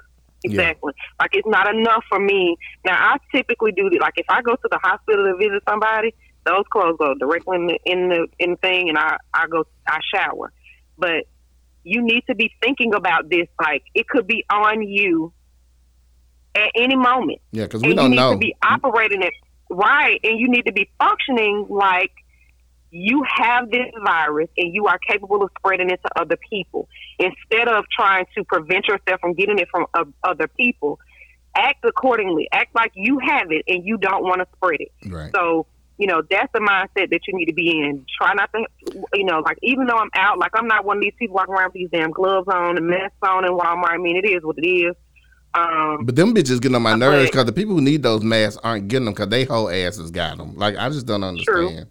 Exactly. 0.45 0.93
Like 1.19 1.31
it's 1.33 1.49
not 1.49 1.75
enough 1.75 2.05
for 2.09 2.21
me. 2.21 2.57
Now 2.85 3.15
I 3.15 3.17
typically 3.35 3.73
do 3.73 3.89
this. 3.89 3.99
Like 4.01 4.13
if 4.17 4.27
I 4.29 4.43
go 4.43 4.55
to 4.57 4.69
the 4.71 4.79
hospital 4.83 5.25
to 5.25 5.37
visit 5.39 5.63
somebody, 5.67 6.15
those 6.45 6.65
clothes 6.71 6.97
go 6.99 7.15
directly 7.15 7.57
in 7.57 7.67
the 7.67 7.79
in 7.85 8.09
the 8.09 8.27
in 8.39 8.57
thing, 8.57 8.89
and 8.89 8.99
I 8.99 9.17
I 9.33 9.47
go 9.47 9.65
I 9.87 9.99
shower. 10.15 10.53
But 10.99 11.25
you 11.83 12.03
need 12.03 12.25
to 12.29 12.35
be 12.35 12.53
thinking 12.63 12.95
about 12.95 13.29
this. 13.29 13.49
Like 13.61 13.83
it 13.95 14.09
could 14.09 14.27
be 14.27 14.45
on 14.51 14.83
you 14.83 15.33
at 16.55 16.71
any 16.77 16.97
moment. 16.97 17.41
yeah, 17.51 17.65
because 17.65 17.83
and 17.83 17.91
we 17.91 17.95
don't 17.95 18.05
you 18.05 18.11
need 18.11 18.17
know. 18.17 18.33
to 18.33 18.39
be 18.39 18.55
operating 18.63 19.23
it 19.23 19.33
right, 19.71 20.21
and 20.23 20.39
you 20.39 20.49
need 20.49 20.67
to 20.67 20.73
be 20.73 20.91
functioning 20.99 21.67
like 21.69 22.13
you 22.91 23.25
have 23.29 23.71
this 23.73 23.91
virus 24.05 24.49
and 24.57 24.73
you 24.73 24.87
are 24.87 24.99
capable 24.99 25.43
of 25.43 25.51
spreading 25.59 25.91
it 25.91 26.01
to 26.03 26.21
other 26.21 26.37
people. 26.49 26.89
Instead 27.19 27.67
of 27.67 27.85
trying 27.95 28.25
to 28.37 28.45
prevent 28.45 28.87
yourself 28.87 29.21
from 29.21 29.35
getting 29.35 29.59
it 29.59 29.67
from 29.69 29.87
uh, 29.95 30.05
other 30.23 30.47
people, 30.47 31.01
act 31.57 31.85
accordingly. 31.85 32.49
Act 32.53 32.73
like 32.75 32.93
you 32.95 33.19
have 33.19 33.51
it 33.51 33.65
and 33.67 33.85
you 33.85 33.97
don't 33.97 34.23
want 34.23 34.41
to 34.41 34.47
spread 34.57 34.81
it. 34.81 34.93
right. 35.07 35.33
So, 35.35 35.67
you 35.99 36.07
know, 36.07 36.23
that's 36.29 36.53
the 36.53 36.59
mindset 36.61 37.11
that 37.11 37.21
you 37.27 37.35
need 37.35 37.47
to 37.47 37.53
be 37.53 37.71
in. 37.71 38.05
Try 38.21 38.35
not 38.35 38.51
to, 38.53 38.67
you 39.15 39.25
know, 39.25 39.41
like 39.41 39.59
even 39.63 39.87
though 39.87 39.97
I'm 39.97 40.11
out, 40.15 40.39
like 40.39 40.51
I'm 40.55 40.67
not 40.67 40.85
one 40.85 40.97
of 40.99 41.03
these 41.03 41.13
people 41.19 41.37
walking 41.37 41.55
around 41.55 41.67
with 41.67 41.75
these 41.75 41.91
damn 41.91 42.11
gloves 42.11 42.49
on 42.49 42.77
and 42.77 42.87
masks 42.87 43.17
on 43.23 43.45
in 43.45 43.53
Walmart. 43.53 43.91
I 43.95 43.99
mean, 43.99 44.17
it 44.17 44.29
is 44.29 44.43
what 44.43 44.59
it 44.59 44.67
is. 44.67 44.95
Um, 45.55 46.05
But 46.05 46.17
them 46.17 46.35
bitches 46.35 46.61
getting 46.61 46.75
on 46.75 46.83
my 46.83 46.97
nerves 46.97 47.31
because 47.31 47.45
the 47.45 47.53
people 47.53 47.75
who 47.75 47.81
need 47.81 48.03
those 48.03 48.23
masks 48.25 48.61
aren't 48.65 48.89
getting 48.89 49.05
them 49.05 49.15
because 49.15 49.29
they 49.29 49.45
whole 49.45 49.71
asses 49.71 50.11
got 50.11 50.37
them. 50.39 50.57
Like 50.57 50.77
I 50.77 50.89
just 50.89 51.07
don't 51.07 51.23
understand. 51.23 51.87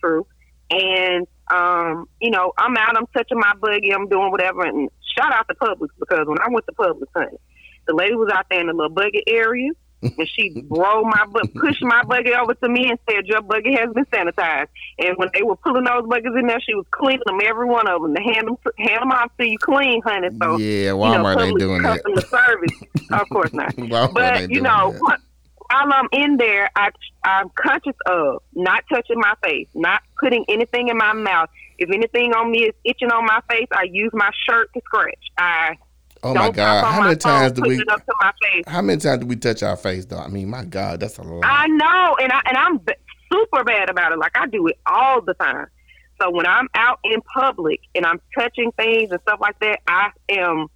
true. 0.00 0.26
And 0.70 1.26
um, 1.50 2.08
you 2.20 2.30
know, 2.30 2.52
I'm 2.58 2.76
out, 2.76 2.96
I'm 2.96 3.06
touching 3.16 3.38
my 3.38 3.52
buggy, 3.60 3.92
I'm 3.94 4.08
doing 4.08 4.30
whatever, 4.30 4.64
and 4.64 4.90
shout 5.16 5.32
out 5.32 5.48
to 5.48 5.54
Publix 5.54 5.88
because 5.98 6.26
when 6.26 6.38
I 6.40 6.48
went 6.50 6.66
to 6.66 6.72
Publix, 6.72 7.06
honey, 7.14 7.38
the 7.86 7.94
lady 7.94 8.14
was 8.14 8.30
out 8.32 8.46
there 8.50 8.60
in 8.60 8.66
the 8.66 8.74
little 8.74 8.90
buggy 8.90 9.22
area, 9.28 9.70
and 10.02 10.28
she 10.28 10.64
rolled 10.68 11.06
my 11.06 11.24
butt, 11.26 11.52
pushed 11.54 11.82
my 11.82 12.02
buggy 12.04 12.32
over 12.34 12.54
to 12.54 12.68
me, 12.68 12.90
and 12.90 12.98
said, 13.10 13.26
"Your 13.26 13.42
buggy 13.42 13.74
has 13.74 13.92
been 13.92 14.04
sanitized." 14.06 14.68
And 14.98 15.16
when 15.16 15.28
they 15.34 15.42
were 15.42 15.56
pulling 15.56 15.84
those 15.84 16.06
buggies 16.06 16.32
in 16.38 16.46
there, 16.46 16.60
she 16.60 16.74
was 16.74 16.86
cleaning 16.90 17.22
them, 17.26 17.38
every 17.44 17.66
one 17.66 17.88
of 17.88 18.02
them, 18.02 18.14
to 18.14 18.22
hand 18.22 18.48
them, 18.48 18.56
hand 18.78 19.02
them 19.02 19.12
off 19.12 19.30
to 19.40 19.46
you 19.48 19.58
clean, 19.58 20.00
honey. 20.02 20.28
So 20.42 20.56
Yeah, 20.58 20.66
you 20.66 20.84
know, 20.92 20.98
Walmart 20.98 21.40
ain't 21.42 21.56
Publix 21.56 21.58
doing 21.58 21.82
that. 21.82 22.02
customer 22.04 22.22
service, 22.22 22.76
of 23.12 23.28
course 23.30 23.52
not. 23.52 23.74
Walmart 23.76 24.14
But 24.14 24.50
you 24.50 24.60
know, 24.60 24.92
that. 24.92 25.20
while 25.70 25.92
I'm 25.92 26.08
in 26.12 26.36
there, 26.36 26.70
I 26.76 26.90
I'm 27.24 27.50
conscious 27.54 27.96
of 28.06 28.42
not 28.54 28.84
touching 28.92 29.18
my 29.18 29.34
face, 29.42 29.68
not 29.74 30.00
putting 30.20 30.44
anything 30.48 30.88
in 30.88 30.96
my 30.96 31.12
mouth. 31.12 31.48
If 31.78 31.90
anything 31.90 32.32
on 32.32 32.50
me 32.50 32.64
is 32.64 32.74
itching 32.84 33.10
on 33.10 33.24
my 33.26 33.40
face, 33.48 33.68
I 33.72 33.84
use 33.90 34.10
my 34.12 34.30
shirt 34.48 34.70
to 34.74 34.80
scratch. 34.84 35.14
I 35.36 35.76
Oh 36.22 36.34
don't 36.34 36.42
my 36.42 36.50
God! 36.50 36.84
How 36.84 37.02
many 37.02 37.16
times 37.16 37.52
do 37.52 37.62
we? 37.62 37.78
it 37.78 37.88
up 37.88 38.04
to 38.04 38.12
my 38.20 38.32
face. 38.42 38.64
How 38.66 38.82
many 38.82 39.00
times 39.00 39.20
do 39.20 39.26
we 39.26 39.36
touch 39.36 39.62
our 39.62 39.76
face 39.76 40.04
though? 40.06 40.18
I 40.18 40.28
mean, 40.28 40.48
my 40.50 40.64
God, 40.64 41.00
that's 41.00 41.18
a 41.18 41.22
lot. 41.22 41.44
I 41.44 41.66
know, 41.68 42.16
and 42.20 42.32
I 42.32 42.40
and 42.46 42.56
I'm 42.56 42.78
b- 42.78 42.94
super 43.32 43.64
bad 43.64 43.90
about 43.90 44.12
it. 44.12 44.18
Like 44.18 44.36
I 44.36 44.46
do 44.46 44.66
it 44.66 44.78
all 44.86 45.20
the 45.20 45.34
time. 45.34 45.66
So 46.20 46.30
when 46.30 46.46
I'm 46.46 46.68
out 46.74 46.98
in 47.04 47.20
public 47.22 47.80
and 47.94 48.04
I'm 48.04 48.20
touching 48.36 48.72
things 48.72 49.10
and 49.12 49.20
stuff 49.22 49.38
like 49.40 49.58
that, 49.60 49.80
I 49.86 50.10
am 50.28 50.66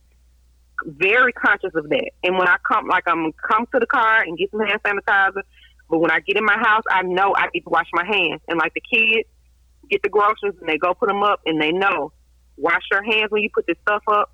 very 0.85 1.33
conscious 1.33 1.73
of 1.75 1.89
that. 1.89 2.11
And 2.23 2.39
when 2.39 2.47
I 2.47 2.57
come, 2.67 2.87
like 2.87 3.09
I'm 3.09 3.33
come 3.33 3.67
to 3.73 3.81
the 3.81 3.87
car 3.87 4.23
and 4.23 4.39
get 4.39 4.51
some 4.51 4.61
hand 4.61 4.81
sanitizer. 4.85 5.43
But 5.91 5.99
when 5.99 6.11
I 6.11 6.21
get 6.21 6.37
in 6.37 6.45
my 6.45 6.57
house, 6.57 6.85
I 6.91 7.03
know 7.03 7.35
I 7.37 7.49
need 7.53 7.63
to 7.63 7.71
wash 7.71 7.89
my 7.93 8.05
hands. 8.05 8.41
And 8.49 8.59
like 8.59 8.73
the 8.75 8.81
kids 8.81 9.29
get 9.91 10.03
the 10.03 10.09
groceries 10.09 10.55
and 10.61 10.69
they 10.69 10.79
go 10.79 10.95
put 10.95 11.09
them 11.09 11.23
up, 11.23 11.41
and 11.45 11.61
they 11.61 11.73
know 11.73 12.13
wash 12.57 12.83
your 12.91 13.03
hands 13.03 13.31
when 13.31 13.43
you 13.43 13.51
put 13.55 13.67
this 13.67 13.77
stuff 13.83 14.03
up. 14.09 14.31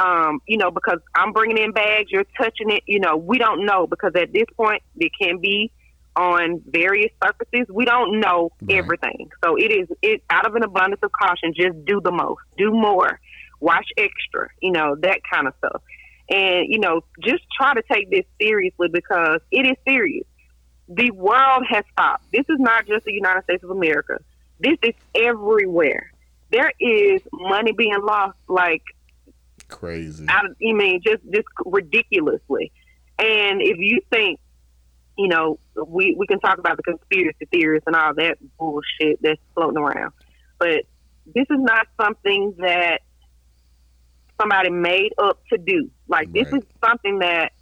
Um, 0.00 0.40
you 0.46 0.56
know, 0.56 0.70
because 0.70 0.98
I'm 1.14 1.32
bringing 1.32 1.58
in 1.58 1.72
bags, 1.72 2.10
you're 2.10 2.24
touching 2.38 2.70
it. 2.70 2.82
You 2.86 3.00
know, 3.00 3.16
we 3.16 3.36
don't 3.38 3.66
know 3.66 3.86
because 3.86 4.12
at 4.16 4.32
this 4.32 4.46
point 4.56 4.82
it 4.96 5.12
can 5.20 5.38
be 5.40 5.70
on 6.16 6.62
various 6.66 7.12
surfaces. 7.22 7.66
We 7.72 7.84
don't 7.84 8.18
know 8.18 8.50
Right. 8.62 8.78
everything, 8.78 9.30
so 9.44 9.56
it 9.56 9.70
is 9.70 9.88
it 10.02 10.22
out 10.30 10.46
of 10.46 10.54
an 10.54 10.62
abundance 10.64 11.02
of 11.02 11.12
caution. 11.12 11.52
Just 11.54 11.84
do 11.84 12.00
the 12.00 12.12
most, 12.12 12.40
do 12.56 12.70
more, 12.72 13.20
wash 13.60 13.84
extra. 13.98 14.48
You 14.62 14.72
know 14.72 14.96
that 15.00 15.20
kind 15.30 15.46
of 15.46 15.54
stuff, 15.58 15.82
and 16.30 16.66
you 16.68 16.78
know 16.78 17.02
just 17.22 17.42
try 17.56 17.74
to 17.74 17.82
take 17.92 18.10
this 18.10 18.24
seriously 18.40 18.88
because 18.90 19.40
it 19.50 19.66
is 19.66 19.76
serious. 19.86 20.26
The 20.88 21.10
world 21.12 21.64
has 21.68 21.84
stopped. 21.92 22.24
This 22.32 22.46
is 22.48 22.58
not 22.58 22.86
just 22.86 23.04
the 23.04 23.12
United 23.12 23.44
States 23.44 23.62
of 23.62 23.70
America. 23.70 24.18
This 24.58 24.78
is 24.82 24.94
everywhere. 25.14 26.10
There 26.50 26.72
is 26.80 27.20
money 27.32 27.72
being 27.72 27.96
lost 28.02 28.36
like 28.48 28.82
Crazy. 29.70 30.26
I, 30.28 30.40
I 30.40 30.72
mean, 30.72 31.00
just 31.02 31.22
just 31.32 31.46
ridiculously. 31.64 32.72
And 33.18 33.60
if 33.60 33.78
you 33.78 34.00
think, 34.10 34.40
you 35.16 35.28
know, 35.28 35.58
we 35.86 36.14
we 36.18 36.26
can 36.26 36.40
talk 36.40 36.58
about 36.58 36.76
the 36.76 36.82
conspiracy 36.82 37.46
theories 37.50 37.82
and 37.86 37.96
all 37.96 38.14
that 38.14 38.38
bullshit 38.58 39.20
that's 39.22 39.40
floating 39.54 39.78
around, 39.78 40.12
but 40.58 40.84
this 41.34 41.46
is 41.50 41.58
not 41.58 41.86
something 42.00 42.54
that 42.58 43.02
somebody 44.40 44.70
made 44.70 45.12
up 45.18 45.40
to 45.52 45.58
do. 45.58 45.90
Like 46.08 46.32
this 46.32 46.48
is 46.48 46.62
something 46.84 47.20
that 47.20 47.52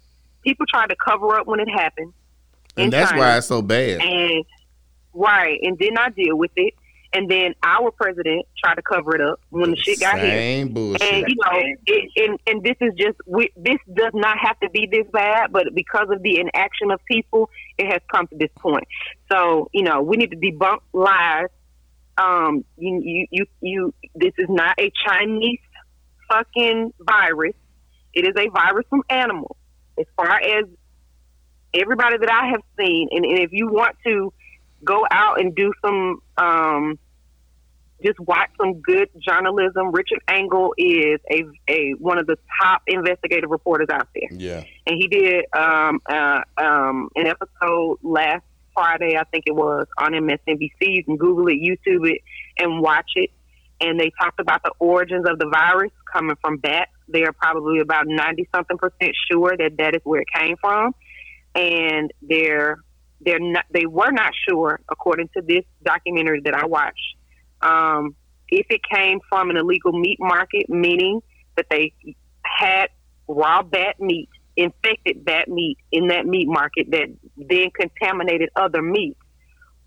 people 0.43 0.65
try 0.65 0.87
to 0.87 0.95
cover 0.95 1.35
up 1.35 1.47
when 1.47 1.59
it 1.59 1.69
happened, 1.69 2.13
and 2.77 2.91
that's 2.91 3.11
China. 3.11 3.21
why 3.21 3.37
it's 3.37 3.47
so 3.47 3.61
bad. 3.61 4.01
and 4.01 4.45
right, 5.13 5.59
and 5.61 5.77
did 5.77 5.93
not 5.93 6.15
deal 6.15 6.37
with 6.37 6.51
it. 6.55 6.73
And 7.11 7.29
then 7.29 7.55
our 7.63 7.89
president 7.89 8.45
tried 8.63 8.75
to 8.75 8.83
cover 8.83 9.15
it 9.15 9.21
up 9.21 9.39
when 9.49 9.71
the 9.71 9.77
shit 9.77 9.99
got 9.99 10.19
here. 10.19 10.29
Same 10.29 10.73
bullshit. 10.73 11.01
And 11.01 11.25
you 11.27 11.35
know, 11.43 11.59
it, 11.87 12.11
and 12.17 12.39
and 12.45 12.63
this 12.63 12.75
is 12.81 12.93
just 12.97 13.17
we, 13.25 13.49
this 13.57 13.79
does 13.91 14.11
not 14.13 14.37
have 14.37 14.59
to 14.59 14.69
be 14.69 14.87
this 14.91 15.07
bad, 15.11 15.51
but 15.51 15.73
because 15.73 16.07
of 16.11 16.21
the 16.21 16.39
inaction 16.39 16.91
of 16.91 17.03
people, 17.05 17.49
it 17.79 17.91
has 17.91 18.01
come 18.13 18.27
to 18.27 18.37
this 18.37 18.51
point. 18.59 18.87
So 19.31 19.69
you 19.73 19.83
know, 19.83 20.03
we 20.03 20.17
need 20.17 20.29
to 20.31 20.37
debunk 20.37 20.79
lies. 20.93 21.47
Um, 22.17 22.63
you 22.77 23.01
you 23.03 23.27
you, 23.31 23.45
you 23.61 23.93
this 24.13 24.33
is 24.37 24.47
not 24.47 24.75
a 24.79 24.91
Chinese 25.07 25.59
fucking 26.29 26.93
virus. 26.99 27.55
It 28.13 28.25
is 28.25 28.33
a 28.37 28.49
virus 28.49 28.85
from 28.89 29.01
animals. 29.09 29.57
As 29.97 30.05
far 30.15 30.39
as 30.39 30.65
everybody 31.73 32.17
that 32.17 32.31
I 32.31 32.49
have 32.49 32.61
seen, 32.79 33.09
and, 33.11 33.25
and 33.25 33.39
if 33.39 33.51
you 33.51 33.67
want 33.67 33.95
to 34.05 34.31
go 34.83 35.05
out 35.11 35.39
and 35.39 35.55
do 35.55 35.73
some 35.83 36.21
um, 36.37 36.99
just 38.03 38.19
watch 38.19 38.49
some 38.59 38.81
good 38.81 39.09
journalism. 39.19 39.91
Richard 39.91 40.19
Engel 40.27 40.73
is 40.77 41.19
a, 41.31 41.43
a 41.67 41.91
one 41.99 42.17
of 42.17 42.27
the 42.27 42.37
top 42.61 42.81
investigative 42.87 43.49
reporters 43.49 43.87
out 43.91 44.07
there, 44.15 44.29
yeah. 44.31 44.63
and 44.87 44.95
he 44.97 45.07
did 45.07 45.45
um, 45.55 45.99
uh, 46.09 46.41
um, 46.57 47.09
an 47.15 47.27
episode 47.27 47.99
last 48.03 48.43
Friday, 48.73 49.17
I 49.17 49.23
think 49.25 49.45
it 49.47 49.55
was, 49.55 49.87
on 49.97 50.13
MSNBC. 50.13 50.69
You 50.79 51.03
can 51.03 51.17
Google 51.17 51.47
it, 51.47 51.55
YouTube 51.55 52.09
it, 52.09 52.21
and 52.57 52.81
watch 52.81 53.11
it. 53.15 53.31
And 53.81 53.99
they 53.99 54.11
talked 54.21 54.39
about 54.39 54.61
the 54.63 54.71
origins 54.79 55.25
of 55.27 55.39
the 55.39 55.47
virus 55.47 55.91
coming 56.11 56.35
from 56.41 56.57
bats. 56.57 56.91
They 57.07 57.23
are 57.23 57.33
probably 57.33 57.79
about 57.79 58.07
ninety 58.07 58.47
something 58.53 58.77
percent 58.77 59.15
sure 59.31 59.55
that 59.57 59.77
that 59.77 59.95
is 59.95 60.01
where 60.03 60.21
it 60.21 60.27
came 60.33 60.57
from, 60.57 60.93
and 61.55 62.11
they're 62.21 62.77
they're 63.21 63.39
not 63.39 63.65
they 63.71 63.85
were 63.85 64.11
not 64.11 64.31
sure 64.47 64.79
according 64.89 65.29
to 65.35 65.41
this 65.41 65.63
documentary 65.83 66.41
that 66.41 66.53
I 66.53 66.65
watched 66.65 67.15
um, 67.61 68.15
if 68.49 68.65
it 68.69 68.81
came 68.91 69.19
from 69.29 69.49
an 69.49 69.57
illegal 69.57 69.91
meat 69.91 70.17
market, 70.19 70.69
meaning 70.69 71.21
that 71.55 71.67
they 71.69 71.93
had 72.43 72.87
raw 73.27 73.61
bat 73.61 73.99
meat, 73.99 74.29
infected 74.55 75.23
bat 75.23 75.47
meat 75.47 75.77
in 75.91 76.07
that 76.07 76.25
meat 76.25 76.47
market 76.47 76.89
that 76.91 77.09
then 77.37 77.69
contaminated 77.71 78.49
other 78.55 78.81
meat, 78.81 79.17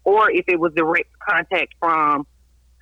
or 0.04 0.30
if 0.30 0.44
it 0.48 0.60
was 0.60 0.72
direct 0.74 1.08
contact 1.28 1.74
from 1.80 2.26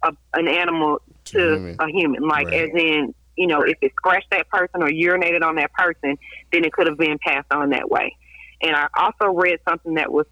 a, 0.03 0.13
an 0.35 0.49
animal 0.49 0.99
To 1.27 1.33
to 1.39 1.39
human. 1.55 1.77
a 1.79 1.87
human, 1.89 2.23
like 2.29 2.47
Right. 2.49 2.65
as 2.65 2.71
in, 2.75 3.15
you 3.37 3.47
know, 3.47 3.63
if 3.63 3.79
it 3.81 3.93
scratched 3.97 4.31
that 4.33 4.49
person 4.49 4.83
or 4.83 4.89
urinated 4.91 5.43
on 5.43 5.55
that 5.57 5.73
person, 5.73 6.19
then 6.53 6.65
it 6.65 6.73
could 6.73 6.89
have 6.89 6.99
been 6.99 7.19
passed 7.25 7.51
on 7.53 7.71
that 7.71 7.89
way. 7.91 8.17
And 8.63 8.77
I 8.77 8.89
also 8.99 9.33
read 9.33 9.59
something 9.67 9.95
that 9.95 10.13
was 10.13 10.27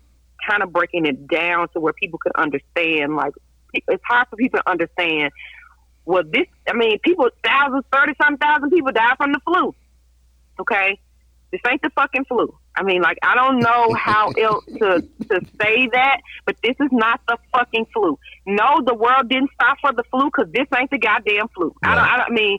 kind 0.49 0.63
of 0.63 0.73
breaking 0.73 1.07
it 1.07 1.27
down 1.29 1.69
to 1.71 1.81
where 1.81 1.93
people 1.93 2.19
could 2.19 2.33
understand. 2.37 3.17
Like, 3.17 3.35
it's 3.75 4.03
hard 4.09 4.29
for 4.29 4.37
people 4.37 4.61
to 4.61 4.71
understand. 4.71 5.33
Well, 6.05 6.23
this, 6.25 6.47
I 6.69 6.73
mean, 6.73 6.99
people, 7.01 7.29
thousands, 7.45 7.85
30 7.93 8.13
some 8.21 8.39
thousand 8.39 8.71
people 8.71 8.93
died 8.93 9.17
from 9.19 9.33
the 9.33 9.41
flu. 9.41 9.75
Okay? 10.61 10.99
This 11.51 11.61
ain't 11.69 11.83
the 11.83 11.91
fucking 11.91 12.25
flu. 12.27 12.55
I 12.77 12.83
mean, 12.83 13.03
like, 13.03 13.19
I 13.23 13.35
don't 13.35 13.59
know 13.61 13.93
how 13.95 14.31
else 14.41 14.65
to, 14.67 15.03
to 15.31 15.47
say 15.61 15.89
that, 15.93 16.21
but 16.47 16.57
this 16.63 16.77
is 16.81 16.89
not 16.93 17.21
the 17.27 17.37
fucking 17.53 17.87
flu. 17.93 18.19
No, 18.47 18.83
the 18.85 18.95
world 18.95 19.29
didn't 19.29 19.51
stop 19.55 19.79
for 19.81 19.93
the 19.93 20.05
flu 20.11 20.27
because 20.27 20.53
this 20.53 20.67
ain't 20.79 20.91
the 20.91 20.99
goddamn 20.99 21.49
flu. 21.49 21.75
I 21.83 21.95
don't, 21.95 22.05
I 22.05 22.17
don't 22.19 22.31
I 22.31 22.35
mean, 22.35 22.59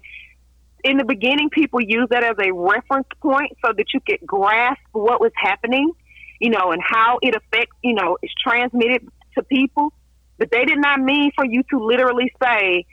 in 0.84 0.98
the 0.98 1.06
beginning, 1.06 1.50
people 1.50 1.82
used 1.82 2.12
that 2.12 2.24
as 2.24 2.36
a 2.40 2.52
reference 2.52 3.08
point 3.22 3.58
so 3.64 3.74
that 3.76 3.86
you 3.94 4.00
could 4.02 4.26
grasp 4.26 4.82
what 4.92 5.20
was 5.20 5.32
happening, 5.36 5.92
you 6.40 6.50
know, 6.50 6.72
and 6.72 6.82
how 6.84 7.20
it 7.22 7.36
affects, 7.36 7.76
you 7.84 7.94
know, 7.94 8.18
is 8.24 8.32
transmitted 8.42 9.08
to 9.36 9.44
people. 9.44 9.94
But 10.38 10.52
they 10.52 10.66
did 10.66 10.80
not 10.80 11.00
mean 11.02 11.32
for 11.36 11.46
you 11.46 11.64
to 11.70 11.80
literally 11.84 12.32
say, 12.42 12.86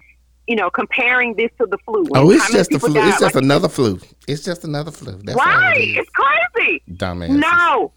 you 0.48 0.56
know, 0.56 0.68
comparing 0.70 1.34
this 1.36 1.50
to 1.60 1.66
the 1.66 1.78
flu. 1.84 2.04
Oh, 2.14 2.30
it's 2.30 2.50
just 2.50 2.70
a 2.70 2.74
people 2.74 2.88
flu. 2.90 2.94
died. 3.00 3.08
It's 3.08 3.20
just 3.20 3.34
Like, 3.34 3.44
another 3.44 3.68
flu. 3.68 3.98
It's 4.28 4.44
just 4.44 4.64
another 4.64 4.90
flu. 4.90 5.12
That's 5.22 5.36
right. 5.38 5.78
it. 5.80 5.98
It's 5.98 6.10
crazy. 6.10 6.82
Dumbass. 6.90 7.28
No. 7.30 7.92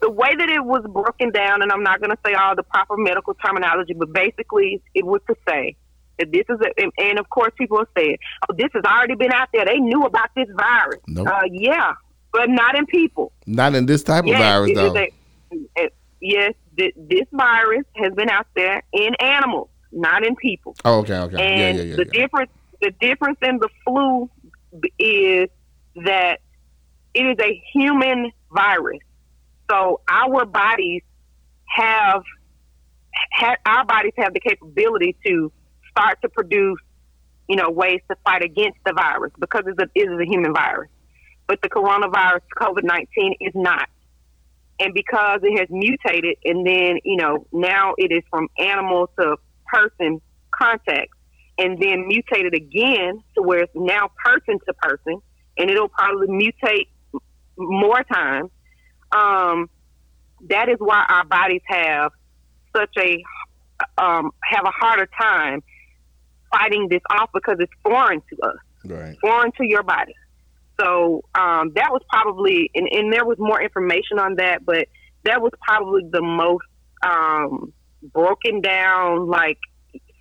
The 0.00 0.10
way 0.10 0.34
that 0.36 0.48
it 0.48 0.64
was 0.64 0.84
broken 0.90 1.30
down, 1.32 1.60
and 1.62 1.72
I'm 1.72 1.82
not 1.82 2.00
going 2.00 2.10
to 2.10 2.18
say 2.24 2.34
all 2.34 2.54
the 2.54 2.62
proper 2.62 2.96
medical 2.96 3.34
terminology, 3.34 3.94
but 3.94 4.12
basically 4.12 4.80
it 4.94 5.04
was 5.04 5.20
to 5.28 5.34
say 5.48 5.74
that 6.20 6.30
this 6.30 6.44
is, 6.48 6.58
a, 6.60 7.02
and- 7.02 7.18
of 7.18 7.28
course 7.30 7.52
people 7.58 7.78
have 7.78 7.88
said, 7.96 8.16
oh, 8.48 8.54
this 8.56 8.68
has 8.74 8.84
already 8.84 9.16
been 9.16 9.32
out 9.32 9.48
there. 9.52 9.64
They 9.64 9.78
knew 9.78 10.04
about 10.04 10.30
this 10.36 10.46
virus. 10.56 11.00
Nope. 11.08 11.26
Uh, 11.26 11.40
yeah, 11.50 11.94
but 12.32 12.48
not 12.48 12.76
in 12.76 12.86
people. 12.86 13.32
Not 13.46 13.74
in 13.74 13.86
this 13.86 14.02
type 14.02 14.24
of 14.24 14.30
virus, 14.38 14.70
though. 14.74 14.94
a- 14.96 15.12
it- 15.76 15.94
yes, 16.20 16.54
th- 16.76 16.94
this 16.96 17.26
virus 17.32 17.84
has 17.96 18.12
been 18.14 18.28
out 18.30 18.46
there 18.54 18.82
in 18.92 19.14
animals, 19.16 19.68
not 19.92 20.24
in 20.24 20.36
people. 20.36 20.74
oh, 20.84 20.98
okay, 21.00 21.16
okay. 21.18 21.36
And 21.42 21.78
yeah, 21.78 21.84
yeah, 21.84 21.90
yeah. 21.90 21.96
the 21.96 22.04
difference, 22.06 22.50
the 22.80 22.90
difference 23.00 23.38
in 23.42 23.58
the 23.58 23.68
flu 23.84 24.30
is 24.98 25.48
that 25.96 26.40
it 27.14 27.22
is 27.22 27.36
a 27.40 27.62
human 27.72 28.30
virus. 28.52 29.00
So 29.70 30.00
our 30.08 30.44
bodies 30.44 31.02
have, 31.66 32.22
ha- 33.32 33.56
our 33.66 33.84
bodies 33.84 34.12
have 34.18 34.32
the 34.34 34.40
capability 34.40 35.16
to 35.26 35.50
start 35.90 36.20
to 36.22 36.28
produce, 36.28 36.78
you 37.48 37.56
know, 37.56 37.70
ways 37.70 38.00
to 38.10 38.16
fight 38.24 38.42
against 38.42 38.78
the 38.84 38.92
virus 38.92 39.32
because 39.38 39.62
it's 39.66 39.78
a, 39.78 39.88
it 39.94 40.10
is 40.10 40.20
a 40.20 40.24
human 40.24 40.52
virus. 40.52 40.88
But 41.48 41.60
the 41.62 41.68
coronavirus, 41.70 42.42
COVID 42.60 42.84
nineteen, 42.84 43.34
is 43.40 43.52
not. 43.54 43.88
and 44.80 44.94
because 44.94 45.40
it 45.42 45.58
has 45.58 45.68
mutated, 45.70 46.36
and 46.44 46.64
then 46.64 46.98
you 47.04 47.16
know 47.16 47.46
now 47.52 47.94
it 47.98 48.12
is 48.12 48.22
from 48.30 48.46
animal 48.60 49.10
to 49.18 49.36
person 49.72 50.20
contact, 50.54 51.08
and 51.58 51.80
then 51.82 52.06
mutated 52.06 52.54
again 52.54 53.20
to 53.34 53.42
where 53.42 53.60
it's 53.60 53.72
now 53.74 54.10
person 54.24 54.58
to 54.66 54.74
person, 54.74 55.20
and 55.56 55.70
it'll 55.70 55.88
probably 55.88 56.28
mutate 56.28 56.88
more 57.56 58.02
times. 58.04 58.50
Um, 59.10 59.68
that 60.50 60.68
is 60.68 60.76
why 60.78 61.04
our 61.08 61.24
bodies 61.24 61.62
have 61.66 62.12
such 62.76 62.94
a 62.98 63.24
um, 63.96 64.30
have 64.44 64.64
a 64.64 64.70
harder 64.70 65.08
time 65.20 65.62
fighting 66.52 66.88
this 66.88 67.02
off 67.10 67.30
because 67.34 67.56
it's 67.58 67.72
foreign 67.82 68.20
to 68.30 68.46
us, 68.48 68.56
Right. 68.84 69.16
foreign 69.20 69.50
to 69.52 69.64
your 69.64 69.82
body. 69.82 70.14
So 70.80 71.24
um, 71.34 71.72
that 71.74 71.90
was 71.90 72.02
probably, 72.08 72.70
and, 72.74 72.88
and 72.90 73.12
there 73.12 73.24
was 73.24 73.38
more 73.38 73.60
information 73.60 74.18
on 74.18 74.36
that, 74.36 74.64
but 74.64 74.88
that 75.24 75.42
was 75.42 75.52
probably 75.60 76.02
the 76.10 76.22
most 76.22 76.64
um, 77.02 77.72
broken 78.02 78.60
down, 78.60 79.26
like 79.26 79.58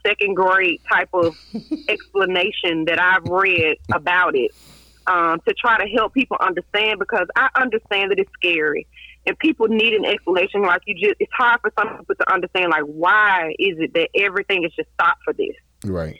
second 0.05 0.35
grade 0.35 0.81
type 0.89 1.09
of 1.13 1.35
explanation 1.89 2.85
that 2.85 2.99
I've 2.99 3.25
read 3.25 3.77
about 3.93 4.35
it 4.35 4.51
um, 5.05 5.39
to 5.47 5.53
try 5.53 5.77
to 5.77 5.89
help 5.89 6.13
people 6.13 6.37
understand 6.39 6.99
because 6.99 7.27
I 7.35 7.49
understand 7.55 8.11
that 8.11 8.19
it's 8.19 8.31
scary 8.33 8.87
and 9.25 9.37
people 9.39 9.67
need 9.67 9.93
an 9.93 10.05
explanation. 10.05 10.61
Like 10.63 10.81
you 10.85 10.95
just, 10.95 11.15
it's 11.19 11.31
hard 11.33 11.59
for 11.61 11.71
some 11.77 11.97
people 11.97 12.15
to 12.15 12.33
understand. 12.33 12.71
Like, 12.71 12.83
why 12.83 13.53
is 13.59 13.77
it 13.79 13.93
that 13.93 14.09
everything 14.15 14.63
is 14.63 14.73
just 14.75 14.89
stopped 14.93 15.21
for 15.23 15.33
this? 15.33 15.55
Right. 15.85 16.17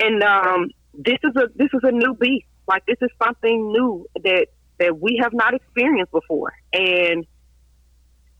And 0.00 0.22
um, 0.22 0.70
this 0.94 1.18
is 1.22 1.34
a 1.36 1.48
this 1.54 1.68
is 1.72 1.80
a 1.82 1.92
new 1.92 2.14
beast. 2.14 2.46
Like 2.68 2.84
this 2.86 2.96
is 3.00 3.10
something 3.22 3.72
new 3.72 4.06
that 4.24 4.46
that 4.78 5.00
we 5.00 5.18
have 5.22 5.32
not 5.32 5.54
experienced 5.54 6.12
before, 6.12 6.52
and 6.72 7.24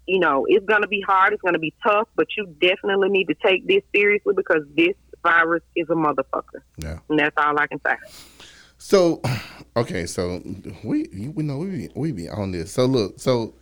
you 0.07 0.19
know 0.21 0.47
it's 0.49 0.67
going 0.67 0.83
to 0.83 0.89
be 0.89 1.01
hard. 1.01 1.33
It's 1.33 1.43
going 1.43 1.55
to 1.55 1.61
be 1.61 1.75
tough, 1.83 2.09
but 2.17 2.27
you 2.37 2.47
definitely 2.61 3.09
need 3.09 3.29
to 3.29 3.35
take 3.35 3.67
this 3.67 3.83
seriously 3.95 4.35
because 4.37 4.63
this 4.77 4.95
virus 5.23 5.63
is 5.75 5.89
a 5.91 5.95
motherfucker, 5.95 6.61
Yeah. 6.77 6.99
and 7.09 7.19
that's 7.19 7.35
all 7.37 7.59
I 7.59 7.67
can 7.67 7.81
say. 7.85 7.95
So, 8.79 9.21
okay, 9.77 10.07
so 10.07 10.43
we 10.85 11.09
we 11.35 11.43
know 11.43 11.59
we 11.59 11.67
be, 11.71 11.89
we 11.95 12.13
be 12.13 12.29
on 12.29 12.53
this. 12.53 12.73
So 12.73 12.85
look, 12.87 13.19
so 13.21 13.55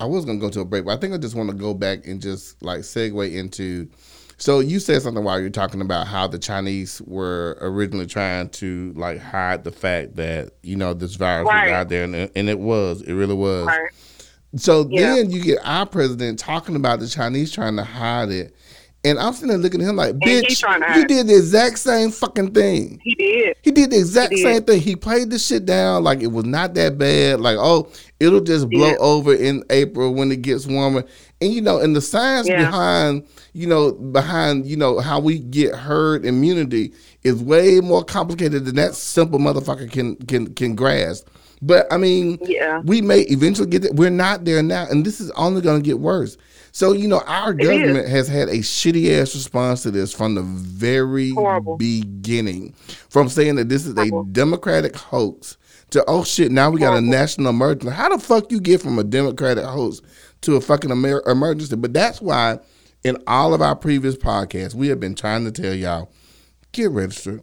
I 0.00 0.04
was 0.04 0.24
gonna 0.24 0.38
go 0.38 0.50
to 0.50 0.60
a 0.60 0.64
break, 0.64 0.84
but 0.84 0.96
I 0.96 1.00
think 1.00 1.14
I 1.14 1.18
just 1.18 1.34
want 1.36 1.48
to 1.50 1.56
go 1.56 1.74
back 1.74 2.06
and 2.06 2.20
just 2.20 2.60
like 2.62 2.80
segue 2.80 3.32
into. 3.32 3.88
So 4.42 4.58
you 4.58 4.80
said 4.80 5.00
something 5.02 5.22
while 5.22 5.38
you're 5.38 5.50
talking 5.50 5.80
about 5.80 6.08
how 6.08 6.26
the 6.26 6.36
Chinese 6.36 7.00
were 7.06 7.56
originally 7.60 8.06
trying 8.08 8.48
to 8.48 8.92
like 8.96 9.20
hide 9.20 9.62
the 9.62 9.70
fact 9.70 10.16
that 10.16 10.54
you 10.64 10.74
know 10.74 10.94
this 10.94 11.14
virus 11.14 11.46
Right. 11.46 11.66
was 11.66 11.72
out 11.72 11.88
there, 11.88 12.02
and 12.02 12.12
it, 12.16 12.32
and 12.34 12.48
it 12.48 12.58
was, 12.58 13.02
it 13.02 13.12
really 13.14 13.36
was. 13.36 13.68
Right. 13.68 13.90
So 14.56 14.88
Yeah. 14.90 15.14
then 15.14 15.30
you 15.30 15.40
get 15.44 15.60
our 15.62 15.86
president 15.86 16.40
talking 16.40 16.74
about 16.74 16.98
the 16.98 17.06
Chinese 17.06 17.52
trying 17.52 17.76
to 17.76 17.84
hide 17.84 18.30
it, 18.30 18.56
and 19.04 19.18
I'm 19.18 19.32
sitting 19.32 19.48
there 19.48 19.58
looking 19.58 19.82
at 19.82 19.88
him 19.88 19.96
like, 19.96 20.14
bitch, 20.16 20.62
you 20.96 21.06
did 21.06 21.26
the 21.26 21.34
exact 21.36 21.78
same 21.78 22.10
fucking 22.10 22.52
thing. 22.54 23.00
He 23.02 23.14
did. 23.16 23.56
He 23.62 23.70
did 23.72 23.90
the 23.90 23.98
exact 23.98 24.30
did. 24.30 24.42
same 24.42 24.62
thing. 24.62 24.80
He 24.80 24.94
played 24.94 25.30
the 25.30 25.38
shit 25.38 25.66
down 25.66 26.04
like 26.04 26.22
it 26.22 26.28
was 26.28 26.44
not 26.44 26.74
that 26.74 26.98
bad. 26.98 27.40
Like, 27.40 27.56
oh, 27.58 27.90
it'll 28.20 28.40
just 28.40 28.68
blow 28.70 28.90
Yeah. 28.90 28.96
over 29.00 29.34
in 29.34 29.64
April 29.70 30.14
when 30.14 30.30
it 30.30 30.42
gets 30.42 30.66
warmer. 30.66 31.04
And 31.40 31.52
you 31.52 31.60
know, 31.60 31.78
and 31.78 31.96
the 31.96 32.00
science 32.00 32.46
Yeah. 32.46 32.64
behind, 32.64 33.24
you 33.52 33.66
know, 33.66 33.90
behind, 33.92 34.66
you 34.66 34.76
know, 34.76 35.00
how 35.00 35.18
we 35.18 35.40
get 35.40 35.74
herd 35.74 36.24
immunity 36.24 36.92
is 37.24 37.42
way 37.42 37.80
more 37.80 38.04
complicated 38.04 38.64
than 38.64 38.76
that 38.76 38.94
simple 38.94 39.40
motherfucker 39.40 39.90
can 39.90 40.14
can 40.16 40.54
can 40.54 40.76
grasp. 40.76 41.26
But 41.62 41.86
I 41.92 41.96
mean, 41.96 42.38
Yeah. 42.42 42.80
we 42.84 43.00
may 43.00 43.20
eventually 43.22 43.68
get 43.68 43.82
there. 43.82 43.92
We're 43.92 44.10
not 44.10 44.44
there 44.44 44.62
now, 44.62 44.86
and 44.90 45.06
this 45.06 45.20
is 45.20 45.30
only 45.32 45.60
going 45.60 45.80
to 45.80 45.86
get 45.86 46.00
worse. 46.00 46.36
So 46.72 46.92
you 46.92 47.06
know, 47.06 47.20
our 47.26 47.52
is. 47.52 47.66
government 47.68 48.08
has 48.08 48.26
had 48.28 48.48
a 48.48 48.58
shitty 48.58 49.12
ass 49.20 49.34
response 49.34 49.82
to 49.84 49.90
this 49.90 50.12
from 50.12 50.34
the 50.34 50.42
very 50.42 51.30
Horrible. 51.30 51.76
beginning, 51.76 52.74
from 53.08 53.28
saying 53.28 53.56
that 53.56 53.68
this 53.68 53.86
is 53.86 53.96
a 53.96 54.10
Democratic 54.32 54.96
hoax 54.96 55.56
to 55.90 56.02
oh 56.08 56.24
shit, 56.24 56.50
now 56.50 56.70
we 56.70 56.80
got 56.80 56.96
a 56.96 57.00
national 57.00 57.50
emergency. 57.50 57.94
How 57.94 58.08
the 58.08 58.18
fuck 58.18 58.50
you 58.50 58.60
get 58.60 58.80
from 58.82 58.98
a 58.98 59.04
Democratic 59.04 59.64
hoax 59.64 60.00
to 60.40 60.56
a 60.56 60.60
fucking 60.60 60.90
Amer- 60.90 61.22
emergency? 61.26 61.76
But 61.76 61.92
that's 61.92 62.20
why 62.20 62.58
in 63.04 63.18
all 63.26 63.52
of 63.54 63.60
our 63.62 63.76
previous 63.76 64.16
podcasts, 64.16 64.74
we 64.74 64.88
have 64.88 64.98
been 64.98 65.14
trying 65.14 65.44
to 65.44 65.52
tell 65.52 65.74
y'all 65.74 66.10
get 66.72 66.90
registered, 66.90 67.42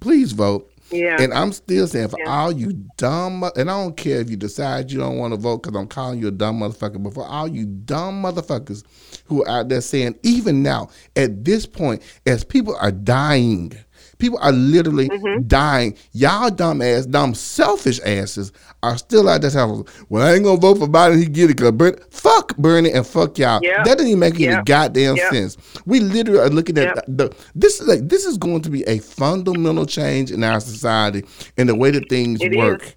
please 0.00 0.32
vote. 0.32 0.70
Yeah. 0.96 1.20
And 1.20 1.32
I'm 1.32 1.52
still 1.52 1.86
saying 1.86 2.08
for 2.08 2.18
Yeah. 2.18 2.30
all 2.30 2.52
you 2.52 2.72
dumb, 2.96 3.44
and 3.56 3.70
I 3.70 3.82
don't 3.82 3.96
care 3.96 4.20
if 4.20 4.30
you 4.30 4.36
decide 4.36 4.90
you 4.90 4.98
don't 4.98 5.18
want 5.18 5.34
to 5.34 5.38
vote 5.40 5.62
because 5.62 5.78
I'm 5.78 5.86
calling 5.86 6.18
you 6.20 6.28
a 6.28 6.32
dumb 6.32 6.60
motherfucker, 6.60 7.02
but 7.02 7.14
for 7.14 7.24
all 7.26 7.48
you 7.48 7.66
dumb 7.66 8.22
motherfuckers 8.22 8.82
who 9.26 9.44
are 9.44 9.48
out 9.60 9.68
there 9.68 9.80
saying, 9.80 10.16
even 10.22 10.62
now, 10.62 10.88
at 11.16 11.44
this 11.44 11.66
point, 11.66 12.02
as 12.26 12.44
people 12.44 12.76
are 12.80 12.92
dying, 12.92 13.72
people 14.18 14.38
are 14.40 14.52
literally 14.52 15.08
Mm-hmm. 15.08 15.46
dying, 15.46 15.96
y'all 16.12 16.50
dumb 16.50 16.82
ass, 16.82 17.06
dumb 17.06 17.34
selfish 17.34 18.00
asses 18.04 18.52
are 18.82 18.96
still 18.98 19.28
out 19.28 19.40
there 19.40 19.50
saying, 19.50 19.86
well, 20.08 20.26
I 20.26 20.34
ain't 20.34 20.44
gonna 20.44 20.60
vote 20.60 20.78
for 20.78 20.86
Biden, 20.86 21.18
he 21.18 21.26
get 21.26 21.50
it, 21.50 21.56
because 21.56 21.72
Bernie, 21.72 21.96
fuck 22.10 22.56
Bernie 22.56 22.92
and 22.92 23.06
fuck 23.06 23.38
y'all. 23.38 23.60
Yeah. 23.62 23.82
That 23.82 23.98
doesn't 23.98 24.06
even 24.08 24.18
make 24.20 24.40
any 24.40 24.62
goddamn 24.64 25.16
Yeah. 25.16 25.30
sense. 25.30 25.56
We 25.86 26.00
literally 26.00 26.40
are 26.40 26.50
looking 26.50 26.78
at 26.78 26.94
Yep. 26.96 27.04
the 27.08 27.36
this 27.54 27.80
is 27.80 27.86
like 27.88 28.08
this 28.08 28.24
is 28.24 28.36
going 28.38 28.60
to 28.62 28.70
be 28.70 28.82
a 28.84 28.98
fundamental 28.98 29.86
change 29.86 30.30
in 30.30 30.44
our 30.44 30.60
society 30.60 31.24
and 31.56 31.68
the 31.68 31.74
way 31.74 31.90
that 31.90 32.08
things 32.08 32.40
It 32.40 32.56
work. 32.56 32.82
is. 32.84 32.94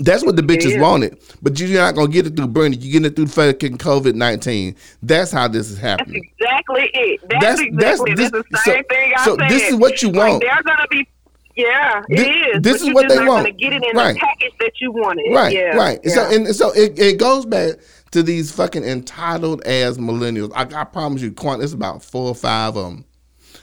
That's 0.00 0.24
what 0.24 0.36
the 0.36 0.42
bitches 0.42 0.72
is. 0.76 0.78
wanted, 0.80 1.18
but 1.42 1.60
you're 1.60 1.80
not 1.80 1.94
gonna 1.94 2.08
get 2.08 2.26
it 2.26 2.34
through 2.36 2.48
Bernie. 2.48 2.76
You're 2.76 2.92
getting 3.00 3.06
it 3.12 3.16
through 3.16 3.26
fucking 3.26 3.76
COVID 3.78 4.14
nineteen. 4.14 4.74
That's 5.02 5.30
how 5.30 5.48
this 5.48 5.68
is 5.70 5.78
That's 5.80 6.00
happening. 6.00 6.30
exactly 6.38 6.90
it. 6.94 7.20
That's, 7.28 7.44
That's- 7.44 7.58
that's- 7.74 8.00
exactly 8.00 8.14
this- 8.14 8.30
that's 8.30 8.48
the 8.50 8.58
so- 8.64 8.72
same 8.72 8.84
thing 8.84 9.12
I 9.16 9.24
so 9.24 9.36
said. 9.38 9.50
this 9.50 9.68
is 9.68 9.74
what 9.76 10.00
you 10.02 10.08
Like, 10.10 10.30
want. 10.30 10.42
they're 10.42 10.62
gonna 10.64 10.86
be, 10.90 11.06
yeah, 11.56 12.02
it 12.08 12.56
is. 12.56 12.62
this 12.62 12.80
is 12.82 12.92
what 12.94 13.08
they 13.08 13.18
want. 13.18 13.44
Gonna 13.46 13.52
get 13.52 13.72
it 13.74 13.84
in 13.84 13.96
Right. 13.96 14.14
the 14.14 14.20
package 14.20 14.52
that 14.60 14.72
you 14.80 14.92
wanted. 14.92 15.30
Right, 15.34 15.52
yeah, 15.54 15.76
right. 15.76 16.00
Yeah. 16.02 16.14
So 16.14 16.30
and 16.30 16.56
so 16.56 16.70
it, 16.72 16.98
it 16.98 17.18
goes 17.18 17.44
back 17.44 17.74
to 18.12 18.22
these 18.22 18.50
fucking 18.50 18.84
entitled 18.84 19.62
ass 19.66 19.98
millennials. 19.98 20.52
I, 20.54 20.62
I 20.80 20.84
promise 20.84 21.20
you, 21.22 21.32
Quant, 21.32 21.62
it's 21.62 21.72
about 21.74 22.02
four 22.02 22.28
or 22.28 22.34
five 22.34 22.76
of 22.76 22.84
them 22.90 23.04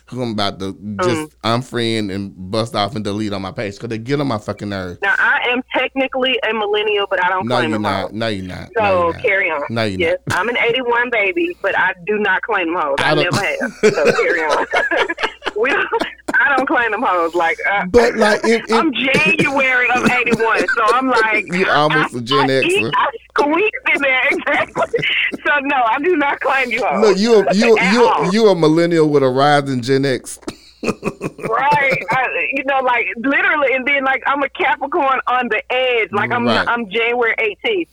who 0.09 0.21
I'm 0.23 0.31
about 0.31 0.59
to 0.59 0.73
just, 0.73 0.79
Mm. 0.79 1.25
just 1.27 1.41
unfriend 1.41 2.13
and 2.13 2.33
bust 2.35 2.75
off 2.75 2.95
and 2.95 3.03
delete 3.03 3.33
on 3.33 3.41
my 3.41 3.51
page 3.51 3.75
because 3.75 3.89
they 3.89 3.97
get 3.97 4.19
on 4.19 4.27
my 4.27 4.37
fucking 4.37 4.69
nerves. 4.69 4.99
now 5.01 5.15
I 5.17 5.39
am 5.49 5.61
technically 5.75 6.39
a 6.49 6.53
millennial, 6.53 7.07
but 7.09 7.23
I 7.23 7.29
don't 7.29 7.47
No, 7.47 7.55
claim 7.57 7.69
you're 7.69 7.75
them 7.75 7.81
not. 7.83 8.01
hoes. 8.03 8.11
No, 8.13 8.27
you're 8.27 8.45
not. 8.45 8.69
So 8.75 8.81
no, 8.81 8.89
you're 8.91 9.05
not. 9.13 9.15
So, 9.15 9.21
carry 9.21 9.49
on. 9.51 9.61
No, 9.69 9.83
you're 9.83 9.99
yes, 9.99 10.17
I'm 10.31 10.49
an 10.49 10.57
'81 10.57 11.09
baby, 11.11 11.55
but 11.61 11.77
I 11.77 11.93
do 12.05 12.17
not 12.17 12.41
claim 12.41 12.73
them 12.73 12.81
hoes. 12.81 12.95
I 12.99 13.11
I, 13.11 13.15
don't- 13.15 13.23
never 13.25 13.37
have. 13.45 13.73
So 13.95 14.11
carry 14.23 14.41
on. 14.41 14.65
we 15.57 15.69
don't, 15.71 15.87
I 16.35 16.55
don't 16.55 16.67
claim 16.67 16.91
them 16.91 17.01
hoes. 17.03 17.33
Like, 17.35 17.57
uh, 17.71 17.85
But 17.87 18.15
like, 18.15 18.41
if, 18.43 18.63
if, 18.69 18.71
I'm 18.73 18.93
January 18.93 19.89
of 19.95 20.05
'81, 20.09 20.67
so 20.75 20.83
I'm 20.95 21.07
like, 21.09 21.45
You 21.53 21.67
almost 21.69 22.15
a 22.15 22.21
Gen 22.21 22.49
I, 22.49 22.59
I, 22.59 22.61
Xer. 22.63 22.91
I 22.95 23.07
squeaked 23.29 23.77
in 23.95 24.01
there 24.01 24.21
exactly. 24.31 24.99
so 25.45 25.51
no, 25.61 25.75
I 25.75 25.97
do 25.99 26.15
not 26.17 26.39
claim 26.39 26.71
you 26.71 26.83
hoes. 26.85 27.01
no, 27.01 27.09
you 27.09 27.33
a- 27.47 27.53
you 27.53 27.77
At 27.77 27.93
you 27.93 28.31
you 28.31 28.49
a 28.49 28.55
millennial 28.55 29.09
with 29.09 29.23
a 29.23 29.29
rising 29.29 29.81
Gen 29.81 30.05
X. 30.05 30.39
right? 30.83 32.03
I, 32.11 32.27
you 32.53 32.63
know, 32.65 32.79
like 32.83 33.05
literally, 33.17 33.73
and 33.73 33.85
then 33.85 34.03
like 34.05 34.23
I'm 34.25 34.41
a 34.43 34.49
Capricorn 34.49 35.19
on 35.27 35.49
the 35.49 35.61
edge. 35.71 36.09
Like 36.11 36.31
I'm 36.31 36.45
Right. 36.45 36.65
I'm 36.67 36.89
January 36.89 37.35
18th. 37.65 37.87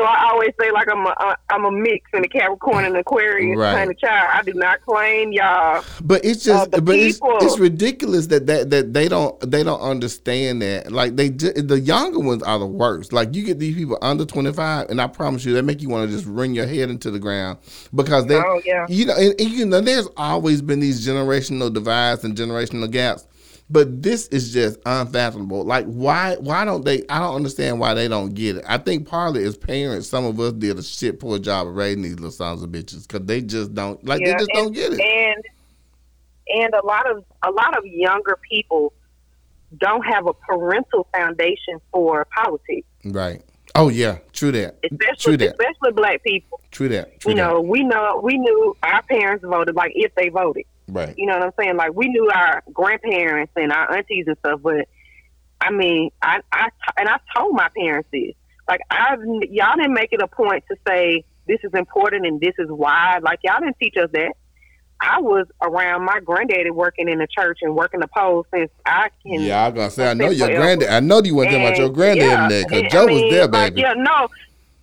So 0.00 0.06
I 0.06 0.30
always 0.30 0.52
say 0.58 0.70
like 0.70 0.88
I'm 0.90 1.04
a 1.04 1.10
uh, 1.10 1.34
I'm 1.50 1.66
a 1.66 1.70
mix 1.70 2.08
in 2.14 2.24
a 2.24 2.28
Capricorn 2.28 2.86
and 2.86 2.96
Aquarius 2.96 3.58
Right. 3.58 3.74
kind 3.74 3.90
of 3.90 3.98
child. 3.98 4.30
I 4.32 4.42
do 4.42 4.54
not 4.54 4.80
claim 4.80 5.30
y'all. 5.30 5.84
But 6.02 6.24
it's 6.24 6.42
just, 6.42 6.74
Uh, 6.74 6.80
but 6.80 6.94
it's, 6.96 7.20
it's 7.22 7.58
ridiculous 7.58 8.28
that, 8.28 8.46
that 8.46 8.70
that 8.70 8.94
they 8.94 9.08
don't 9.08 9.38
they 9.50 9.62
don't 9.62 9.80
understand 9.82 10.62
that. 10.62 10.90
Like 10.90 11.16
they, 11.16 11.28
the 11.28 11.78
younger 11.78 12.18
ones 12.20 12.42
are 12.44 12.58
the 12.58 12.66
worst. 12.66 13.12
Like 13.12 13.34
you 13.34 13.42
get 13.44 13.58
these 13.58 13.76
people 13.76 13.98
under 14.00 14.24
twenty 14.24 14.54
five, 14.54 14.88
and 14.88 15.02
I 15.02 15.06
promise 15.06 15.44
you, 15.44 15.52
they 15.52 15.60
make 15.60 15.82
you 15.82 15.90
want 15.90 16.08
to 16.08 16.16
just 16.16 16.26
wring 16.26 16.54
your 16.54 16.66
head 16.66 16.88
into 16.88 17.10
the 17.10 17.18
ground 17.18 17.58
because 17.94 18.24
they, 18.24 18.36
Oh, 18.36 18.62
yeah. 18.64 18.86
you 18.88 19.04
know, 19.04 19.14
and, 19.16 19.38
and 19.38 19.50
you 19.50 19.66
know, 19.66 19.82
there's 19.82 20.08
always 20.16 20.62
been 20.62 20.80
these 20.80 21.06
generational 21.06 21.70
divides 21.70 22.24
and 22.24 22.34
generational 22.34 22.90
gaps. 22.90 23.26
But 23.72 24.02
this 24.02 24.26
is 24.28 24.52
just 24.52 24.80
unfathomable. 24.84 25.64
Like, 25.64 25.86
why? 25.86 26.36
Why 26.40 26.64
don't 26.64 26.84
they? 26.84 27.04
I 27.08 27.20
don't 27.20 27.36
understand 27.36 27.78
why 27.78 27.94
they 27.94 28.08
don't 28.08 28.34
get 28.34 28.56
it. 28.56 28.64
I 28.66 28.78
think 28.78 29.06
partly 29.06 29.44
as 29.44 29.56
parents, 29.56 30.08
some 30.08 30.24
of 30.24 30.40
us 30.40 30.52
did 30.54 30.76
a 30.76 30.82
shit 30.82 31.20
poor 31.20 31.38
job 31.38 31.68
of 31.68 31.76
raising 31.76 32.02
these 32.02 32.14
little 32.14 32.32
sons 32.32 32.62
of 32.62 32.70
bitches 32.70 33.06
because 33.06 33.26
they 33.26 33.40
just 33.40 33.72
don't 33.72 34.04
like. 34.04 34.20
Yeah, 34.20 34.32
they 34.32 34.32
just 34.38 34.50
and, 34.50 34.58
don't 34.58 34.72
get 34.72 34.92
it. 34.92 35.00
And 35.00 35.44
and 36.48 36.74
a 36.74 36.84
lot 36.84 37.08
of 37.08 37.24
a 37.44 37.50
lot 37.52 37.78
of 37.78 37.86
younger 37.86 38.38
people 38.50 38.92
don't 39.78 40.02
have 40.02 40.26
a 40.26 40.32
parental 40.32 41.06
foundation 41.14 41.80
for 41.92 42.26
politics, 42.36 42.86
Right. 43.04 43.42
Oh 43.76 43.88
yeah, 43.88 44.18
true 44.32 44.50
that. 44.50 44.82
True 44.82 44.98
especially 45.00 45.36
that. 45.36 45.50
especially 45.60 45.92
black 45.92 46.24
people. 46.24 46.60
True 46.72 46.88
that. 46.88 47.20
True 47.20 47.30
you 47.30 47.36
know, 47.36 47.60
we 47.60 47.84
know 47.84 48.20
we 48.22 48.36
knew 48.36 48.76
our 48.82 49.02
parents 49.02 49.44
voted 49.44 49.76
like 49.76 49.92
if 49.94 50.12
they 50.16 50.28
voted. 50.28 50.64
Right. 50.90 51.14
You 51.16 51.26
know 51.26 51.34
what 51.38 51.46
I'm 51.46 51.52
saying? 51.58 51.76
Like 51.76 51.94
we 51.94 52.08
knew 52.08 52.30
our 52.30 52.62
grandparents 52.72 53.52
and 53.56 53.72
our 53.72 53.96
aunties 53.96 54.26
and 54.26 54.36
stuff, 54.38 54.60
but 54.62 54.88
I 55.60 55.70
mean, 55.70 56.10
I, 56.22 56.40
I 56.52 56.68
and 56.96 57.08
I 57.08 57.18
told 57.36 57.54
my 57.54 57.68
parents 57.76 58.08
this. 58.12 58.34
Like 58.68 58.80
I've 58.90 59.20
y'all 59.50 59.76
didn't 59.76 59.94
make 59.94 60.12
it 60.12 60.22
a 60.22 60.28
point 60.28 60.64
to 60.70 60.76
say 60.86 61.24
this 61.46 61.58
is 61.64 61.72
important 61.74 62.26
and 62.26 62.40
this 62.40 62.54
is 62.58 62.68
why. 62.68 63.18
Like 63.22 63.40
y'all 63.42 63.60
didn't 63.60 63.76
teach 63.80 63.96
us 63.96 64.10
that. 64.12 64.34
I 65.02 65.20
was 65.20 65.46
around 65.62 66.04
my 66.04 66.20
granddaddy 66.20 66.70
working 66.70 67.08
in 67.08 67.18
the 67.18 67.26
church 67.26 67.60
and 67.62 67.74
working 67.74 68.00
the 68.00 68.08
polls 68.08 68.44
since 68.52 68.70
I 68.84 69.08
can. 69.22 69.40
Yeah, 69.40 69.64
I 69.64 69.68
was 69.68 69.74
gonna 69.76 69.90
say 69.90 70.10
I 70.10 70.14
know 70.14 70.28
your 70.28 70.48
granddad. 70.48 70.88
I 70.90 71.00
know 71.00 71.22
you 71.22 71.34
weren't 71.34 71.50
talking 71.50 71.64
about 71.66 71.78
your 71.78 71.86
And, 71.86 71.94
granddad 71.94 72.26
yeah, 72.26 72.48
there 72.48 72.64
because 72.68 72.92
Joe 72.92 73.02
I 73.02 73.04
was 73.06 73.14
mean, 73.22 73.32
there, 73.32 73.46
like, 73.46 73.74
baby. 73.74 73.80
yeah, 73.80 73.94
no, 73.94 74.28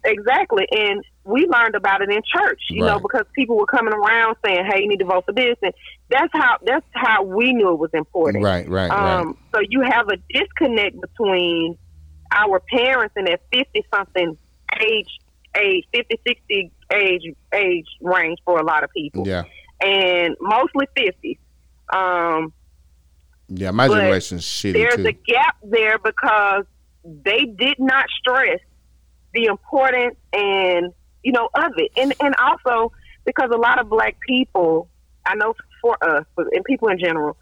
exactly. 0.04 0.68
And 0.72 1.04
we 1.24 1.46
learned 1.46 1.76
about 1.76 2.02
it 2.02 2.10
in 2.10 2.22
church, 2.36 2.62
you 2.70 2.84
know, 2.84 3.00
because 3.00 3.26
people 3.36 3.58
were 3.58 3.68
coming 3.68 3.94
around 3.94 4.38
saying, 4.44 4.66
"Hey, 4.66 4.82
you 4.82 4.88
need 4.88 5.00
to 5.00 5.06
vote 5.06 5.26
for 5.26 5.34
this," 5.34 5.56
and 5.62 5.74
that's 6.10 6.32
how 6.34 6.58
that's 6.66 6.86
how 6.94 7.24
we 7.24 7.54
knew 7.54 7.72
it 7.72 7.80
was 7.80 7.90
important. 7.94 8.44
Right, 8.44 8.68
right, 8.70 8.90
right. 8.90 9.20
Um, 9.20 9.38
so 9.54 9.62
you 9.70 9.82
have 9.82 10.08
a 10.10 10.18
disconnect 10.32 11.00
between 11.02 11.78
our 12.32 12.60
parents 12.60 13.14
and 13.18 13.28
that 13.28 13.42
fifty 13.52 13.84
something 13.94 14.38
age, 14.82 15.08
age 15.56 15.86
50, 15.94 16.20
60 16.28 16.72
age 16.94 17.24
age 17.54 17.86
range 18.02 18.38
for 18.46 18.60
a 18.60 18.64
lot 18.64 18.84
of 18.84 18.90
people, 18.92 19.28
Yeah, 19.28 19.44
and 19.82 20.36
mostly 20.42 20.88
50 20.96 21.40
Um, 21.94 22.54
yeah. 23.50 23.72
My 23.72 23.88
generation's 23.88 24.44
shitty 24.46 24.74
there's 24.74 24.96
too. 24.96 25.08
a 25.08 25.12
gap 25.14 25.58
there 25.64 25.98
because 26.00 26.66
they 27.04 27.46
did 27.46 27.80
not 27.80 28.06
stress 28.20 28.60
the 29.34 29.46
importance 29.46 30.16
and 30.34 30.94
you 31.24 31.32
know 31.32 31.50
of 31.56 31.72
it, 31.78 31.92
and 31.98 32.14
and 32.22 32.36
also 32.36 32.92
because 33.26 33.50
a 33.54 33.58
lot 33.58 33.80
of 33.80 33.90
black 33.90 34.18
people, 34.26 34.90
I 35.26 35.36
know 35.36 35.54
for 35.82 35.98
us, 36.02 36.26
but 36.36 36.48
and 36.54 36.64
people 36.66 36.88
in 36.90 37.00
general, 37.00 37.38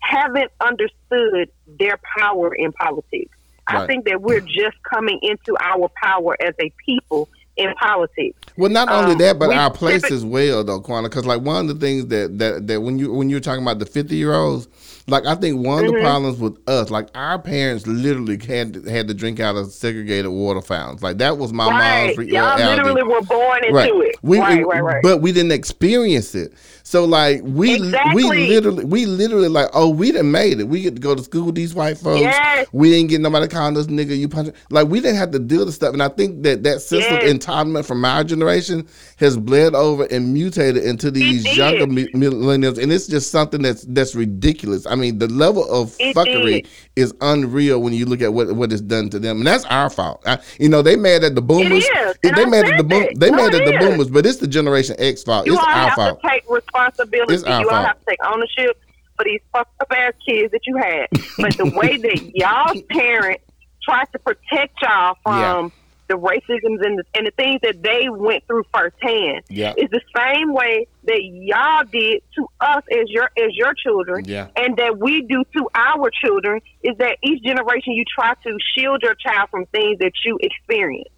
haven't 0.00 0.50
understood 0.60 1.50
their 1.78 1.98
power 2.18 2.54
in 2.54 2.72
politics. 2.72 3.36
I 3.66 3.86
think 3.86 4.04
that 4.06 4.20
we're 4.20 4.40
just 4.40 4.82
coming 4.82 5.20
into 5.22 5.56
our 5.60 5.88
power 6.02 6.36
as 6.42 6.54
a 6.60 6.72
people 6.84 7.28
in 7.56 7.72
politics. 7.74 8.36
Well, 8.56 8.70
not 8.70 8.90
only 8.90 9.12
Um, 9.12 9.18
that, 9.18 9.38
but 9.38 9.54
our 9.54 9.70
place 9.70 10.10
as 10.10 10.24
well, 10.24 10.64
though, 10.64 10.80
Quana. 10.80 11.08
Because 11.08 11.26
like 11.26 11.42
one 11.42 11.68
of 11.68 11.68
the 11.68 11.86
things 11.86 12.06
that 12.06 12.38
that 12.38 12.66
that 12.66 12.80
when 12.80 12.98
you 12.98 13.12
when 13.12 13.30
you're 13.30 13.40
talking 13.40 13.62
about 13.62 13.78
the 13.78 13.86
fifty 13.86 14.16
year 14.16 14.34
olds, 14.34 14.66
like 15.10 15.26
I 15.26 15.34
think 15.34 15.64
one 15.64 15.80
Mm-hmm. 15.84 15.86
of 15.88 15.94
the 15.94 16.00
problems 16.00 16.38
with 16.38 16.58
us, 16.68 16.90
like 16.90 17.08
our 17.14 17.38
parents 17.38 17.86
literally 17.86 18.38
had 18.44 18.74
to, 18.74 18.90
had 18.90 19.08
to 19.08 19.14
drink 19.14 19.40
out 19.40 19.56
of 19.56 19.70
segregated 19.72 20.30
water 20.30 20.60
fountains. 20.62 21.02
Like 21.02 21.18
that 21.18 21.38
was 21.38 21.52
my 21.52 21.68
right? 21.68 22.04
mom's. 22.06 22.18
re- 22.18 22.26
Y'all 22.32 22.56
reality. 22.56 22.82
literally 22.82 23.02
were 23.02 23.22
born 23.22 23.64
into 23.64 23.74
right. 23.76 23.90
it. 23.92 24.16
We, 24.22 24.38
right, 24.38 24.66
right, 24.66 24.80
right. 24.82 25.02
But 25.02 25.20
we 25.22 25.32
didn't 25.32 25.52
experience 25.52 26.34
it. 26.34 26.52
So 26.82 27.04
like 27.04 27.40
we 27.44 27.74
Exactly. 27.76 28.24
we 28.24 28.48
literally 28.48 28.84
we 28.84 29.06
literally 29.06 29.48
like 29.48 29.68
oh 29.74 29.88
we 29.90 30.10
done 30.12 30.30
made 30.32 30.58
it. 30.60 30.64
We 30.68 30.82
get 30.82 30.96
to 30.96 31.00
go 31.00 31.14
to 31.14 31.22
school 31.22 31.46
with 31.46 31.54
these 31.54 31.74
white 31.74 31.98
folks. 31.98 32.20
Yes. 32.20 32.66
We 32.72 32.90
didn't 32.90 33.10
get 33.10 33.20
nobody 33.20 33.46
calling 33.48 33.76
us 33.76 33.86
nigga. 33.86 34.18
You 34.18 34.28
punch 34.28 34.54
like 34.70 34.88
we 34.88 35.00
didn't 35.00 35.16
have 35.16 35.30
to 35.32 35.38
deal 35.38 35.64
with 35.64 35.74
stuff. 35.74 35.92
And 35.92 36.02
I 36.02 36.08
think 36.08 36.42
that 36.42 36.62
that 36.64 36.80
sense 36.82 37.04
Yes. 37.04 37.22
of 37.24 37.30
entitlement 37.30 37.84
from 37.86 38.04
our 38.04 38.24
generation 38.24 38.86
has 39.16 39.36
bled 39.36 39.74
over 39.74 40.04
and 40.10 40.32
mutated 40.34 40.82
into 40.84 41.10
these 41.10 41.56
younger 41.56 41.86
millennials, 41.86 42.82
and 42.82 42.92
it's 42.92 43.06
just 43.06 43.30
something 43.30 43.62
that's 43.62 43.82
that's 43.84 44.14
ridiculous. 44.14 44.86
I 44.86 44.94
mean 44.96 44.99
the 45.08 45.26
level 45.28 45.64
of 45.72 45.96
It 45.98 46.14
fuckery 46.14 46.62
did. 46.62 46.68
is 46.96 47.14
unreal 47.22 47.80
when 47.80 47.94
you 47.94 48.04
look 48.04 48.20
at 48.20 48.34
what 48.34 48.52
what 48.54 48.70
is 48.72 48.82
done 48.82 49.08
to 49.10 49.18
them, 49.18 49.38
and 49.38 49.46
that's 49.46 49.64
our 49.64 49.88
fault. 49.88 50.22
I, 50.26 50.38
you 50.58 50.68
know 50.68 50.82
they 50.82 50.96
mad 50.96 51.24
at 51.24 51.34
the 51.34 51.40
boomers. 51.40 51.84
is, 51.84 52.16
they 52.22 52.30
I 52.30 52.44
mad 52.44 52.66
at 52.66 52.76
the 52.76 52.84
boom. 52.84 53.06
They 53.16 53.30
No, 53.30 53.36
mad 53.38 53.54
at 53.54 53.64
the 53.64 53.72
is. 53.74 53.78
boomers, 53.88 54.10
but 54.10 54.26
it's 54.26 54.36
the 54.38 54.46
Generation 54.46 54.96
X 54.98 55.22
fault. 55.22 55.46
You 55.46 55.54
it's 55.54 55.62
all 55.62 55.68
our 55.68 55.88
have 55.88 55.94
fault. 55.94 56.20
to 56.20 56.28
take 56.28 56.42
responsibility. 56.50 57.34
It's 57.34 57.44
our 57.44 57.60
you 57.62 57.68
all 57.70 57.76
fault. 57.76 57.86
have 57.86 57.98
to 57.98 58.04
take 58.06 58.18
ownership 58.24 58.78
for 59.16 59.24
these 59.24 59.40
fucked 59.52 59.80
up 59.80 59.92
ass 59.96 60.12
kids 60.26 60.52
that 60.52 60.60
you 60.66 60.76
had. 60.76 61.06
But 61.38 61.56
the 61.56 61.66
way 61.74 61.96
that 61.96 62.30
y'all's 62.34 62.82
parents 62.90 63.44
tried 63.82 64.06
to 64.12 64.18
protect 64.18 64.74
y'all 64.82 65.16
from 65.22 65.72
the 66.10 66.18
racisms 66.18 66.84
and 66.84 66.98
the, 66.98 67.04
and 67.14 67.26
the 67.26 67.30
things 67.36 67.60
that 67.62 67.80
they 67.82 68.08
went 68.10 68.44
through 68.48 68.64
firsthand 68.74 69.44
Yeah. 69.48 69.74
is 69.76 69.88
the 69.90 70.00
same 70.16 70.52
way 70.52 70.88
that 71.04 71.20
y'all 71.22 71.84
did 71.90 72.22
to 72.36 72.46
us 72.60 72.82
as 72.90 73.08
your 73.08 73.30
as 73.38 73.50
your 73.52 73.72
children 73.74 74.24
Yeah. 74.26 74.48
and 74.56 74.76
that 74.76 74.98
we 74.98 75.22
do 75.22 75.44
to 75.56 75.68
our 75.74 76.10
children 76.22 76.60
is 76.82 76.96
that 76.98 77.16
each 77.22 77.42
generation 77.44 77.92
you 77.92 78.04
try 78.12 78.34
to 78.42 78.58
shield 78.74 79.02
your 79.02 79.14
child 79.14 79.50
from 79.50 79.66
things 79.66 79.98
that 80.00 80.12
you 80.24 80.36
experience 80.42 81.08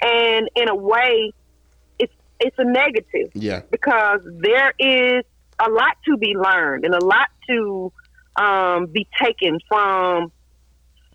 and 0.00 0.48
in 0.56 0.68
a 0.70 0.74
way 0.74 1.32
it's 1.98 2.14
it's 2.40 2.56
a 2.58 2.64
negative 2.64 3.30
Yeah. 3.34 3.60
because 3.70 4.20
there 4.24 4.72
is 4.78 5.24
a 5.58 5.68
lot 5.70 5.96
to 6.06 6.16
be 6.16 6.34
learned 6.36 6.84
and 6.86 6.94
a 6.94 7.04
lot 7.04 7.28
to 7.50 7.92
um, 8.36 8.86
be 8.86 9.06
taken 9.20 9.58
from 9.68 10.30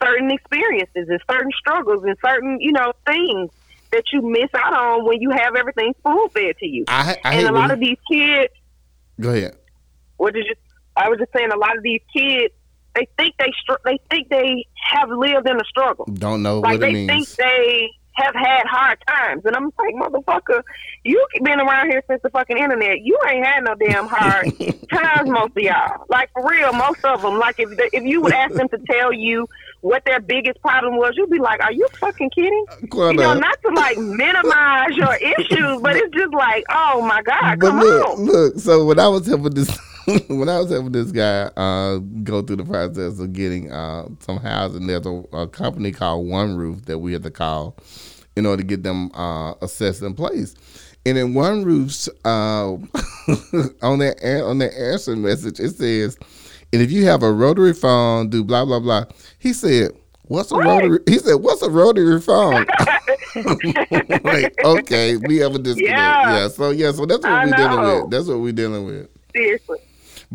certain 0.03 0.31
experiences 0.31 1.07
and 1.09 1.19
certain 1.29 1.51
struggles 1.57 2.03
and 2.03 2.15
certain 2.25 2.59
you 2.59 2.71
know 2.71 2.91
things 3.05 3.49
that 3.91 4.03
you 4.11 4.21
miss 4.21 4.49
out 4.55 4.73
on 4.73 5.05
when 5.05 5.21
you 5.21 5.29
have 5.29 5.55
everything 5.55 5.93
spoon 5.99 6.27
fed 6.29 6.57
to 6.57 6.65
you. 6.67 6.83
I, 6.87 7.15
I 7.23 7.35
and 7.35 7.47
a 7.47 7.51
lot 7.51 7.61
when- 7.69 7.71
of 7.71 7.79
these 7.79 7.97
kids, 8.11 8.53
Go 9.21 9.29
ahead. 9.29 9.55
what 10.17 10.33
did 10.33 10.45
you? 10.47 10.55
I 10.95 11.09
was 11.09 11.19
just 11.19 11.31
saying, 11.35 11.51
a 11.51 11.57
lot 11.57 11.75
of 11.77 11.83
these 11.83 12.01
kids, 12.15 12.53
they 12.95 13.07
think 13.17 13.35
they 13.39 13.51
str- 13.61 13.81
they 13.85 13.99
think 14.09 14.29
they 14.29 14.65
have 14.91 15.09
lived 15.09 15.47
in 15.47 15.55
a 15.57 15.63
struggle. 15.65 16.05
Don't 16.13 16.43
know 16.43 16.59
Like 16.59 16.73
what 16.73 16.81
they 16.81 16.89
it 16.89 16.93
means. 16.93 17.07
think 17.07 17.27
they 17.29 17.89
have 18.15 18.35
had 18.35 18.65
hard 18.65 18.97
times, 19.07 19.43
and 19.45 19.55
I'm 19.55 19.71
like, 19.77 19.95
motherfucker, 19.95 20.61
you 21.03 21.25
been 21.43 21.59
around 21.59 21.89
here 21.89 22.03
since 22.07 22.21
the 22.21 22.29
fucking 22.29 22.57
internet. 22.57 23.01
You 23.01 23.19
ain't 23.29 23.45
had 23.45 23.63
no 23.63 23.75
damn 23.75 24.07
hard 24.07 24.45
times, 24.91 25.29
most 25.29 25.51
of 25.57 25.63
y'all. 25.63 26.05
Like 26.09 26.31
for 26.33 26.47
real, 26.47 26.73
most 26.73 27.03
of 27.03 27.21
them. 27.21 27.37
Like 27.39 27.59
if 27.59 27.69
if 27.93 28.03
you 28.03 28.21
would 28.21 28.33
ask 28.33 28.53
them 28.53 28.69
to 28.69 28.77
tell 28.89 29.11
you 29.11 29.47
what 29.81 30.03
their 30.05 30.19
biggest 30.19 30.61
problem 30.61 30.95
was, 30.97 31.13
you'd 31.17 31.29
be 31.29 31.39
like, 31.39 31.59
are 31.61 31.73
you 31.73 31.87
fucking 31.99 32.29
kidding? 32.29 32.65
Quite 32.89 33.11
You 33.11 33.17
know, 33.17 33.33
not 33.33 33.61
to 33.63 33.69
like 33.73 33.97
minimize 33.97 34.95
your 34.95 35.15
issues, 35.15 35.81
but 35.81 35.95
it's 35.95 36.15
just 36.15 36.33
like, 36.33 36.63
oh 36.69 37.01
my 37.01 37.21
god, 37.21 37.59
but 37.59 37.69
come 37.69 37.79
look, 37.79 38.07
on. 38.09 38.25
look. 38.25 38.59
So 38.59 38.85
when 38.85 38.99
I 38.99 39.07
was 39.07 39.27
helping 39.27 39.53
this, 39.53 39.77
when 40.27 40.49
I 40.49 40.59
was 40.59 40.69
helping 40.69 40.91
this 40.91 41.11
guy 41.11 41.43
uh, 41.55 41.97
go 42.23 42.41
through 42.41 42.57
the 42.57 42.65
process 42.65 43.19
of 43.19 43.31
getting 43.31 43.71
uh, 43.71 44.07
some 44.19 44.37
housing, 44.37 44.87
there's 44.87 45.05
a, 45.05 45.23
a 45.31 45.47
company 45.47 45.91
called 45.91 46.27
One 46.27 46.57
Roof 46.57 46.85
that 46.85 46.99
we 46.99 47.13
had 47.13 47.23
to 47.23 47.31
call 47.31 47.77
in 48.35 48.45
order 48.45 48.61
to 48.61 48.67
get 48.67 48.83
them 48.83 49.11
uh, 49.13 49.53
assessed 49.61 50.01
in 50.01 50.13
place. 50.13 50.55
And 51.05 51.17
in 51.17 51.33
One 51.33 51.63
Roof's 51.63 52.09
uh, 52.25 52.71
on 53.81 53.99
their 53.99 54.45
on 54.45 54.57
their 54.57 54.73
answer 54.77 55.15
message, 55.15 55.59
it 55.59 55.75
says, 55.75 56.17
"And 56.73 56.81
if 56.81 56.91
you 56.91 57.05
have 57.05 57.23
a 57.23 57.31
rotary 57.31 57.73
phone, 57.73 58.29
do 58.29 58.43
blah 58.43 58.65
blah 58.65 58.79
blah." 58.79 59.05
He 59.39 59.53
said. 59.53 59.91
What's 60.27 60.53
a 60.53 60.57
rotary? 60.57 60.99
He 61.05 61.19
said, 61.19 61.35
"What's 61.35 61.61
a 61.61 61.69
rotary 61.69 62.19
phone?" 62.21 62.65
like, 64.23 64.55
okay, 64.63 65.17
we 65.17 65.35
have 65.37 65.53
a 65.53 65.59
disconnect. 65.59 65.97
Yeah. 65.97 66.37
Yeah. 66.37 66.47
So 66.47 66.69
yeah, 66.69 66.93
so 66.93 67.05
that's 67.05 67.23
what 67.23 67.31
I 67.31 67.45
we're 67.45 67.51
dealing 67.51 67.81
with. 67.81 68.09
That's 68.09 68.27
what 68.27 68.39
we're 68.39 68.53
dealing 68.53 68.85
with. 68.85 69.09
Seriously. 69.35 69.79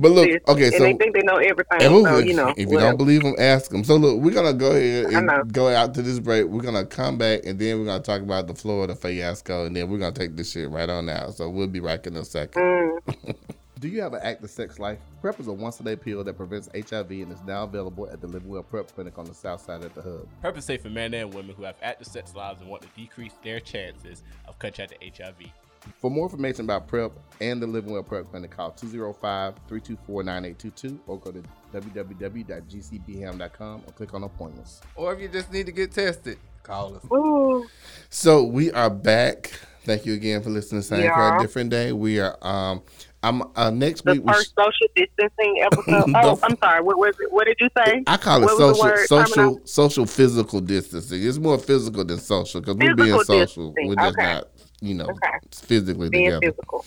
But 0.01 0.13
look, 0.13 0.25
seriously. 0.27 0.55
okay, 0.55 0.67
and 0.67 0.75
so 0.75 0.83
they 0.85 0.95
think 0.95 1.15
they 1.15 1.23
know 1.23 1.37
everything. 1.37 1.83
and 1.83 1.83
so, 1.83 1.99
look, 1.99 2.25
you 2.25 2.35
know, 2.35 2.51
if 2.51 2.59
you 2.59 2.67
whatever. 2.69 2.91
don't 2.91 2.97
believe 2.99 3.23
them, 3.23 3.35
ask 3.37 3.69
them. 3.73 3.83
So 3.83 3.97
look, 3.97 4.21
we're 4.21 4.33
gonna 4.33 4.53
go 4.53 4.71
ahead 4.71 5.07
and 5.07 5.53
go 5.53 5.69
out 5.69 5.93
to 5.95 6.03
this 6.03 6.21
break. 6.21 6.47
We're 6.47 6.63
gonna 6.63 6.87
come 6.87 7.19
back 7.19 7.41
and 7.45 7.59
then 7.59 7.81
we're 7.81 7.87
gonna 7.87 8.03
talk 8.03 8.23
about 8.23 8.47
the 8.47 8.55
Florida 8.55 8.95
fiasco, 8.95 9.67
and 9.67 9.75
then 9.75 9.91
we're 9.91 9.99
gonna 9.99 10.13
take 10.13 10.37
this 10.37 10.53
shit 10.53 10.71
right 10.71 10.89
on 10.89 11.09
out. 11.09 11.35
So 11.35 11.51
we'll 11.51 11.67
be 11.67 11.81
back 11.81 12.07
in 12.07 12.17
a 12.17 12.25
second. 12.25 12.63
Mm. 12.63 13.35
Do 13.81 13.87
you 13.87 14.03
have 14.03 14.13
an 14.13 14.21
active 14.25 14.51
sex 14.51 14.81
life? 14.81 14.99
PrEP 15.21 15.39
is 15.39 15.47
a 15.47 15.53
once 15.53 15.79
a 15.79 15.85
day 15.85 15.95
pill 15.95 16.25
that 16.25 16.37
prevents 16.37 16.69
HIV 16.75 17.11
and 17.11 17.33
is 17.33 17.43
now 17.47 17.63
available 17.63 18.09
at 18.11 18.21
the 18.21 18.27
Living 18.27 18.49
Well 18.49 18.65
PrEP 18.65 18.93
Clinic 18.93 19.19
on 19.19 19.25
the 19.25 19.35
south 19.35 19.65
side 19.65 19.85
at 19.85 19.95
the 19.95 20.03
hub. 20.03 20.27
Purpose 20.43 20.65
safe 20.65 20.83
for 20.83 20.91
men 20.91 21.15
and 21.15 21.33
women 21.33 21.55
who 21.57 21.63
have 21.63 21.77
active 21.81 22.09
sex 22.09 22.35
lives 22.35 22.61
and 22.61 22.69
want 22.69 22.83
to 22.83 22.89
decrease 22.97 23.35
their 23.45 23.61
chances 23.61 24.25
of 24.49 24.59
contracting 24.59 24.99
HIV. 25.17 25.53
For 26.01 26.11
more 26.11 26.24
information 26.26 26.64
about 26.64 26.86
PrEP 26.89 27.12
and 27.41 27.62
the 27.62 27.66
Living 27.66 27.93
Well 27.93 28.03
PrEP 28.03 28.30
Clinic, 28.30 28.51
call 28.51 28.70
205 28.72 29.55
324 29.68 30.22
9822 30.22 31.01
or 31.07 31.18
go 31.18 31.30
to 31.32 31.43
www.gcbham.com 31.74 33.82
and 33.86 33.95
click 33.97 34.14
on 34.14 34.24
appointments. 34.24 34.80
Or 34.95 35.12
if 35.14 35.20
you 35.20 35.28
just 35.28 35.53
need 35.53 35.66
to 35.66 35.72
get 35.72 35.93
tested, 35.93 36.39
call 36.62 36.97
us. 36.97 37.05
Ooh. 37.12 37.66
So 38.11 38.45
we 38.45 38.70
are 38.72 38.91
back. 38.91 39.53
Thank 39.84 40.05
you 40.07 40.14
again 40.14 40.43
for 40.43 40.51
listening 40.51 40.82
to 40.82 40.86
Same 40.86 41.05
Yeah. 41.05 41.14
for 41.14 41.36
a 41.36 41.41
Different 41.41 41.70
Day. 41.70 41.93
We 41.93 42.20
are 42.20 42.36
um 42.43 42.82
I'm 43.22 43.43
uh 43.57 43.70
next 43.70 44.05
The 44.05 44.12
week 44.12 44.24
we 44.24 44.32
first 44.32 44.55
social 44.57 44.86
distancing 44.95 45.61
episode. 45.64 46.05
oh, 46.14 46.36
The- 46.36 46.47
I'm 46.47 46.57
sorry. 46.59 46.82
What 46.82 46.99
was 46.99 47.14
it? 47.20 47.32
What 47.32 47.47
did 47.47 47.57
you 47.61 47.68
say? 47.76 48.03
I 48.07 48.16
call 48.16 48.43
it 48.43 48.47
What 48.47 48.76
social 48.76 48.97
social 49.07 49.61
social 49.64 50.07
physical 50.07 50.61
distancing. 50.61 51.22
It's 51.22 51.39
more 51.39 51.59
physical 51.59 52.05
than 52.05 52.18
social 52.18 52.61
because 52.61 52.76
we're 52.76 52.95
being 52.95 53.18
social. 53.24 53.72
distancing. 53.72 53.89
We're 53.89 53.95
just 53.97 54.18
Okay. 54.18 54.32
not, 54.34 54.49
you 54.81 54.95
know, 54.95 55.07
Okay. 55.07 55.39
physically 55.53 56.09
Being 56.09 56.26
together. 56.26 56.53
physical. 56.53 56.85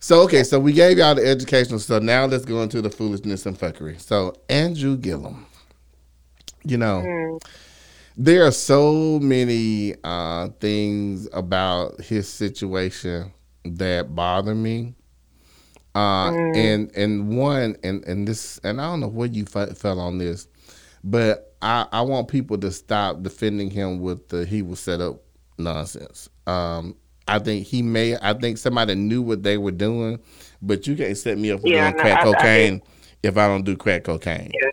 So 0.00 0.20
okay, 0.22 0.44
so 0.44 0.60
we 0.60 0.72
gave 0.72 0.98
y'all 0.98 1.14
the 1.16 1.26
educational 1.26 1.78
stuff. 1.80 2.02
Now 2.02 2.26
let's 2.26 2.44
go 2.44 2.62
into 2.62 2.80
the 2.80 2.90
foolishness 2.90 3.46
and 3.46 3.58
fuckery. 3.58 4.00
So 4.00 4.34
Andrew 4.48 4.96
Gillum, 4.96 5.46
you 6.64 6.76
know, 6.76 7.02
Mm. 7.04 7.42
there 8.16 8.44
are 8.46 8.52
so 8.52 9.18
many 9.20 9.94
uh, 10.04 10.48
things 10.60 11.28
about 11.32 12.00
his 12.00 12.28
situation 12.28 13.32
that 13.64 14.14
bother 14.14 14.54
me. 14.54 14.94
Uh, 15.94 16.30
Mm. 16.30 16.56
and 16.56 16.96
and 16.96 17.36
one 17.38 17.76
and 17.82 18.04
and 18.04 18.28
this 18.28 18.60
and 18.62 18.80
I 18.80 18.84
don't 18.90 19.00
know 19.00 19.08
where 19.08 19.26
you 19.26 19.44
fe- 19.46 19.72
fell 19.74 19.98
on 19.98 20.18
this, 20.18 20.46
but 21.02 21.54
I, 21.60 21.86
I 21.90 22.02
want 22.02 22.28
people 22.28 22.56
to 22.58 22.70
stop 22.70 23.22
defending 23.24 23.70
him 23.70 23.98
with 23.98 24.28
the 24.28 24.44
he 24.44 24.62
was 24.62 24.78
set 24.78 25.00
up 25.00 25.22
nonsense. 25.58 26.28
Um, 26.46 26.96
I 27.26 27.38
think 27.38 27.66
he 27.66 27.82
may. 27.82 28.16
I 28.20 28.32
think 28.34 28.58
somebody 28.58 28.94
knew 28.94 29.20
what 29.22 29.42
they 29.42 29.58
were 29.58 29.70
doing, 29.70 30.18
but 30.62 30.86
you 30.86 30.96
can't 30.96 31.16
set 31.16 31.36
me 31.38 31.50
up 31.50 31.60
for 31.60 31.68
Yeah, 31.68 31.90
doing 31.90 31.96
no, 31.96 32.02
crack 32.02 32.18
I- 32.18 32.20
I 32.20 32.24
cocaine 32.32 32.82
if 33.22 33.36
I 33.36 33.46
don't 33.48 33.64
do 33.64 33.76
crack 33.76 34.04
cocaine. 34.04 34.50
Yeah. 34.54 34.70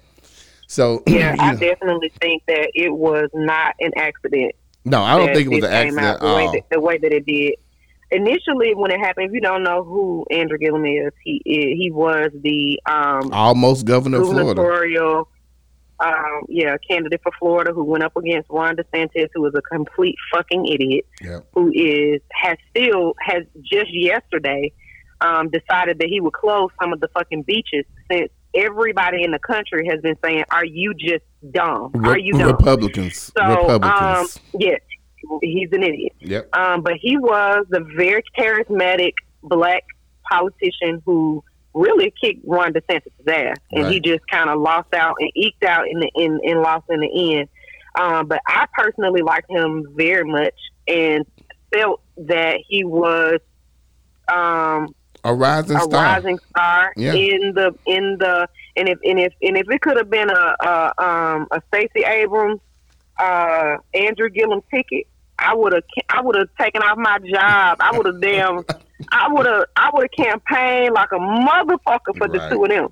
So 0.68 1.04
Yeah, 1.08 1.36
I 1.40 1.54
know, 1.54 1.60
definitely 1.60 2.12
think 2.22 2.44
that 2.48 2.72
it 2.74 2.94
was 2.94 3.30
not 3.34 3.76
an 3.80 3.92
accident. 3.98 4.54
no, 4.86 5.02
I 5.04 5.18
don't 5.18 5.34
think 5.34 5.48
it 5.52 5.56
was 5.56 5.64
an 5.64 5.72
accident 5.72 6.06
out 6.06 6.20
the 6.22 6.34
way 6.34 6.46
that, 6.54 6.70
the 6.72 6.80
way 6.80 6.98
that 6.98 7.12
it 7.14 7.26
did. 7.26 7.56
Initially, 8.12 8.74
when 8.76 8.92
it 8.92 9.00
happened, 9.00 9.28
if 9.28 9.34
you 9.34 9.42
don't 9.42 9.64
know 9.64 9.84
who 9.84 10.26
Andrew 10.32 10.58
Gillum 10.60 10.86
is, 10.86 11.12
he 11.24 11.42
he 11.46 11.90
was 11.92 12.30
the 12.42 12.80
um, 12.86 13.32
Almost 13.34 13.86
governor 13.86 14.22
of 14.22 14.28
Florida. 14.28 15.24
Um, 16.00 16.42
yeah, 16.50 16.76
candidate 16.90 17.22
for 17.24 17.32
Florida 17.40 17.72
who 17.74 17.84
went 17.84 18.04
up 18.04 18.16
against 18.18 18.50
Ron 18.50 18.76
DeSantis, 18.76 19.30
who 19.34 19.42
was 19.42 19.54
a 19.56 19.62
complete 19.62 20.16
fucking 20.34 20.66
idiot, 20.66 21.06
Yep. 21.22 21.48
who 21.54 21.72
is 21.74 22.22
has 22.34 22.58
still 22.70 23.14
has 23.22 23.44
just 23.64 23.88
yesterday 23.94 24.72
um, 25.22 25.50
decided 25.50 26.00
that 26.00 26.08
he 26.10 26.20
would 26.20 26.34
close 26.34 26.70
some 26.82 26.92
of 26.92 27.00
the 27.00 27.08
fucking 27.10 27.44
beaches 27.44 27.86
since 28.12 28.30
everybody 28.54 29.24
in 29.24 29.32
the 29.32 29.40
country 29.40 29.88
has 29.90 30.02
been 30.02 30.16
saying, 30.24 30.44
"Are 30.52 30.66
you 30.66 30.94
just 30.94 31.24
dumb? 31.52 31.92
Are 32.04 32.18
you 32.18 32.34
dumb?" 32.34 32.52
Republicans. 32.52 33.32
So, 33.38 33.42
um, 33.44 33.58
Republicans. 33.82 34.40
yes, 34.60 34.82
he's 35.42 35.70
an 35.72 35.84
idiot. 35.84 36.14
yep. 36.20 36.54
Um, 36.56 36.82
but 36.82 36.94
he 37.02 37.18
was 37.18 37.66
a 37.74 37.80
very 37.96 38.22
charismatic 38.38 39.14
black 39.44 39.84
politician 40.30 41.02
who 41.06 41.44
really 41.76 42.12
kicked 42.20 42.40
Ron 42.48 42.74
DeSantis' 42.74 43.12
ass, 43.28 43.58
and 43.72 43.88
he 43.94 44.00
just 44.00 44.26
kind 44.28 44.50
of 44.50 44.60
lost 44.60 44.94
out 44.94 45.16
and 45.20 45.30
eked 45.36 45.64
out 45.64 45.88
in 45.88 46.00
the 46.00 46.10
in, 46.16 46.40
and 46.44 46.62
lost 46.62 46.86
in 46.90 47.02
the 47.02 47.36
end. 47.38 47.50
Um, 48.00 48.28
but 48.28 48.42
I 48.48 48.66
personally 48.74 49.22
liked 49.22 49.50
him 49.52 49.86
very 49.96 50.24
much 50.24 50.56
and 50.88 51.26
felt 51.74 52.02
that 52.18 52.60
he 52.68 52.84
was 52.84 53.40
um, 54.28 54.96
A 55.24 55.34
rising 55.34 55.78
star 55.78 55.86
a 55.86 55.90
star. 55.90 56.04
rising 56.06 56.40
star 56.50 56.94
Yeah. 56.96 57.14
in 57.14 57.54
the 57.54 57.76
in 57.86 58.18
the 58.20 58.48
and 58.76 58.90
if 58.90 59.00
and 59.04 59.20
if 59.20 59.34
and 59.42 59.58
if 59.58 59.70
it 59.70 59.82
could 59.82 59.98
have 59.98 60.10
been 60.10 60.30
a 60.30 60.56
a, 60.60 60.94
um, 61.04 61.48
a 61.52 61.62
Stacey 61.70 62.04
Abrams, 62.06 62.60
uh, 63.20 63.78
Andrew 63.94 64.30
Gillum 64.30 64.62
ticket, 64.72 65.08
I 65.40 65.54
would 65.56 65.74
have 65.74 65.84
I 66.10 66.22
would 66.22 66.36
have 66.38 66.50
taken 66.60 66.82
off 66.82 66.98
my 66.98 67.20
job. 67.20 67.78
I 67.80 67.92
would 67.98 68.06
have 68.08 68.22
damn 68.22 68.64
I 69.12 69.28
would 69.32 69.46
have 69.46 69.66
I 69.76 69.90
would 69.94 70.08
have 70.18 70.26
campaigned 70.26 70.94
like 70.94 71.10
a 71.12 71.20
motherfucker 71.20 72.18
for 72.18 72.28
the 72.28 72.40
Right. 72.40 72.52
two 72.52 72.64
of 72.64 72.70
them. 72.70 72.88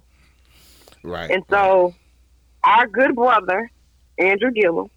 Right. 1.04 1.32
And 1.32 1.44
so, 1.50 1.96
our 2.64 2.88
good 2.88 3.16
brother 3.16 3.72
Andrew 4.18 4.52
Gillum 4.52 4.90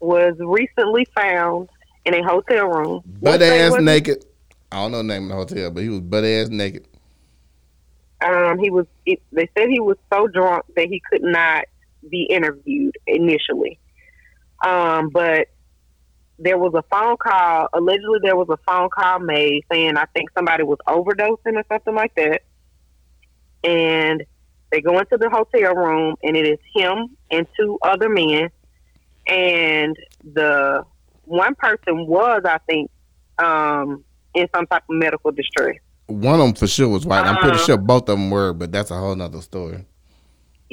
was 0.00 0.34
recently 0.38 1.06
found 1.14 1.68
in 2.04 2.14
a 2.14 2.22
hotel 2.22 2.66
room, 2.66 3.02
Butt 3.04 3.42
ass 3.42 3.80
naked. 3.80 4.24
I 4.70 4.76
don't 4.76 4.92
know 4.92 4.98
the 4.98 5.04
name 5.04 5.24
of 5.24 5.28
the 5.28 5.34
hotel, 5.34 5.70
but 5.70 5.82
he 5.82 5.88
was 5.88 6.00
butt 6.00 6.24
ass 6.24 6.48
naked. 6.48 6.86
Um, 8.24 8.58
he 8.58 8.70
was. 8.70 8.86
It, 9.04 9.20
they 9.32 9.48
said 9.56 9.68
he 9.68 9.80
was 9.80 9.96
so 10.12 10.26
drunk 10.28 10.64
that 10.76 10.86
he 10.86 11.02
could 11.10 11.22
not 11.22 11.64
be 12.08 12.24
interviewed 12.24 12.96
initially. 13.06 13.78
Um, 14.64 15.10
but 15.10 15.48
there 16.38 16.58
was 16.58 16.72
a 16.74 16.82
phone 16.90 17.16
call. 17.16 17.68
Allegedly, 17.72 18.18
there 18.22 18.36
was 18.36 18.48
a 18.50 18.56
phone 18.66 18.88
call 18.90 19.20
made 19.20 19.62
saying 19.70 19.96
I 19.96 20.06
think 20.14 20.30
somebody 20.36 20.64
was 20.64 20.78
overdosing 20.88 21.54
or 21.56 21.64
something 21.70 21.94
like 21.94 22.14
that. 22.16 22.42
And 23.64 24.24
they 24.70 24.80
go 24.80 24.98
into 24.98 25.16
the 25.18 25.28
hotel 25.30 25.74
room, 25.74 26.16
and 26.22 26.36
it 26.36 26.46
is 26.46 26.58
him 26.74 27.16
and 27.30 27.46
two 27.58 27.78
other 27.82 28.08
men. 28.08 28.48
And 29.28 29.96
the 30.24 30.82
one 31.24 31.54
person 31.54 32.06
was, 32.06 32.42
I 32.44 32.58
think, 32.68 32.90
um, 33.38 34.04
in 34.34 34.48
some 34.54 34.66
type 34.66 34.82
of 34.88 34.96
medical 34.96 35.30
distress. 35.30 35.76
One 36.06 36.40
of 36.40 36.46
them 36.46 36.54
for 36.54 36.66
sure 36.66 36.88
was 36.88 37.06
white. 37.06 37.24
I'm 37.24 37.36
pretty 37.36 37.56
Uh-huh. 37.56 37.64
sure 37.66 37.76
both 37.76 38.08
of 38.08 38.18
them 38.18 38.30
were, 38.30 38.52
but 38.52 38.72
that's 38.72 38.90
a 38.90 38.96
whole 38.96 39.14
nother 39.14 39.40
story. 39.40 39.84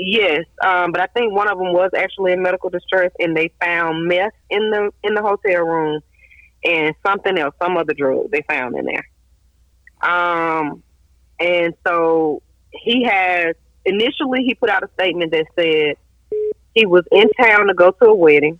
Yes, 0.01 0.45
um, 0.63 0.93
but 0.93 1.01
I 1.01 1.07
think 1.07 1.33
one 1.33 1.49
of 1.49 1.57
them 1.57 1.73
was 1.73 1.91
actually 1.93 2.31
in 2.31 2.41
medical 2.41 2.69
distress, 2.69 3.11
and 3.19 3.35
they 3.35 3.51
found 3.59 4.07
meth 4.07 4.31
in 4.49 4.71
the 4.71 4.91
in 5.03 5.13
the 5.13 5.21
hotel 5.21 5.61
room, 5.61 5.99
and 6.63 6.95
something 7.05 7.37
else, 7.37 7.53
some 7.61 7.75
other 7.75 7.93
drug 7.93 8.31
they 8.31 8.41
found 8.47 8.77
in 8.77 8.85
there. 8.85 9.05
Um, 10.01 10.83
and 11.37 11.73
so 11.85 12.41
he 12.71 13.03
has 13.03 13.55
initially 13.83 14.45
he 14.45 14.55
put 14.55 14.69
out 14.69 14.83
a 14.83 14.89
statement 14.93 15.33
that 15.33 15.47
said 15.53 15.97
he 16.73 16.85
was 16.85 17.03
in 17.11 17.29
town 17.31 17.67
to 17.67 17.73
go 17.73 17.91
to 17.91 18.05
a 18.05 18.15
wedding, 18.15 18.57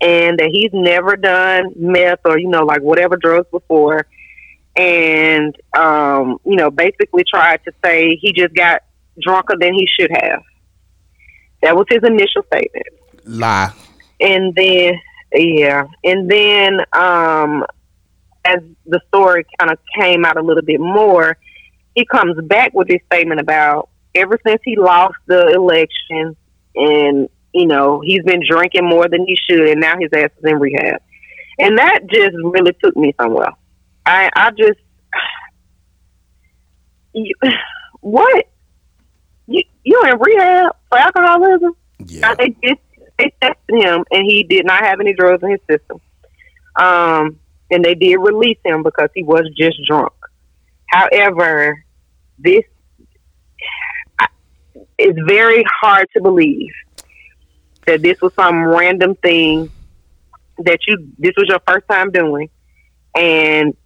and 0.00 0.40
that 0.40 0.50
he's 0.50 0.70
never 0.72 1.14
done 1.14 1.72
meth 1.76 2.18
or 2.24 2.36
you 2.36 2.48
know 2.48 2.64
like 2.64 2.82
whatever 2.82 3.16
drugs 3.16 3.46
before, 3.52 4.08
and 4.74 5.56
um, 5.78 6.38
you 6.44 6.56
know 6.56 6.72
basically 6.72 7.22
tried 7.22 7.60
to 7.64 7.70
say 7.84 8.16
he 8.20 8.32
just 8.32 8.56
got 8.56 8.82
drunker 9.20 9.54
than 9.58 9.74
he 9.74 9.86
should 9.86 10.10
have. 10.10 10.42
That 11.62 11.76
was 11.76 11.86
his 11.88 12.02
initial 12.04 12.42
statement. 12.52 12.86
Lie. 13.24 13.72
And 14.20 14.54
then, 14.54 15.00
yeah. 15.32 15.86
And 16.04 16.30
then, 16.30 16.80
um, 16.92 17.64
as 18.44 18.58
the 18.86 19.00
story 19.08 19.46
kind 19.58 19.70
of 19.70 19.78
came 19.98 20.24
out 20.24 20.36
a 20.36 20.42
little 20.42 20.62
bit 20.62 20.80
more, 20.80 21.38
he 21.94 22.04
comes 22.04 22.36
back 22.46 22.74
with 22.74 22.88
this 22.88 23.00
statement 23.06 23.40
about 23.40 23.88
ever 24.14 24.38
since 24.46 24.60
he 24.64 24.76
lost 24.76 25.16
the 25.26 25.48
election 25.48 26.36
and, 26.74 27.28
you 27.52 27.66
know, 27.66 28.00
he's 28.00 28.22
been 28.24 28.42
drinking 28.46 28.86
more 28.86 29.08
than 29.08 29.26
he 29.26 29.36
should 29.48 29.68
and 29.68 29.80
now 29.80 29.94
his 29.98 30.10
ass 30.12 30.30
is 30.38 30.44
in 30.44 30.58
rehab. 30.58 31.00
And 31.58 31.78
that 31.78 32.00
just 32.10 32.36
really 32.42 32.72
took 32.82 32.96
me 32.96 33.14
somewhere. 33.20 33.52
I, 34.04 34.28
I 34.34 34.50
just, 34.50 34.80
you, 37.14 37.34
what? 38.00 38.46
You, 39.84 40.02
in 40.04 40.18
rehab 40.18 40.74
for 40.88 40.98
alcoholism? 40.98 41.72
Yeah. 42.06 42.34
They 42.34 42.48
did 42.48 42.78
they 43.18 43.32
tested 43.40 43.56
him 43.68 44.04
and 44.10 44.24
he 44.26 44.42
did 44.42 44.66
not 44.66 44.84
have 44.84 45.00
any 45.00 45.12
drugs 45.12 45.42
in 45.42 45.50
his 45.50 45.60
system. 45.70 46.00
Um, 46.76 47.38
and 47.70 47.84
they 47.84 47.94
did 47.94 48.16
release 48.16 48.58
him 48.64 48.82
because 48.82 49.08
he 49.14 49.22
was 49.22 49.48
just 49.56 49.78
drunk. 49.86 50.12
However, 50.86 51.84
this 52.38 52.64
is 54.98 55.14
very 55.26 55.64
hard 55.80 56.08
to 56.14 56.22
believe 56.22 56.72
that 57.86 58.02
this 58.02 58.20
was 58.20 58.32
some 58.34 58.64
random 58.64 59.14
thing 59.16 59.70
that 60.58 60.80
you 60.86 61.12
this 61.18 61.32
was 61.36 61.46
your 61.48 61.60
first 61.66 61.86
time 61.88 62.10
doing, 62.10 62.48
and 63.14 63.76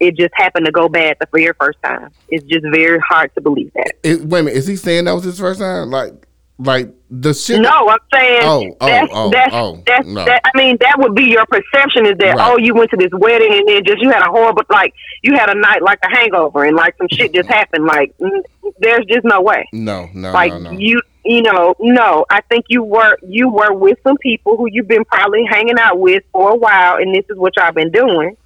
it 0.00 0.16
just 0.16 0.32
happened 0.34 0.66
to 0.66 0.72
go 0.72 0.88
bad 0.88 1.16
the 1.20 1.26
for 1.26 1.38
your 1.38 1.54
first 1.54 1.78
time. 1.82 2.10
It's 2.28 2.44
just 2.44 2.64
very 2.72 2.98
hard 3.00 3.34
to 3.34 3.40
believe 3.40 3.72
that. 3.74 3.94
Is- 4.02 4.22
wait 4.22 4.40
a 4.40 4.42
minute. 4.44 4.56
Is 4.58 4.66
he 4.66 4.76
saying 4.76 5.04
that 5.04 5.12
was 5.12 5.24
his 5.24 5.38
first 5.38 5.60
time? 5.60 5.90
Like, 5.90 6.12
like 6.58 6.88
the 7.08 7.32
shit. 7.32 7.60
No, 7.60 7.88
I'm 7.88 7.98
saying 8.12 8.40
Oh, 8.42 8.76
oh, 8.80 8.86
that's, 8.88 9.12
oh, 9.14 9.30
that's, 9.30 9.54
oh, 9.54 9.82
that's, 9.86 10.06
no. 10.08 10.24
that, 10.24 10.42
I 10.44 10.58
mean, 10.58 10.76
that 10.80 10.96
would 10.98 11.14
be 11.14 11.24
your 11.24 11.46
perception 11.46 12.04
is 12.06 12.18
that, 12.18 12.36
Right. 12.36 12.50
oh, 12.52 12.58
you 12.58 12.74
went 12.74 12.90
to 12.90 12.96
this 12.96 13.10
wedding 13.12 13.52
and 13.52 13.68
then 13.68 13.84
just 13.84 14.00
you 14.00 14.10
had 14.10 14.22
a 14.22 14.30
horrible, 14.30 14.62
like, 14.68 14.92
you 15.22 15.34
had 15.34 15.50
a 15.50 15.54
night 15.54 15.82
like 15.82 16.00
a 16.02 16.10
hangover 16.10 16.64
and 16.64 16.76
like 16.76 16.96
some 16.98 17.06
shit 17.12 17.32
just 17.32 17.48
happened. 17.48 17.86
Like, 17.86 18.12
mm, 18.18 18.42
there's 18.80 19.04
just 19.06 19.24
no 19.24 19.40
way. 19.40 19.68
No, 19.72 20.08
no, 20.14 20.32
like, 20.32 20.52
no, 20.52 20.58
no. 20.58 20.70
you, 20.72 21.00
you 21.24 21.42
know, 21.42 21.74
no, 21.78 22.24
I 22.28 22.40
think 22.48 22.64
you 22.68 22.82
were, 22.82 23.18
you 23.22 23.48
were 23.48 23.72
with 23.72 23.98
some 24.02 24.16
people 24.16 24.56
who 24.56 24.66
you've 24.70 24.88
been 24.88 25.04
probably 25.04 25.44
hanging 25.48 25.78
out 25.78 26.00
with 26.00 26.24
for 26.32 26.50
a 26.50 26.56
while 26.56 26.96
and 26.96 27.14
this 27.14 27.24
is 27.30 27.36
what 27.38 27.54
y'all 27.56 27.70
been 27.72 27.92
doing 27.92 28.36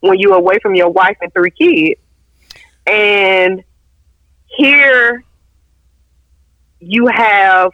when 0.00 0.18
you 0.18 0.30
were 0.30 0.36
away 0.36 0.58
from 0.60 0.74
your 0.74 0.90
wife 0.90 1.16
and 1.20 1.32
three 1.32 1.50
kids. 1.50 2.00
And 2.86 3.64
here 4.46 5.24
you 6.80 7.06
have 7.08 7.72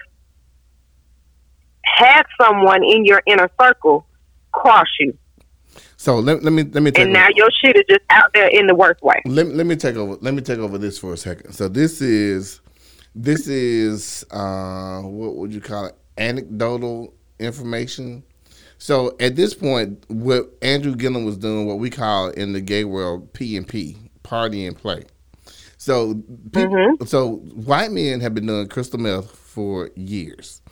had 1.85 2.23
someone 2.41 2.83
in 2.85 3.05
your 3.05 3.23
inner 3.27 3.51
circle 3.61 4.07
cross 4.53 4.87
you, 5.01 5.17
So 5.97 6.19
let, 6.19 6.43
let 6.43 6.53
me 6.53 6.63
let 6.65 6.83
me 6.83 6.91
take 6.91 7.05
and 7.05 7.13
now 7.13 7.29
your 7.35 7.49
shit 7.63 7.77
is 7.77 7.85
just 7.89 8.03
out 8.11 8.33
there 8.35 8.49
in 8.49 8.67
the 8.67 8.75
worst 8.75 9.03
way. 9.03 9.21
let, 9.25 9.47
let 9.47 9.67
me 9.67 9.77
take 9.77 9.97
over 9.97 10.17
let 10.21 10.35
me 10.35 10.43
take 10.43 10.59
over 10.59 10.79
this 10.79 10.99
for 10.99 11.13
a 11.13 11.17
second. 11.17 11.53
So 11.53 11.69
this 11.69 12.01
is 12.01 12.61
this 13.15 13.49
is 13.49 14.25
uh 14.31 15.01
what 15.01 15.37
would 15.37 15.53
you 15.53 15.61
call 15.61 15.87
it? 15.87 15.97
Anecdotal 16.19 17.15
information. 17.39 18.23
So 18.83 19.15
at 19.21 19.37
this 19.37 19.55
point, 19.55 20.05
what 20.09 20.53
Andrew 20.61 20.97
Gillum 20.97 21.25
was 21.25 21.37
doing, 21.37 21.69
what 21.69 21.79
we 21.79 21.89
call 21.89 22.31
in 22.31 22.53
the 22.53 22.61
gay 22.61 22.83
world 22.83 23.33
P 23.33 23.57
and 23.57 23.67
P, 23.67 23.97
party 24.25 24.67
and 24.67 24.77
play. 24.77 25.05
So 25.79 26.15
people, 26.53 26.75
mm-hmm. 26.75 27.05
so 27.05 27.37
white 27.55 27.93
men 27.93 28.19
have 28.19 28.35
been 28.35 28.47
doing 28.47 28.67
crystal 28.67 28.99
meth 28.99 29.31
for 29.31 29.91
years, 29.95 30.63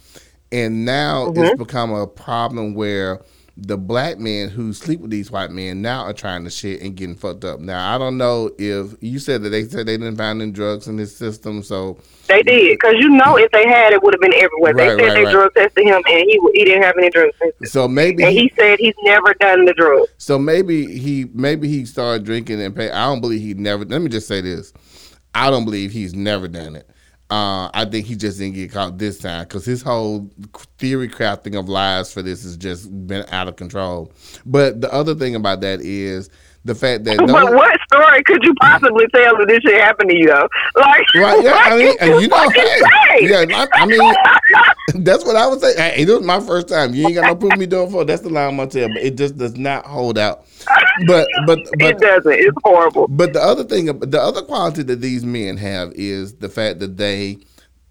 and 0.51 0.85
now 0.85 1.29
it's 1.29 1.39
mm-hmm. 1.39 1.63
become 1.63 1.93
a 1.93 2.05
problem 2.05 2.75
where 2.75 3.23
the 3.63 3.77
black 3.77 4.19
men 4.19 4.49
who 4.49 4.73
sleep 4.73 5.01
with 5.01 5.11
these 5.11 5.31
white 5.31 5.51
men 5.51 5.83
now 5.83 6.05
are 6.05 6.13
trying 6.13 6.45
to 6.45 6.51
shit 6.51 6.81
and 6.81 6.97
getting 6.97 7.15
fucked 7.15 7.45
up. 7.45 7.61
Now 7.61 7.95
I 7.95 7.99
don't 7.99 8.17
know 8.17 8.51
if 8.59 8.95
you 9.01 9.19
said 9.19 9.43
that 9.43 9.51
they 9.51 9.65
said 9.65 9.87
they 9.87 9.97
didn't 9.97 10.17
find 10.17 10.41
any 10.41 10.51
drugs 10.51 10.89
in 10.89 10.97
his 10.97 11.15
system, 11.15 11.63
so 11.63 11.99
They 12.27 12.43
did 12.43 12.79
because 12.79 12.95
you 12.99 13.11
know 13.11 13.37
if 13.37 13.51
they 13.53 13.69
had 13.69 13.93
it 13.93 14.03
would 14.03 14.15
have 14.15 14.21
been 14.21 14.35
everywhere. 14.35 14.73
Right, 14.73 14.97
they 14.97 15.03
said 15.03 15.09
right, 15.09 15.15
they 15.15 15.25
right. 15.25 15.33
drug 15.33 15.55
tested 15.55 15.85
him 15.87 16.03
and 16.09 16.25
he 16.25 16.41
he 16.55 16.65
didn't 16.65 16.83
have 16.83 16.95
any 16.99 17.11
drugs. 17.11 17.35
in 17.41 17.47
his 17.47 17.55
system. 17.61 17.67
so 17.67 17.89
maybe 17.89 18.23
And 18.25 18.33
he 18.33 18.51
said 18.59 18.79
he's 18.79 18.95
never 19.03 19.35
done 19.35 19.65
the 19.67 19.75
drugs. 19.75 20.09
So 20.19 20.39
maybe 20.39 20.99
he 20.99 21.27
maybe 21.35 21.69
he 21.69 21.85
started 21.85 22.25
drinking 22.25 22.61
and 22.63 22.75
pay. 22.75 22.91
I 22.91 23.07
don't 23.07 23.21
believe 23.21 23.41
he 23.41 23.55
never. 23.55 23.85
Let 23.85 24.01
me 24.01 24.09
just 24.09 24.27
say 24.27 24.41
this: 24.41 24.73
I 25.35 25.51
don't 25.51 25.65
believe 25.65 25.93
he's 25.93 26.15
never 26.15 26.49
done 26.49 26.77
it. 26.77 26.89
Uh, 27.31 27.71
I 27.73 27.85
think 27.85 28.07
he 28.07 28.17
just 28.17 28.39
didn't 28.39 28.57
get 28.57 28.73
caught 28.73 28.99
this 28.99 29.21
time 29.21 29.45
because 29.45 29.65
his 29.65 29.83
whole 29.83 30.29
theory 30.79 31.09
crafting 31.09 31.57
of 31.57 31.69
lies 31.69 32.13
for 32.13 32.23
this 32.23 32.43
has 32.43 32.57
just 32.57 32.91
been 33.07 33.25
out 33.31 33.47
of 33.47 33.55
control. 33.55 34.11
But 34.45 34.81
the 34.81 34.93
other 34.93 35.15
thing 35.15 35.37
about 35.37 35.61
that 35.61 35.81
is 35.81 36.29
the 36.65 36.75
fact 36.75 37.05
that 37.05 37.19
But 37.27 37.55
what 37.55 37.81
story 37.93 38.23
could 38.25 38.43
you 38.43 38.55
possibly 38.55 39.07
tell 39.15 39.37
that 39.39 39.49
this 39.49 39.61
shit 39.63 39.81
happened 39.81 40.11
to 40.11 40.17
you 40.17 40.27
though? 40.27 40.49
Like, 40.77 41.15
Right, 41.15 41.43
yeah, 41.43 41.53
I 41.55 41.77
mean, 41.77 41.97
and 42.01 42.21
you 42.21 42.29
know, 42.29 42.51
hey, 42.51 43.29
yeah, 43.29 43.45
I, 43.49 43.67
I 43.73 43.87
mean, 43.87 44.15
that's 45.05 45.25
what 45.25 45.37
I 45.37 45.47
would 45.47 45.61
say. 45.61 45.75
Hey, 45.77 46.03
it 46.03 46.09
was 46.09 46.23
my 46.23 46.41
first 46.41 46.69
time. 46.69 46.95
You 46.95 47.07
ain't 47.07 47.15
got 47.15 47.27
no 47.27 47.37
proof 47.37 47.57
me 47.57 47.67
doing 47.67 47.91
for. 47.91 48.05
That's 48.05 48.23
the 48.23 48.31
line 48.31 48.49
I'm 48.49 48.57
gonna 48.57 48.71
tell. 48.71 48.89
But 48.89 48.99
it 48.99 49.17
just 49.17 49.37
does 49.39 49.57
not 49.57 49.87
hold 49.87 50.19
out. 50.19 50.47
But 51.07 51.27
but 51.47 51.59
but 51.79 51.91
it 51.91 51.99
doesn't. 51.99 52.33
It's 52.33 52.57
horrible. 52.63 53.09
But 53.09 53.33
the 53.33 53.41
other 53.41 53.65
thing, 53.65 53.87
the 53.87 54.21
other 54.21 54.43
quality 54.43 54.83
that 54.85 55.01
these 55.01 55.25
men 55.25 55.57
have 55.57 55.93
is 55.95 56.35
the 56.35 56.49
fact 56.49 56.81
that 56.81 56.97
they 56.97 57.39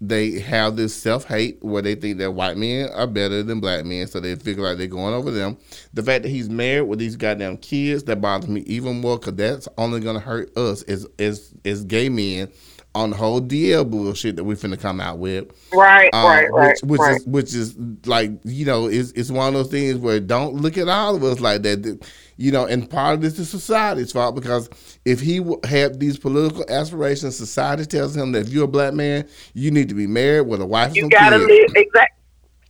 they 0.00 0.38
have 0.40 0.76
this 0.76 0.94
self 0.94 1.24
hate 1.26 1.62
where 1.62 1.82
they 1.82 1.94
think 1.94 2.18
that 2.18 2.32
white 2.32 2.56
men 2.56 2.88
are 2.90 3.06
better 3.06 3.42
than 3.42 3.60
black 3.60 3.84
men, 3.84 4.06
so 4.06 4.18
they 4.18 4.34
figure 4.34 4.64
like 4.64 4.78
they're 4.78 4.86
going 4.86 5.12
over 5.14 5.30
them. 5.30 5.58
The 5.92 6.02
fact 6.02 6.22
that 6.22 6.30
he's 6.30 6.48
married 6.48 6.88
with 6.88 6.98
these 6.98 7.16
goddamn 7.16 7.58
kids 7.58 8.04
that 8.04 8.20
bothers 8.20 8.48
me 8.48 8.60
even 8.62 9.00
more 9.00 9.18
because 9.18 9.34
that's 9.34 9.68
only 9.76 10.00
gonna 10.00 10.20
hurt 10.20 10.56
us 10.56 10.82
as 10.84 11.06
as 11.18 11.52
as 11.64 11.84
gay 11.84 12.08
men 12.08 12.50
on 12.94 13.10
the 13.10 13.16
whole 13.16 13.40
DL 13.40 13.88
bullshit 13.88 14.34
that 14.36 14.42
we 14.44 14.54
finna 14.56 14.78
come 14.78 15.00
out 15.00 15.18
with. 15.18 15.46
Right, 15.72 16.10
Uh, 16.12 16.24
right, 16.26 16.52
right, 16.52 16.76
which, 16.82 16.90
which 16.90 17.00
right. 17.00 17.16
is 17.16 17.26
which 17.26 17.54
is 17.54 17.76
like 18.06 18.32
you 18.44 18.66
know 18.66 18.86
it's 18.88 19.12
it's 19.12 19.30
one 19.30 19.48
of 19.48 19.54
those 19.54 19.70
things 19.70 19.96
where 19.98 20.18
don't 20.18 20.54
look 20.54 20.76
at 20.76 20.88
all 20.88 21.14
of 21.14 21.22
us 21.24 21.38
like 21.40 21.62
that. 21.62 22.04
You 22.36 22.50
know, 22.52 22.64
and 22.64 22.88
part 22.88 23.14
of 23.14 23.20
this 23.20 23.38
is 23.38 23.50
society's 23.50 24.12
fault 24.12 24.34
because 24.34 24.70
if 25.04 25.20
he 25.20 25.44
had 25.64 26.00
these 26.00 26.18
political 26.18 26.64
aspirations, 26.70 27.36
society 27.36 27.84
tells 27.84 28.16
him 28.16 28.32
that 28.32 28.46
if 28.46 28.48
you're 28.48 28.64
a 28.64 28.68
black 28.68 28.94
man, 28.94 29.28
you 29.52 29.70
need 29.70 29.88
to 29.90 29.94
be 29.94 30.06
married 30.06 30.46
with 30.46 30.60
a 30.62 30.66
wife 30.66 30.88
and 30.88 30.96
You 30.96 31.08
gotta 31.10 31.36
kids. 31.38 31.48
live 31.50 31.70
exact. 31.76 32.18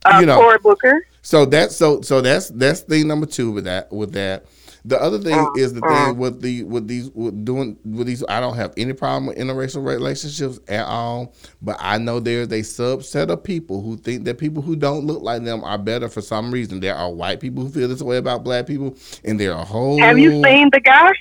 Uh, 0.03 0.17
You 0.19 0.25
know. 0.25 0.39
Cory 0.39 0.57
Booker. 0.61 1.05
So 1.21 1.45
that's 1.45 1.75
so 1.75 2.01
so 2.01 2.19
that's 2.21 2.49
that's 2.49 2.81
thing 2.81 3.07
number 3.07 3.25
two 3.27 3.51
with 3.51 3.63
that 3.63 3.91
with 3.93 4.11
that. 4.13 4.45
The 4.83 5.01
other 5.01 5.19
thing 5.19 5.35
Uh, 5.37 5.51
is 5.55 5.73
the 5.73 5.83
uh. 5.85 6.05
thing 6.07 6.17
with 6.17 6.41
the 6.41 6.63
with 6.63 6.87
these 6.87 7.09
with 7.11 7.45
doing 7.45 7.77
with 7.85 8.07
these. 8.07 8.23
I 8.27 8.39
don't 8.39 8.55
have 8.55 8.73
any 8.77 8.93
problem 8.93 9.27
with 9.27 9.37
interracial 9.37 9.85
relationships 9.85 10.59
at 10.67 10.85
all, 10.85 11.33
but 11.61 11.77
I 11.79 11.97
know 11.99 12.19
there's 12.19 12.47
a 12.47 12.61
subset 12.61 13.29
of 13.29 13.43
people 13.43 13.81
who 13.81 13.97
think 13.97 14.25
that 14.25 14.37
people 14.39 14.63
who 14.63 14.75
don't 14.75 15.05
look 15.05 15.21
like 15.21 15.43
them 15.43 15.63
are 15.63 15.77
better 15.77 16.09
for 16.09 16.21
some 16.21 16.51
reason. 16.51 16.79
There 16.79 16.95
are 16.95 17.11
white 17.11 17.39
people 17.39 17.63
who 17.63 17.69
feel 17.69 17.87
this 17.87 18.01
way 18.01 18.17
about 18.17 18.43
black 18.43 18.65
people, 18.67 18.95
and 19.23 19.39
there 19.39 19.53
are 19.53 19.61
a 19.61 19.65
whole. 19.65 19.99
Have 19.99 20.17
you 20.17 20.41
seen 20.43 20.69
the 20.71 20.79
guy? 20.79 21.11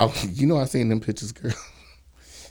Oh, 0.00 0.14
you 0.32 0.46
know 0.46 0.56
I 0.58 0.64
seen 0.64 0.88
them 0.88 1.00
pictures, 1.00 1.32
girl. 1.32 1.52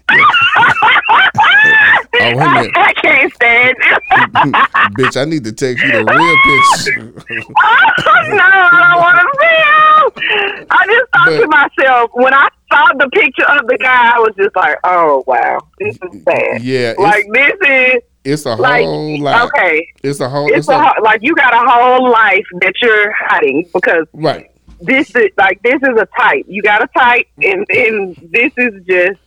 Oh 0.10 2.00
a 2.20 2.36
minute, 2.36 2.72
I 2.76 2.94
can't 3.02 3.34
stand 3.34 3.76
it. 3.80 4.04
bitch! 4.98 5.20
I 5.20 5.26
need 5.26 5.44
to 5.46 5.52
text 5.52 5.84
you 5.84 5.92
the 5.92 6.04
real 6.06 6.38
picture. 6.46 7.14
no, 8.36 8.44
I 8.44 8.90
don't 8.92 9.02
want 9.02 9.18
to 9.20 9.26
see 9.40 9.58
him. 9.66 10.68
I 10.72 10.86
just 10.86 11.12
thought 11.14 11.30
to 11.30 11.48
myself 11.48 12.12
when 12.14 12.34
I 12.34 12.48
saw 12.72 12.88
the 12.98 13.10
picture 13.10 13.46
of 13.50 13.68
the 13.68 13.78
guy, 13.80 14.16
I 14.16 14.20
was 14.20 14.34
just 14.38 14.56
like, 14.56 14.78
"Oh 14.84 15.24
wow, 15.28 15.60
this 15.80 15.96
is 15.96 16.22
bad." 16.24 16.62
yeah, 16.62 16.92
it's, 16.92 17.00
Like 17.00 17.26
this 17.34 17.54
is 17.68 18.02
it's 18.24 18.46
a 18.46 18.56
like 18.56 18.86
whole 18.86 19.20
lot. 19.22 19.48
okay, 19.48 19.88
It's 20.04 20.20
a 20.20 20.30
whole. 20.30 20.52
it's 20.54 20.68
a 20.68 20.78
ho- 20.80 21.02
like 21.02 21.22
you 21.24 21.36
got 21.36 21.54
a 21.54 21.70
whole 21.70 22.10
life 22.12 22.46
that 22.62 22.74
you're 22.82 23.12
hiding 23.14 23.68
because 23.74 24.06
right. 24.14 24.52
this 24.82 25.16
is 25.16 25.30
like 25.38 25.62
this 25.64 25.76
is 25.82 25.98
a 25.98 26.08
type. 26.18 26.46
You 26.48 26.62
got 26.62 26.84
a 26.84 26.88
type, 26.98 27.28
and 27.42 27.66
then 27.70 28.16
this 28.32 28.52
is 28.58 28.84
just 28.86 29.20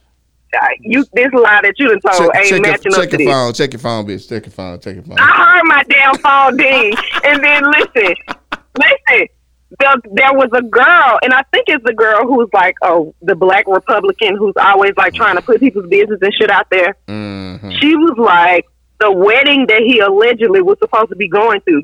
you. 0.81 1.05
This 1.13 1.33
lie 1.33 1.61
that 1.63 1.75
you 1.79 1.89
done 1.89 2.01
told 2.01 2.33
check, 2.33 2.43
ain't 2.45 2.49
check, 2.49 2.65
your, 2.65 2.75
up 2.75 3.01
check 3.01 3.11
to 3.11 3.19
your 3.19 3.19
this. 3.19 3.29
phone. 3.29 3.53
Check 3.53 3.73
your 3.73 3.81
phone, 3.81 4.07
bitch. 4.07 4.29
Check 4.29 4.47
your 4.47 4.53
phone. 4.53 4.81
Check 4.81 4.95
your 4.97 5.05
phone. 5.05 5.19
I 5.19 5.27
heard 5.27 5.63
my 5.65 5.85
damn 5.89 6.19
phone 6.19 6.57
ding, 6.57 6.93
and 7.25 7.43
then 7.43 7.63
listen, 7.71 8.15
listen. 8.79 9.27
There, 9.81 9.95
there 10.13 10.35
was 10.35 10.51
a 10.53 10.61
girl, 10.61 11.19
and 11.23 11.33
I 11.33 11.43
think 11.51 11.65
it's 11.69 11.83
the 11.85 11.95
girl 11.95 12.27
who's 12.27 12.51
like, 12.53 12.75
oh, 12.83 13.15
the 13.23 13.35
black 13.35 13.67
Republican 13.67 14.37
who's 14.37 14.53
always 14.61 14.93
like 14.99 15.15
trying 15.15 15.37
to 15.37 15.43
put 15.43 15.61
people's 15.61 15.89
business 15.89 16.19
and 16.21 16.35
shit 16.35 16.51
out 16.51 16.67
there. 16.71 16.95
hmm 17.09 17.71
She 17.81 17.97
was 17.97 18.15
like, 18.19 18.67
the 19.01 19.11
wedding 19.11 19.67
that 19.69 19.81
he 19.81 19.99
allegedly 20.01 20.61
was 20.61 20.77
supposed 20.79 21.09
to 21.09 21.17
be 21.17 21.27
going 21.27 21.61
to, 21.67 21.83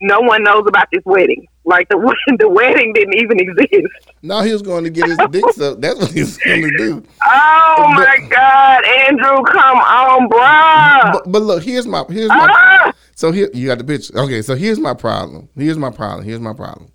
no 0.00 0.20
one 0.20 0.42
knows 0.42 0.64
about 0.66 0.88
this 0.92 1.02
wedding. 1.04 1.46
Like 1.64 1.88
the 1.88 1.96
the 2.38 2.48
wedding 2.48 2.92
didn't 2.94 3.14
even 3.16 3.38
exist. 3.38 4.10
No, 4.22 4.40
he 4.42 4.52
was 4.52 4.62
going 4.62 4.84
to 4.84 4.90
get 4.90 5.06
his 5.08 5.18
dick 5.30 5.44
sucked. 5.52 5.80
That's 5.80 5.98
what 6.00 6.10
he 6.10 6.20
was 6.20 6.36
going 6.38 6.62
to 6.62 6.76
do. 6.78 7.02
Oh 7.24 7.74
But- 7.76 7.94
my 7.94 8.26
God, 8.30 8.84
Andrew, 8.84 9.42
come 9.44 9.78
on, 9.78 10.28
bro. 10.28 11.12
But, 11.12 11.30
but 11.32 11.42
look, 11.42 11.62
here's 11.62 11.86
my 11.86 12.04
here's 12.08 12.28
my 12.28 12.48
Ah! 12.50 12.92
so 13.14 13.30
here 13.32 13.50
you 13.54 13.66
got 13.66 13.78
the 13.78 13.84
picture. 13.84 14.18
Okay, 14.18 14.42
so 14.42 14.54
here's 14.54 14.78
my 14.78 14.94
problem. 14.94 15.48
Here's 15.56 15.78
my 15.78 15.90
problem. 15.90 16.24
Here's 16.24 16.40
my 16.40 16.54
problem. 16.54 16.90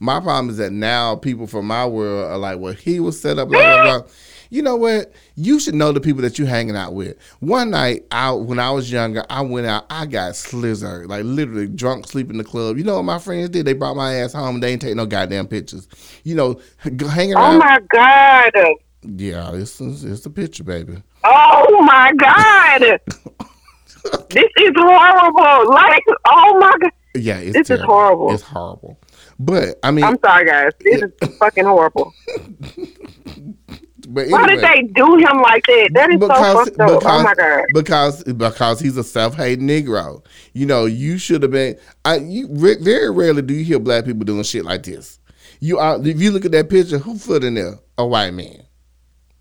My 0.00 0.20
problem 0.20 0.50
is 0.50 0.56
that 0.58 0.72
now 0.72 1.16
people 1.16 1.46
from 1.48 1.66
my 1.66 1.84
world 1.86 2.30
are 2.30 2.38
like, 2.38 2.58
well, 2.58 2.72
he 2.74 3.00
was 3.00 3.20
set 3.20 3.38
up, 3.38 3.48
blah 3.48 3.58
blah 3.82 3.98
blah. 4.00 4.08
You 4.50 4.62
know 4.62 4.76
what? 4.76 5.12
You 5.36 5.60
should 5.60 5.74
know 5.74 5.92
the 5.92 6.00
people 6.00 6.22
that 6.22 6.38
you're 6.38 6.48
hanging 6.48 6.76
out 6.76 6.94
with. 6.94 7.16
One 7.40 7.70
night 7.70 8.04
out 8.10 8.42
when 8.42 8.58
I 8.58 8.70
was 8.70 8.90
younger, 8.90 9.24
I 9.28 9.42
went 9.42 9.66
out, 9.66 9.86
I 9.90 10.06
got 10.06 10.32
slizzard, 10.32 11.08
like 11.08 11.24
literally 11.24 11.66
drunk, 11.66 12.06
sleep 12.06 12.30
in 12.30 12.38
the 12.38 12.44
club. 12.44 12.78
You 12.78 12.84
know 12.84 12.96
what 12.96 13.02
my 13.04 13.18
friends 13.18 13.50
did? 13.50 13.66
They 13.66 13.74
brought 13.74 13.96
my 13.96 14.14
ass 14.14 14.32
home 14.32 14.56
and 14.56 14.62
they 14.62 14.72
ain't 14.72 14.82
take 14.82 14.96
no 14.96 15.06
goddamn 15.06 15.48
pictures. 15.48 15.86
You 16.24 16.34
know, 16.34 16.60
hanging 16.82 17.36
oh 17.36 17.40
out. 17.40 17.54
Oh 17.54 17.58
my 17.58 17.80
God. 17.92 18.52
Yeah, 19.02 19.52
it's 19.52 19.80
it's 19.80 20.26
a 20.26 20.30
picture, 20.30 20.64
baby. 20.64 21.02
Oh 21.24 21.82
my 21.82 22.12
God. 22.14 22.80
this 24.30 24.50
is 24.56 24.72
horrible. 24.76 25.72
Like, 25.72 26.04
oh 26.26 26.58
my 26.58 26.72
God. 26.80 26.92
Yeah, 27.14 27.38
it's 27.38 27.52
This 27.52 27.62
is 27.62 27.78
terrible. 27.78 27.86
horrible. 27.86 28.34
It's 28.34 28.42
horrible. 28.42 28.98
But 29.38 29.78
I 29.82 29.90
mean, 29.90 30.04
I'm 30.04 30.18
sorry, 30.24 30.46
guys. 30.46 30.72
This 30.80 31.02
is 31.02 31.36
fucking 31.38 31.64
horrible. 31.64 32.12
but 34.08 34.28
Why 34.28 34.46
did 34.46 34.60
they 34.60 34.82
do 34.82 35.16
him 35.16 35.42
like 35.42 35.64
that? 35.66 35.90
That 35.92 36.10
is 36.10 36.20
so 36.20 36.28
fucked 36.28 36.80
up. 36.80 37.02
oh 37.04 37.22
my 37.22 37.34
God. 37.34 37.64
because 37.74 38.24
because 38.24 38.80
he's 38.80 38.96
a 38.96 39.04
self-hating 39.04 39.66
Negro. 39.66 40.24
You 40.54 40.66
know, 40.66 40.86
you 40.86 41.18
should 41.18 41.42
have 41.42 41.50
been. 41.52 41.76
I 42.04 42.16
you 42.16 42.48
very 42.50 43.10
rarely 43.10 43.42
do 43.42 43.54
you 43.54 43.64
hear 43.64 43.78
black 43.78 44.06
people 44.06 44.24
doing 44.24 44.42
shit 44.42 44.64
like 44.64 44.82
this. 44.82 45.18
You 45.60 45.78
are 45.78 46.00
if 46.04 46.20
you 46.20 46.30
look 46.30 46.44
at 46.44 46.52
that 46.52 46.70
picture, 46.70 46.98
who 46.98 47.18
foot 47.18 47.44
in 47.44 47.54
there? 47.54 47.78
A 47.98 48.06
white 48.06 48.32
man. 48.32 48.62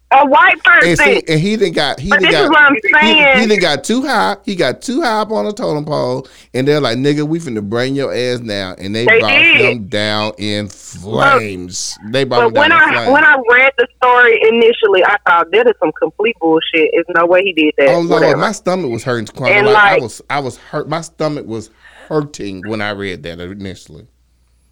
A 0.09 0.25
white 0.25 0.53
And 0.53 0.63
person. 0.63 0.95
see, 0.95 1.23
and 1.27 1.37
he 1.39 1.57
didn't 1.57 1.75
got 1.75 1.99
he 1.99 2.09
But 2.09 2.19
didn't 2.21 2.31
this 2.31 2.39
got 2.39 2.43
is 2.45 2.49
what 2.49 2.59
I'm 2.61 2.73
he, 2.75 2.81
saying. 2.93 3.39
he 3.41 3.45
didn't 3.47 3.61
got 3.61 3.83
too 3.83 4.03
high. 4.03 4.37
He 4.45 4.55
got 4.55 4.81
too 4.81 5.01
high 5.01 5.19
up 5.19 5.31
on 5.31 5.43
the 5.43 5.51
totem 5.51 5.83
pole, 5.83 6.25
and 6.53 6.65
they're 6.65 6.79
like, 6.79 6.97
"Nigga, 6.97 7.27
we 7.27 7.39
finna 7.39 7.61
bring 7.61 7.93
your 7.93 8.13
ass 8.13 8.39
down." 8.39 8.75
And 8.79 8.95
they, 8.95 9.03
They 9.05 9.19
brought 9.19 9.31
did. 9.33 9.61
him 9.61 9.87
down 9.87 10.31
in 10.37 10.69
flames. 10.69 11.97
they 12.09 12.23
brought 12.23 12.47
him 12.47 12.53
But 12.53 12.59
when 12.61 12.71
I 12.71 13.09
when 13.11 13.25
I 13.25 13.35
read 13.51 13.73
the 13.77 13.87
story 13.97 14.39
initially, 14.47 15.03
I 15.03 15.17
thought 15.27 15.51
that 15.51 15.67
is 15.67 15.73
some 15.79 15.91
complete 15.99 16.37
bullshit. 16.39 16.89
There's 16.93 17.05
no 17.13 17.25
way 17.25 17.43
he 17.43 17.51
did 17.51 17.73
that. 17.77 17.89
Oh 17.89 17.99
Lord, 17.99 18.21
Whatever. 18.21 18.37
my 18.37 18.51
stomach 18.53 18.89
was 18.89 19.03
hurting. 19.03 19.27
Quite 19.27 19.51
And, 19.51 19.67
like, 19.67 19.99
I 19.99 19.99
was, 19.99 20.21
I 20.29 20.39
was 20.39 20.55
hurt. 20.57 20.87
My 20.87 21.01
stomach 21.01 21.45
was 21.45 21.69
hurting 22.07 22.63
when 22.67 22.81
I 22.81 22.91
read 22.91 23.23
that 23.23 23.39
initially. 23.41 24.07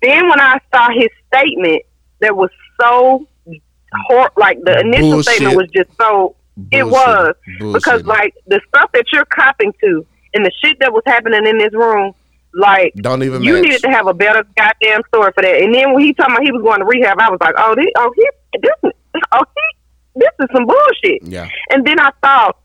then 0.01 0.29
when 0.29 0.39
I 0.39 0.59
saw 0.73 0.89
his 0.97 1.09
statement, 1.27 1.81
that 2.21 2.37
was 2.37 2.49
so 2.79 3.27
hor- 4.07 4.31
like 4.37 4.59
the 4.63 4.79
initial 4.79 5.11
Bullshit. 5.11 5.33
statement 5.35 5.57
was 5.57 5.67
just 5.75 5.89
so 5.99 6.35
it 6.71 6.83
Bullshit. 6.83 7.61
was 7.61 7.73
because 7.73 8.03
like 8.05 8.33
the 8.47 8.61
stuff 8.69 8.91
that 8.93 9.05
you're 9.11 9.25
copping 9.25 9.73
to 9.81 10.05
and 10.33 10.45
the 10.45 10.51
shit 10.63 10.77
that 10.79 10.91
was 10.93 11.03
happening 11.05 11.45
in 11.45 11.57
this 11.57 11.73
room, 11.73 12.13
like 12.53 12.93
don't 12.95 13.23
even 13.23 13.43
you 13.43 13.53
match. 13.53 13.63
needed 13.63 13.81
to 13.81 13.89
have 13.89 14.07
a 14.07 14.13
better 14.13 14.43
goddamn 14.57 15.01
story 15.09 15.31
for 15.33 15.41
that. 15.41 15.61
And 15.61 15.73
then 15.73 15.93
when 15.93 16.03
he 16.03 16.13
told 16.13 16.31
me 16.31 16.37
he 16.45 16.51
was 16.51 16.61
going 16.61 16.79
to 16.79 16.85
rehab, 16.85 17.19
I 17.19 17.29
was 17.29 17.39
like, 17.41 17.55
oh, 17.57 17.75
this, 17.75 17.87
oh, 17.97 18.11
he, 18.15 18.29
this, 18.61 18.93
oh, 19.33 19.43
he, 19.55 20.19
this 20.21 20.29
is 20.39 20.47
some 20.53 20.65
bullshit. 20.65 21.23
yeah, 21.23 21.49
And 21.71 21.85
then 21.85 21.99
I 21.99 22.09
thought 22.21 22.57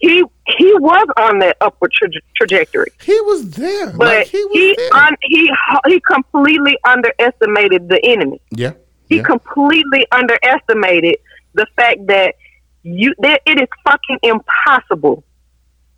he 0.00 0.22
he 0.56 0.74
was 0.78 1.08
on 1.18 1.40
that 1.40 1.56
upward 1.60 1.92
tra- 1.92 2.08
trajectory, 2.36 2.86
he 3.02 3.20
was 3.22 3.50
there. 3.50 3.90
but 3.96 4.06
like, 4.18 4.26
he 4.28 4.44
he 4.52 4.74
there. 4.76 4.94
un- 4.94 5.16
he 5.22 5.50
he 5.88 6.00
completely 6.00 6.76
underestimated 6.86 7.88
the 7.88 8.00
enemy. 8.04 8.40
yeah, 8.50 8.72
He 9.08 9.16
yeah. 9.16 9.22
completely 9.22 10.06
underestimated 10.12 11.16
the 11.54 11.66
fact 11.76 12.06
that 12.06 12.34
you 12.82 13.14
that 13.18 13.42
it 13.46 13.60
is 13.60 13.68
fucking 13.84 14.18
impossible 14.22 15.24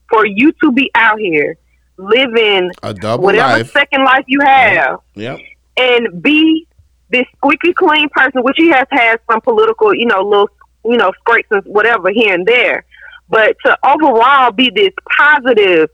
for 0.08 0.26
you 0.26 0.52
to 0.62 0.72
be 0.72 0.90
out 0.94 1.18
here 1.18 1.56
living 1.96 2.70
a 2.82 2.94
double 2.94 3.24
whatever 3.24 3.58
life. 3.58 3.70
second 3.72 4.04
life 4.04 4.24
you 4.26 4.40
have 4.40 4.98
Yep. 5.14 5.38
and 5.76 6.22
be 6.22 6.66
this 7.10 7.26
squeaky 7.36 7.72
clean 7.72 8.08
person, 8.10 8.42
which 8.42 8.56
he 8.56 8.68
has 8.70 8.86
had 8.90 9.20
some 9.30 9.40
political, 9.40 9.94
you 9.94 10.06
know, 10.06 10.22
little, 10.22 10.48
you 10.84 10.96
know, 10.96 11.12
scrapes 11.20 11.48
and 11.50 11.62
whatever 11.64 12.10
here 12.10 12.32
and 12.32 12.46
there. 12.46 12.84
But 13.28 13.56
to 13.64 13.76
overall 13.84 14.52
be 14.52 14.70
this 14.74 14.92
positive, 15.16 15.90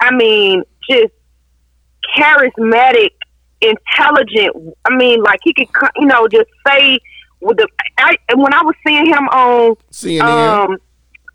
I 0.00 0.14
mean, 0.14 0.62
just 0.88 1.12
charismatic, 2.16 3.10
intelligent. 3.60 4.74
I 4.84 4.94
mean, 4.94 5.22
like 5.22 5.40
he 5.42 5.52
could, 5.54 5.68
you 5.96 6.06
know, 6.06 6.28
just 6.28 6.48
say 6.66 6.98
with 7.40 7.56
the. 7.58 7.68
I, 7.98 8.16
and 8.28 8.42
when 8.42 8.52
I 8.54 8.62
was 8.62 8.74
seeing 8.86 9.06
him 9.06 9.28
on 9.28 9.76
CNN. 9.90 10.22
um 10.22 10.76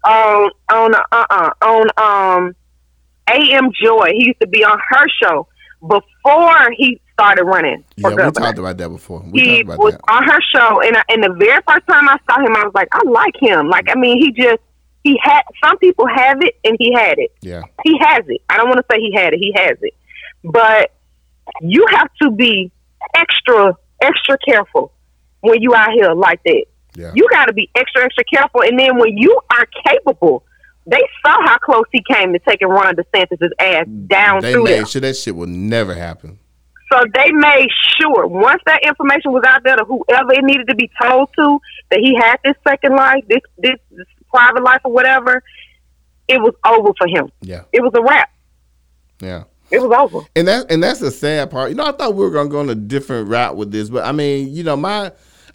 on 0.04 0.52
on 0.72 0.96
uh 0.96 1.26
uh 1.30 1.50
on 1.62 1.88
um 1.98 2.56
AM 3.30 3.72
Joy. 3.82 4.12
He 4.18 4.26
used 4.28 4.40
to 4.42 4.48
be 4.48 4.64
on 4.64 4.80
her 4.90 5.06
show 5.22 5.48
before 5.82 6.72
he 6.76 7.00
started 7.14 7.44
running 7.44 7.84
yeah, 7.96 8.10
for 8.10 8.16
we 8.16 8.32
talked 8.32 8.58
about 8.58 8.78
that 8.78 8.90
before. 8.90 9.24
We 9.32 9.42
he 9.42 9.64
talked 9.64 9.80
was 9.80 9.94
about 9.96 10.08
that. 10.08 10.14
on 10.14 10.24
her 10.24 10.40
show, 10.54 10.82
and 10.82 10.98
I, 10.98 11.04
and 11.10 11.24
the 11.24 11.36
very 11.40 11.62
first 11.68 11.88
time 11.88 12.10
I 12.10 12.18
saw 12.30 12.40
him, 12.40 12.56
I 12.56 12.64
was 12.66 12.74
like, 12.74 12.88
I 12.92 13.02
like 13.08 13.36
him. 13.40 13.70
Like, 13.70 13.88
I 13.90 13.96
mean, 13.96 14.20
he 14.20 14.32
just 14.32 14.60
he 15.04 15.20
had. 15.22 15.42
Some 15.64 15.78
people 15.78 16.08
have 16.08 16.42
it, 16.42 16.56
and 16.64 16.76
he 16.80 16.94
had 16.94 17.20
it. 17.20 17.32
Yeah. 17.42 17.64
He 17.84 17.98
has 18.00 18.24
it. 18.28 18.42
I 18.50 18.58
don't 18.58 18.70
want 18.70 18.80
to 18.80 18.86
say 18.92 19.00
he 19.00 19.14
had 19.14 19.34
it. 19.34 19.40
He 19.40 19.54
has 19.56 19.78
it, 19.82 19.94
but 20.44 20.92
you 21.62 21.86
have 21.90 22.10
to 22.22 22.32
be 22.32 22.72
extra 23.16 23.76
extra 24.02 24.38
careful 24.48 24.92
when 25.42 25.62
you 25.62 25.74
out 25.76 25.92
here 25.92 26.14
like 26.14 26.42
that. 26.44 26.66
Yeah. 26.96 27.12
You 27.16 27.28
got 27.32 27.46
to 27.46 27.54
be 27.54 27.70
extra, 27.76 28.04
extra 28.04 28.24
careful. 28.34 28.64
And 28.64 28.78
then 28.78 28.98
when 28.98 29.16
you 29.18 29.40
are 29.52 29.66
capable, 29.88 30.44
they 30.86 31.02
saw 31.26 31.38
how 31.46 31.58
close 31.60 31.86
he 31.92 32.04
came 32.12 32.34
to 32.34 32.40
taking 32.40 32.68
Ron 32.68 32.96
DeSantis' 32.96 33.50
ass 33.60 33.86
down 34.08 34.42
They 34.42 34.54
through 34.54 34.66
there. 34.66 34.80
made 34.82 34.90
sure 34.90 35.02
that 35.02 35.16
shit 35.16 35.36
would 35.36 35.50
never 35.50 35.94
happen. 35.94 36.40
So 36.92 37.04
they 37.14 37.32
made 37.32 37.70
sure 38.00 38.28
once 38.28 38.62
that 38.66 38.84
information 38.84 39.32
was 39.32 39.44
out 39.48 39.64
there 39.64 39.78
to 39.78 39.86
whoever 39.86 40.34
it 40.34 40.44
needed 40.44 40.68
to 40.68 40.76
be 40.76 40.92
told 41.02 41.30
to 41.38 41.60
that 41.90 42.00
he 42.00 42.16
had 42.16 42.38
this 42.44 42.56
second 42.68 42.96
life, 42.96 43.24
this 43.30 43.40
this, 43.58 43.78
this 43.92 44.08
private 44.30 44.62
life 44.64 44.82
or 44.84 44.92
whatever, 44.92 45.42
it 46.28 46.42
was 46.42 46.54
over 46.66 46.92
for 46.98 47.08
him. 47.08 47.32
Yeah. 47.42 47.64
It 47.72 47.82
was 47.82 47.94
a 47.96 48.02
wrap. 48.02 48.30
Yeah. 49.22 49.44
It 49.72 49.82
was 49.82 49.92
over. 49.92 50.26
And 50.36 50.48
that 50.48 50.72
and 50.72 50.84
that's 50.84 51.00
the 51.00 51.12
sad 51.12 51.50
part. 51.50 51.70
You 51.70 51.76
know, 51.76 51.86
I 51.86 51.92
thought 51.92 52.16
we 52.16 52.24
were 52.24 52.32
gonna 52.32 52.50
go 52.50 52.60
on 52.60 52.70
a 52.70 52.76
different 52.76 53.30
route 53.30 53.56
with 53.56 53.72
this, 53.72 53.90
but 53.90 54.06
I 54.06 54.12
mean, 54.12 54.54
you 54.54 54.64
know, 54.64 54.76
my 54.76 55.12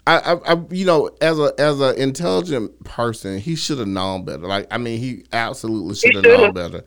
I, 0.07 0.19
I, 0.19 0.53
I 0.53 0.63
you 0.71 0.85
know, 0.85 1.09
as 1.21 1.37
a 1.37 1.53
as 1.59 1.79
an 1.81 1.97
intelligent 1.97 2.83
person, 2.83 3.39
he 3.39 3.55
should 3.55 3.79
have 3.79 3.87
known 3.87 4.25
better. 4.25 4.47
Like, 4.47 4.67
I 4.71 4.77
mean, 4.77 4.99
he 4.99 5.25
absolutely 5.33 5.95
should 5.95 6.15
have 6.15 6.23
known 6.23 6.53
better. 6.53 6.83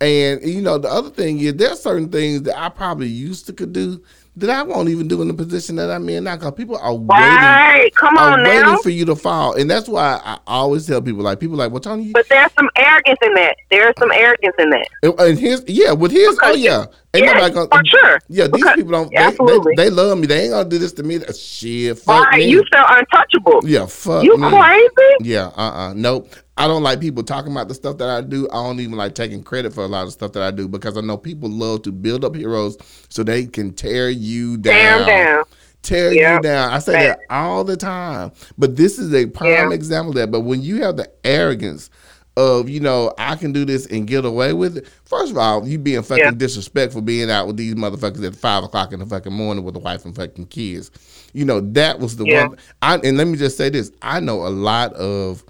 And 0.00 0.42
you 0.42 0.60
know, 0.60 0.76
the 0.76 0.90
other 0.90 1.10
thing 1.10 1.38
is, 1.38 1.54
there's 1.54 1.80
certain 1.80 2.10
things 2.10 2.42
that 2.42 2.60
I 2.60 2.68
probably 2.68 3.08
used 3.08 3.46
to 3.46 3.52
could 3.52 3.72
do 3.72 4.02
that 4.36 4.50
I 4.50 4.62
won't 4.62 4.88
even 4.90 5.08
do 5.08 5.22
in 5.22 5.28
the 5.28 5.34
position 5.34 5.76
that 5.76 5.90
I'm 5.90 6.08
in 6.08 6.24
now. 6.24 6.36
Because 6.36 6.52
people 6.52 6.76
are 6.76 6.94
waiting, 6.94 7.08
Right. 7.08 7.90
Come 7.94 8.16
are 8.18 8.32
on 8.38 8.44
waiting 8.44 8.76
for 8.82 8.90
you 8.90 9.04
to 9.06 9.16
fall, 9.16 9.54
and 9.54 9.70
that's 9.70 9.88
why 9.88 10.20
I 10.24 10.38
always 10.46 10.86
tell 10.86 11.00
people, 11.00 11.22
like, 11.22 11.40
people 11.40 11.56
like, 11.56 11.70
well, 11.72 11.80
Tony, 11.80 12.04
you, 12.04 12.12
But 12.12 12.26
there's 12.28 12.50
some 12.58 12.68
arrogance 12.76 13.18
in 13.22 13.34
that. 13.34 13.56
There's 13.70 13.94
some 13.98 14.12
arrogance 14.12 14.54
in 14.58 14.70
that. 14.70 14.88
and 15.02 15.38
his, 15.38 15.64
yeah, 15.66 15.92
with 15.92 16.12
his, 16.12 16.38
oh 16.42 16.54
yeah, 16.54 16.86
ain't 17.14 17.24
yeah, 17.24 17.48
gonna, 17.50 17.68
for 17.68 17.82
sure. 17.86 18.18
Yeah, 18.28 18.46
these 18.48 18.64
people 18.74 18.92
don't. 18.92 19.10
They, 19.10 19.16
absolutely. 19.16 19.74
they, 19.76 19.84
they 19.84 19.90
love 19.90 20.18
me. 20.18 20.26
They 20.26 20.42
ain't 20.42 20.50
gonna 20.52 20.68
do 20.68 20.78
this 20.78 20.92
to 20.94 21.02
me. 21.02 21.20
Shit, 21.34 21.98
fuck 21.98 22.26
Right. 22.26 22.40
me. 22.40 22.50
You 22.50 22.62
feel 22.72 22.84
untouchable. 22.88 23.60
yeah, 23.64 23.86
fuck 23.86 24.24
You 24.24 24.36
me. 24.36 24.48
crazy? 24.50 25.14
Yeah, 25.20 25.46
uh, 25.56 25.60
uh 25.90 25.92
nope. 25.94 26.28
I 26.58 26.66
don't 26.66 26.82
like 26.82 27.00
people 27.00 27.22
talking 27.22 27.52
about 27.52 27.68
the 27.68 27.74
stuff 27.74 27.98
that 27.98 28.08
I 28.08 28.22
do. 28.22 28.48
I 28.50 28.54
don't 28.54 28.80
even 28.80 28.96
like 28.96 29.14
taking 29.14 29.42
credit 29.42 29.74
for 29.74 29.84
a 29.84 29.88
lot 29.88 30.06
of 30.06 30.12
stuff 30.12 30.32
that 30.32 30.42
I 30.42 30.50
do 30.50 30.68
because 30.68 30.96
I 30.96 31.02
know 31.02 31.16
people 31.18 31.50
love 31.50 31.82
to 31.82 31.92
build 31.92 32.24
up 32.24 32.34
heroes 32.34 32.78
so 33.08 33.22
they 33.22 33.44
can 33.46 33.72
tear 33.74 34.08
you 34.08 34.56
down. 34.56 34.74
Damn 35.00 35.06
down. 35.06 35.44
Tear 35.82 36.12
Yeah. 36.14 36.36
you 36.36 36.42
down. 36.42 36.72
I 36.72 36.78
say 36.78 36.92
that 36.92 37.20
all 37.28 37.62
the 37.62 37.76
time. 37.76 38.32
But 38.56 38.76
this 38.76 38.98
is 38.98 39.12
a 39.14 39.26
prime 39.26 39.50
Yeah. 39.50 39.70
example 39.72 40.10
of 40.10 40.16
that. 40.16 40.30
But 40.30 40.40
when 40.40 40.62
you 40.62 40.82
have 40.82 40.96
the 40.96 41.10
arrogance 41.24 41.90
of, 42.38 42.68
you 42.70 42.80
know, 42.80 43.12
I 43.18 43.36
can 43.36 43.52
do 43.52 43.64
this 43.66 43.86
and 43.86 44.06
get 44.06 44.24
away 44.24 44.52
with 44.54 44.78
it, 44.78 44.86
first 45.04 45.32
of 45.32 45.38
all, 45.38 45.66
you 45.68 45.78
being 45.78 46.02
fucking 46.02 46.24
Yeah. 46.24 46.30
disrespectful 46.32 47.02
being 47.02 47.30
out 47.30 47.46
with 47.46 47.56
these 47.58 47.74
motherfuckers 47.74 48.24
at 48.26 48.34
five 48.34 48.64
o'clock 48.64 48.92
in 48.94 48.98
the 49.00 49.06
fucking 49.06 49.32
morning 49.32 49.62
with 49.62 49.76
a 49.76 49.78
wife 49.78 50.04
and 50.06 50.16
fucking 50.16 50.46
kids. 50.46 50.90
You 51.34 51.44
know, 51.44 51.60
that 51.72 52.00
was 52.00 52.16
the 52.16 52.24
Yeah. 52.24 52.46
one 52.48 52.56
I 52.80 52.94
and 52.96 53.18
let 53.18 53.26
me 53.28 53.36
just 53.36 53.58
say 53.58 53.68
this. 53.68 53.92
I 54.00 54.20
know 54.20 54.46
a 54.46 54.48
lot 54.48 54.94
of 54.94 55.44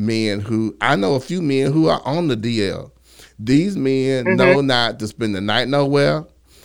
men 0.00 0.40
who 0.40 0.76
I 0.80 0.96
know 0.96 1.14
a 1.14 1.20
few 1.20 1.42
men 1.42 1.72
who 1.72 1.88
are 1.88 2.00
on 2.04 2.28
the 2.28 2.36
DL. 2.36 2.90
These 3.38 3.76
men 3.76 4.24
Mm-hmm. 4.24 4.36
know 4.36 4.60
not 4.60 4.98
to 5.00 5.06
spend 5.08 5.34
the 5.34 5.40
night 5.40 5.68
nowhere. 5.68 6.24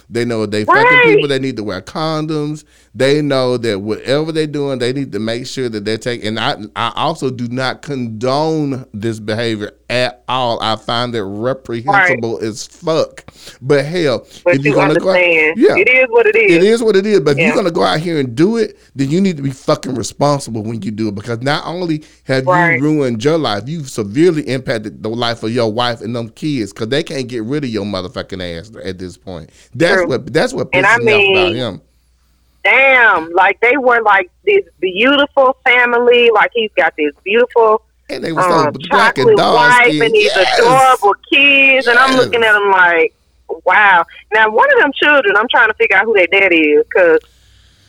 They 0.10 0.24
know 0.26 0.46
they 0.46 0.66
fucking 0.66 1.02
people. 1.04 1.28
They 1.28 1.40
need 1.40 1.58
to 1.58 1.64
wear 1.64 1.82
condoms. 1.82 2.64
They 2.98 3.22
know 3.22 3.58
that 3.58 3.82
whatever 3.82 4.32
they're 4.32 4.48
doing, 4.48 4.80
they 4.80 4.94
need 4.94 5.12
to 5.12 5.20
make 5.20 5.48
sure 5.48 5.68
that 5.68 5.84
they're 5.84 5.98
taking. 5.98 6.28
And 6.30 6.40
I, 6.40 6.56
I 6.78 6.94
also 6.96 7.30
do 7.30 7.50
not 7.50 7.82
condone 7.82 8.86
this 8.94 9.20
behavior 9.20 9.74
at 9.90 10.24
all. 10.30 10.62
I 10.64 10.78
find 10.78 11.14
it 11.14 11.24
reprehensible 11.24 12.40
as 12.42 12.66
fuck. 12.66 13.26
But 13.62 13.84
hell, 13.84 14.26
But 14.46 14.56
if 14.56 14.64
you 14.66 14.72
you're 14.72 14.80
gonna 14.88 14.98
go, 15.00 15.10
out- 15.10 15.18
yeah, 15.58 15.76
It 15.76 15.90
is 15.90 16.06
what 16.10 16.26
it 16.26 16.36
is. 16.38 16.52
it 16.56 16.64
is 16.64 16.82
what 16.82 16.96
it 16.96 17.06
is. 17.06 17.20
But 17.20 17.32
if 17.32 17.40
you're 17.40 17.56
gonna 17.56 17.70
go 17.70 17.84
out 17.84 18.00
here 18.00 18.18
and 18.18 18.34
do 18.34 18.56
it, 18.58 18.78
then 18.96 19.10
you 19.12 19.20
need 19.20 19.36
to 19.38 19.44
be 19.44 19.52
fucking 19.52 19.96
responsible 19.96 20.64
when 20.64 20.82
you 20.82 20.92
do 20.92 21.10
it. 21.10 21.16
Because 21.16 21.42
not 21.42 21.66
only 21.66 22.04
have 22.24 22.48
Right. 22.48 22.78
you 22.78 22.82
ruined 22.84 23.24
your 23.24 23.38
life, 23.38 23.64
you've 23.68 23.90
severely 23.90 24.44
impacted 24.48 25.04
the 25.04 25.10
life 25.10 25.44
of 25.44 25.52
your 25.52 25.72
wife 25.72 26.00
and 26.02 26.16
them 26.16 26.30
kids. 26.30 26.72
Because 26.72 26.88
they 26.88 27.04
can't 27.04 27.28
get 27.28 27.44
rid 27.44 27.66
of 27.66 27.70
your 27.70 27.84
motherfucking 27.86 28.58
ass 28.58 28.72
at 28.84 29.00
this 29.00 29.18
point. 29.18 29.50
That's 29.74 29.96
True. 29.98 30.08
what. 30.08 30.32
That's 30.34 30.54
what 30.54 30.70
And 30.74 30.86
pisses 30.86 30.90
I 30.90 30.98
me 31.04 31.14
off 31.14 31.38
about 31.50 31.56
him. 31.56 31.82
Damn. 32.66 33.32
Like 33.32 33.60
they 33.62 33.78
were 33.78 34.02
like 34.02 34.30
this 34.44 34.66
beautiful 34.82 35.56
family. 35.64 36.32
Like 36.34 36.52
he's 36.54 36.72
got 36.76 36.94
this 36.98 37.14
beautiful 37.24 37.84
And 38.10 38.24
they 38.24 38.34
were 38.34 38.42
so 38.42 38.68
um, 38.68 38.74
black 38.90 39.18
and 39.20 39.30
wife 39.38 39.86
skin. 39.86 40.02
and 40.04 40.14
these 40.14 40.32
Yes. 40.36 40.60
adorable 40.60 41.14
kids. 41.32 41.88
And 41.88 41.98
I'm 42.00 42.18
looking 42.18 42.44
at 42.44 42.54
them 42.54 42.72
like, 42.72 43.14
wow. 43.66 44.04
Now, 44.34 44.50
one 44.50 44.68
of 44.74 44.80
them 44.80 44.92
children, 44.96 45.38
I'm 45.38 45.48
trying 45.50 45.68
to 45.70 45.74
figure 45.76 45.96
out 45.96 46.06
who 46.06 46.14
their 46.16 46.28
daddy 46.28 46.58
is 46.72 46.86
because 46.86 47.20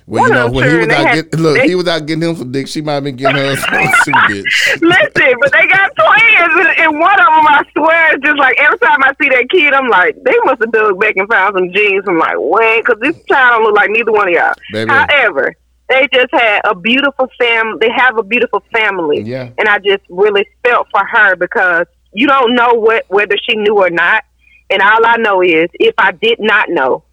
Well, 0.08 0.28
you 0.28 0.34
know, 0.34 0.50
when 0.50 0.70
he 0.70 0.76
was 0.76 0.88
out 0.88 1.14
getting 1.14 1.40
look, 1.40 1.56
they- 1.58 1.66
he 1.68 1.74
was 1.74 1.88
out 1.88 2.06
getting 2.06 2.22
him 2.22 2.36
some 2.36 2.52
dick. 2.52 2.68
She 2.68 2.80
might 2.80 2.94
have 2.94 3.04
been 3.04 3.16
getting 3.16 3.36
her 3.36 3.56
some 3.56 4.14
bitch. 4.14 4.44
Listen, 4.80 5.34
but 5.40 5.50
they 5.52 5.66
got 5.66 5.90
twins, 5.96 6.66
and, 6.68 6.78
and 6.78 7.00
one 7.00 7.18
of 7.18 7.26
them, 7.26 7.46
I 7.48 7.64
swear, 7.76 8.14
is 8.14 8.20
just 8.24 8.38
like 8.38 8.56
every 8.60 8.78
time 8.78 9.02
I 9.02 9.12
see 9.20 9.28
that 9.30 9.48
kid, 9.50 9.74
I'm 9.74 9.88
like, 9.88 10.14
they 10.24 10.34
must 10.44 10.60
have 10.60 10.70
dug 10.70 11.00
back 11.00 11.14
and 11.16 11.28
found 11.28 11.54
some 11.56 11.72
genes. 11.72 12.04
I'm 12.06 12.18
like, 12.18 12.36
when? 12.38 12.80
Because 12.80 12.98
this 13.02 13.16
child 13.26 13.58
don't 13.58 13.64
look 13.64 13.74
like 13.76 13.90
neither 13.90 14.12
one 14.12 14.28
of 14.28 14.34
y'all. 14.34 14.54
Baby. 14.72 14.90
However, 14.92 15.54
they 15.88 16.06
just 16.12 16.32
had 16.32 16.60
a 16.64 16.74
beautiful 16.76 17.28
fam. 17.38 17.78
They 17.80 17.90
have 17.90 18.16
a 18.16 18.22
beautiful 18.22 18.62
family, 18.72 19.22
Yeah. 19.22 19.50
and 19.58 19.68
I 19.68 19.78
just 19.78 20.02
really 20.08 20.46
felt 20.64 20.86
for 20.92 21.04
her 21.04 21.34
because 21.36 21.86
you 22.12 22.28
don't 22.28 22.54
know 22.54 22.74
what 22.74 23.04
whether 23.08 23.34
she 23.42 23.56
knew 23.56 23.76
or 23.78 23.90
not. 23.90 24.22
And 24.70 24.82
all 24.82 25.04
I 25.04 25.16
know 25.16 25.42
is, 25.42 25.68
if 25.74 25.94
I 25.98 26.12
did 26.12 26.38
not 26.40 26.68
know, 26.70 27.04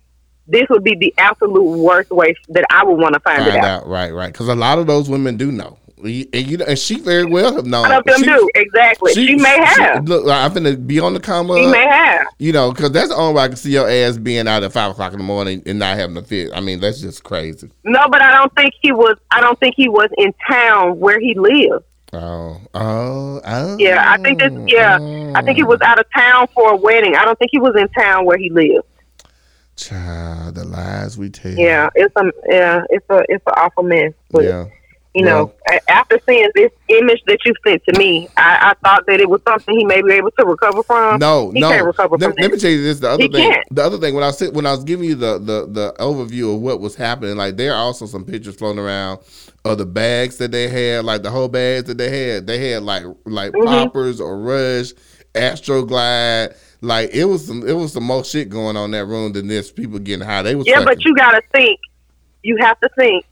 this 0.48 0.64
would 0.70 0.84
be 0.84 0.96
the 0.96 1.14
absolute 1.18 1.64
worst 1.64 2.12
way 2.12 2.36
that 2.50 2.66
I 2.70 2.84
would 2.84 3.00
want 3.00 3.14
to 3.14 3.20
find, 3.20 3.44
Find 3.44 3.56
it 3.56 3.64
out, 3.64 3.88
right, 3.88 4.12
right. 4.12 4.32
Because 4.32 4.50
a 4.50 4.56
lot 4.56 4.78
of 4.78 4.88
those 4.88 5.10
women 5.10 5.38
do 5.38 5.52
know, 5.52 5.78
and 6.04 6.34
you 6.34 6.62
and 6.68 6.78
she 6.78 7.00
very 7.00 7.26
well 7.26 7.56
have 7.56 7.66
known. 7.66 7.84
Lot 7.84 8.00
of 8.00 8.04
them 8.04 8.20
She- 8.20 8.26
do 8.26 8.50
exactly. 8.56 9.14
She, 9.14 9.36
may 9.36 9.58
have. 9.64 10.08
look, 10.08 10.28
I'm 10.28 10.52
finna 10.52 10.86
be 10.86 11.00
on 11.00 11.14
the 11.14 11.20
come 11.20 11.48
She 11.48 11.68
may 11.68 11.88
have. 11.88 12.28
You 12.40 12.52
know, 12.52 12.72
because 12.72 12.92
that's 12.92 13.10
the 13.10 13.16
only 13.16 13.36
way 13.36 13.44
I 13.44 13.48
can 13.48 13.58
see 13.58 13.72
your 13.72 13.90
ass 13.90 14.18
being 14.18 14.48
out 14.48 14.64
at 14.64 14.74
five 14.74 14.92
o'clock 14.92 15.14
in 15.14 15.20
the 15.20 15.24
morning 15.24 15.64
and 15.66 15.80
not 15.80 15.98
having 15.98 16.18
a 16.18 16.24
fit. 16.24 16.52
I 16.54 16.60
mean, 16.60 16.80
that's 16.80 17.00
just 17.00 17.24
crazy. 17.24 17.70
No, 17.84 18.08
but 18.10 18.22
I 18.22 18.34
don't 18.34 18.54
think 18.56 18.74
he 18.82 18.92
was. 18.92 19.18
I 19.32 19.42
don't 19.42 19.60
think 19.60 19.76
he 19.78 19.88
was 19.88 20.10
in 20.18 20.34
town 20.48 21.00
where 21.00 21.20
he 21.20 21.36
lived. 21.36 21.86
Oh, 22.12 22.62
oh, 22.76 23.42
oh. 23.44 23.78
Yeah, 23.80 24.06
I 24.08 24.18
think 24.18 24.40
this. 24.40 24.54
Yeah, 24.68 25.32
I 25.36 25.42
think 25.42 25.58
he 25.58 25.64
oh. 25.64 25.68
was 25.68 25.82
out 25.82 26.00
of 26.00 26.06
town 26.16 26.48
for 26.54 26.74
a 26.74 26.76
wedding. 26.76 27.16
I 27.16 27.26
don't 27.26 27.40
think 27.40 27.50
he 27.52 27.60
was 27.60 27.76
in 27.76 27.88
town 27.90 28.26
where 28.26 28.38
he 28.38 28.50
lived. 28.50 28.86
Child, 29.76 30.56
the 30.56 30.66
lies 30.66 31.18
we 31.18 31.30
tell. 31.30 31.52
Yeah, 31.54 31.90
it's 31.96 32.16
a 32.16 32.32
yeah, 32.50 32.84
it's 32.90 33.06
a 33.10 33.24
it's 33.30 33.44
an 33.48 33.54
awful 33.58 33.84
mess. 33.84 34.14
But 34.30 34.44
yeah. 34.44 34.66
you 35.16 35.26
know, 35.26 35.52
a- 35.70 35.92
after 35.92 36.20
seeing 36.28 36.48
this 36.54 36.72
image 36.90 37.22
that 37.26 37.40
you 37.44 37.54
sent 37.66 37.84
to 37.90 37.98
me, 37.98 38.30
I, 38.38 38.70
I 38.72 38.74
thought 38.88 39.06
that 39.08 39.20
it 39.20 39.28
was 39.30 39.42
something 39.48 39.76
he 39.76 39.84
may 39.84 40.02
be 40.04 40.12
able 40.14 40.30
to 40.32 40.46
recover 40.46 40.84
from. 40.84 41.18
No, 41.20 41.50
he 41.52 41.60
no. 41.60 41.70
can't 41.70 41.86
recover 41.88 42.18
let, 42.18 42.32
from 42.32 42.42
let 42.42 42.52
me 42.52 42.58
tell 42.60 42.70
you 42.70 42.84
this. 42.84 43.00
The 43.00 43.10
other 43.10 43.24
He 43.24 43.30
thing, 43.30 43.52
can't. 43.52 43.68
the 43.72 43.84
other 43.84 43.98
thing 43.98 44.14
when 44.14 44.24
I 44.24 44.30
sit 44.32 44.54
when 44.54 44.66
I 44.68 44.72
was 44.72 44.84
giving 44.84 45.06
you 45.10 45.16
the, 45.16 45.40
the 45.40 45.68
the 45.68 45.96
overview 46.00 46.54
of 46.56 46.62
what 46.62 46.80
was 46.80 46.96
happening, 46.96 47.36
like 47.36 47.58
there 47.58 47.74
are 47.74 47.84
also 47.84 48.06
some 48.06 48.24
pictures 48.26 48.56
floating 48.56 48.80
around 48.80 49.20
of 49.66 49.80
the 49.80 49.86
bags 49.88 50.38
that 50.38 50.52
they 50.52 50.68
had, 50.68 51.04
like 51.06 51.24
the 51.24 51.32
whole 51.32 51.48
bags 51.48 51.88
that 51.88 51.98
they 51.98 52.10
had. 52.26 52.46
They 52.46 52.70
had 52.72 52.84
like 52.84 53.04
like 53.26 53.52
Mm-hmm. 53.54 53.66
poppers 53.68 54.22
or 54.22 54.38
rush, 54.40 54.94
Astroglide. 55.34 56.56
Like 56.84 57.12
it 57.14 57.26
was 57.26 57.48
some 57.48 57.68
it 57.68 57.74
was 57.74 57.94
some 57.94 58.04
more 58.04 58.24
shit 58.24 58.50
going 58.50 58.76
on 58.76 58.86
in 58.86 58.92
that 58.92 59.06
room 59.06 59.34
than 59.34 59.48
this. 59.48 59.72
People 59.72 60.00
getting 60.00 60.26
high. 60.26 60.42
They 60.42 60.56
was 60.56 60.68
Yeah, 60.68 60.84
but 60.84 61.04
you 61.04 61.16
got 61.16 61.32
to 61.32 61.42
think. 61.54 61.80
You 62.44 62.58
have 62.60 62.80
to 62.82 62.90
think. 62.98 63.26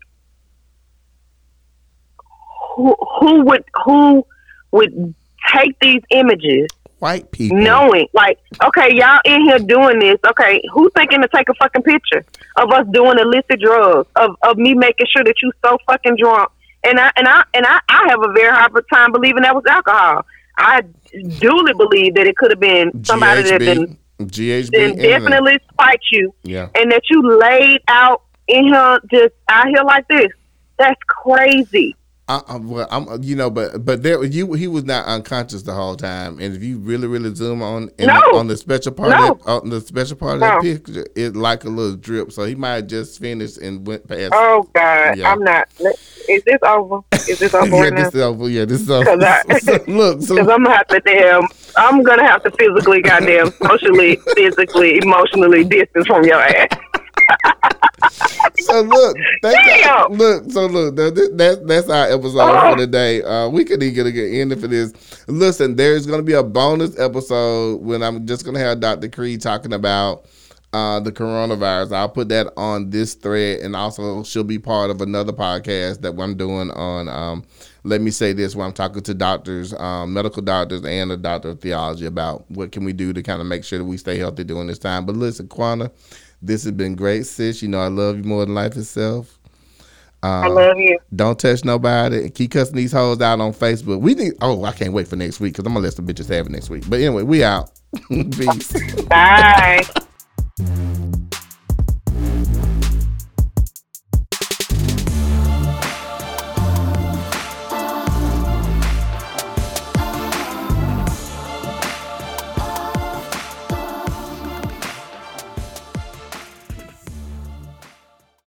Who 2.76 2.96
who 3.20 3.44
would 3.44 3.64
who 3.84 4.26
would 4.70 5.14
take 5.54 5.78
these 5.80 6.02
images 6.10 6.68
white 6.98 7.30
people. 7.32 7.58
knowing 7.58 8.06
like 8.14 8.38
okay 8.64 8.94
y'all 8.94 9.18
in 9.24 9.42
here 9.42 9.58
doing 9.58 9.98
this 9.98 10.16
okay 10.24 10.62
who's 10.72 10.90
thinking 10.94 11.20
to 11.20 11.28
take 11.34 11.48
a 11.48 11.54
fucking 11.54 11.82
picture 11.82 12.24
of 12.56 12.70
us 12.70 12.86
doing 12.92 13.18
illicit 13.18 13.60
drugs, 13.60 14.08
of, 14.16 14.36
of 14.42 14.56
me 14.56 14.74
making 14.74 15.06
sure 15.10 15.24
that 15.24 15.34
you 15.42 15.52
so 15.64 15.78
fucking 15.86 16.16
drunk. 16.16 16.50
And 16.84 16.98
I 16.98 17.12
and 17.16 17.28
I 17.28 17.44
and 17.54 17.66
I, 17.66 17.80
I 17.88 18.08
have 18.08 18.22
a 18.22 18.32
very 18.32 18.52
hard 18.52 18.72
time 18.92 19.12
believing 19.12 19.42
that 19.42 19.54
was 19.54 19.64
alcohol. 19.68 20.26
I 20.58 20.82
duly 21.38 21.72
believe 21.74 22.14
that 22.14 22.26
it 22.26 22.36
could 22.36 22.50
have 22.50 22.60
been 22.60 23.04
somebody 23.04 23.42
that 23.42 23.60
GHB, 23.60 23.66
then, 23.66 23.98
GHB, 24.20 24.70
then 24.70 24.96
definitely 24.96 25.58
spiked 25.72 26.04
you 26.12 26.34
yeah. 26.42 26.68
and 26.74 26.90
that 26.92 27.02
you 27.10 27.38
laid 27.38 27.80
out 27.88 28.22
in 28.48 28.66
here 28.66 29.00
just 29.10 29.34
out 29.48 29.68
here 29.68 29.82
like 29.84 30.06
this. 30.08 30.28
That's 30.78 31.00
crazy. 31.06 31.96
I, 32.48 32.54
I, 32.54 32.56
well, 32.56 32.86
I'm, 32.90 33.22
you 33.22 33.36
know, 33.36 33.50
but 33.50 33.84
but 33.84 34.02
there, 34.02 34.22
you 34.24 34.52
he 34.54 34.66
was 34.68 34.84
not 34.84 35.06
unconscious 35.06 35.62
the 35.62 35.74
whole 35.74 35.96
time, 35.96 36.38
and 36.40 36.54
if 36.56 36.62
you 36.62 36.78
really 36.78 37.06
really 37.06 37.34
zoom 37.34 37.62
on 37.62 37.90
in 37.98 38.06
No. 38.06 38.14
on 38.34 38.46
the 38.46 38.56
special 38.56 38.92
part, 38.92 39.10
No. 39.10 39.32
of, 39.32 39.46
on 39.64 39.68
the 39.70 39.80
special 39.80 40.16
part 40.16 40.34
of 40.36 40.40
No. 40.40 40.46
that 40.48 40.62
picture, 40.62 41.06
it 41.14 41.36
like 41.36 41.64
a 41.64 41.68
little 41.68 41.96
drip. 41.96 42.32
So 42.32 42.44
he 42.44 42.54
might 42.54 42.74
have 42.76 42.86
just 42.86 43.18
finished 43.20 43.58
and 43.58 43.86
went 43.86 44.06
past. 44.08 44.32
Oh 44.34 44.68
God, 44.74 45.18
Yeah. 45.18 45.30
I'm 45.30 45.40
not. 45.44 45.68
Is 46.28 46.42
this 46.44 46.58
over? 46.62 47.00
Is 47.28 47.38
this 47.38 47.52
over 47.54 47.76
yeah, 47.76 47.90
this 47.90 48.14
is 48.14 48.20
over. 48.20 48.48
Yeah, 48.48 48.64
this 48.64 48.80
is 48.80 48.90
over. 48.90 49.10
I- 49.10 49.42
So, 49.60 49.78
look, 49.86 50.22
so 50.22 50.34
Because 50.36 50.48
I'm 50.48 50.64
gonna 50.64 50.76
have 50.76 50.86
to 50.88 51.00
damn. 51.00 51.42
I'm 51.76 52.02
gonna 52.02 52.24
have 52.26 52.42
to 52.44 52.50
physically, 52.52 53.02
goddamn, 53.02 53.50
socially, 53.62 54.16
physically, 54.34 54.98
emotionally 54.98 55.64
distance 55.64 56.06
from 56.06 56.24
your 56.24 56.40
ass. 56.40 56.68
So 58.58 58.80
look, 58.82 59.16
look, 60.10 60.50
so 60.50 60.66
look, 60.66 60.96
that, 60.96 61.14
that 61.36 61.62
that's 61.66 61.88
our 61.88 62.06
episode 62.10 62.38
Oh. 62.40 62.70
for 62.72 62.76
today. 62.78 63.22
Uh, 63.22 63.48
we 63.48 63.64
could 63.64 63.82
even 63.82 63.94
get 63.94 64.06
a 64.06 64.12
good 64.12 64.32
ending 64.34 64.60
for 64.60 64.66
this. 64.68 64.92
Listen, 65.28 65.76
there's 65.76 66.06
gonna 66.06 66.22
be 66.22 66.32
a 66.34 66.42
bonus 66.42 66.98
episode 66.98 67.80
when 67.82 68.02
I'm 68.02 68.26
just 68.26 68.44
gonna 68.44 68.58
have 68.60 68.80
Dr. 68.80 69.08
Cree 69.08 69.36
talking 69.38 69.72
about 69.72 70.26
uh, 70.72 71.00
the 71.00 71.12
coronavirus. 71.12 71.92
I'll 71.94 72.08
put 72.08 72.28
that 72.30 72.52
on 72.56 72.90
this 72.90 73.14
thread, 73.14 73.60
and 73.60 73.76
also 73.76 74.22
she'll 74.22 74.44
be 74.44 74.58
part 74.58 74.90
of 74.90 75.00
another 75.00 75.32
podcast 75.32 76.00
that 76.00 76.18
I'm 76.18 76.36
doing 76.36 76.70
on. 76.70 77.08
Um, 77.08 77.44
let 77.84 78.00
me 78.00 78.10
say 78.10 78.32
this: 78.32 78.56
where 78.56 78.66
I'm 78.66 78.72
talking 78.72 79.02
to 79.02 79.14
doctors, 79.14 79.74
um, 79.74 80.12
medical 80.14 80.40
doctors, 80.42 80.84
and 80.84 81.12
a 81.12 81.16
doctor 81.16 81.50
of 81.50 81.60
theology 81.60 82.06
about 82.06 82.50
what 82.50 82.72
can 82.72 82.84
we 82.84 82.92
do 82.92 83.12
to 83.12 83.22
kind 83.22 83.40
of 83.40 83.46
make 83.46 83.64
sure 83.64 83.78
that 83.78 83.84
we 83.84 83.96
stay 83.98 84.16
healthy 84.18 84.44
during 84.44 84.66
this 84.66 84.78
time. 84.78 85.04
But 85.04 85.16
listen, 85.16 85.48
Quana, 85.48 85.90
this 86.42 86.64
has 86.64 86.72
been 86.72 86.94
great, 86.96 87.26
sis. 87.26 87.62
You 87.62 87.68
know 87.68 87.80
I 87.80 87.88
love 87.88 88.16
you 88.18 88.24
more 88.24 88.44
than 88.44 88.54
life 88.54 88.76
itself. 88.76 89.38
I 90.22 90.46
Um, 90.46 90.54
love 90.54 90.78
you. 90.78 90.98
don't 91.14 91.38
touch 91.38 91.64
nobody. 91.64 92.18
and 92.24 92.34
Keep 92.34 92.52
cussing 92.52 92.76
these 92.76 92.92
hoes 92.92 93.20
out 93.20 93.40
on 93.40 93.52
Facebook. 93.52 94.00
We 94.00 94.14
need. 94.14 94.34
Oh, 94.40 94.64
I 94.64 94.72
can't 94.72 94.92
wait 94.92 95.08
for 95.08 95.16
next 95.16 95.40
week 95.40 95.54
because 95.54 95.66
I'm 95.66 95.72
gonna 95.72 95.84
let 95.84 95.94
some 95.94 96.06
bitches 96.06 96.28
have 96.28 96.46
it 96.46 96.52
next 96.52 96.70
week. 96.70 96.84
But 96.88 97.00
anyway, 97.00 97.22
we 97.24 97.42
out. 97.42 97.70
Peace. 98.08 98.72
Bye. 99.08 99.82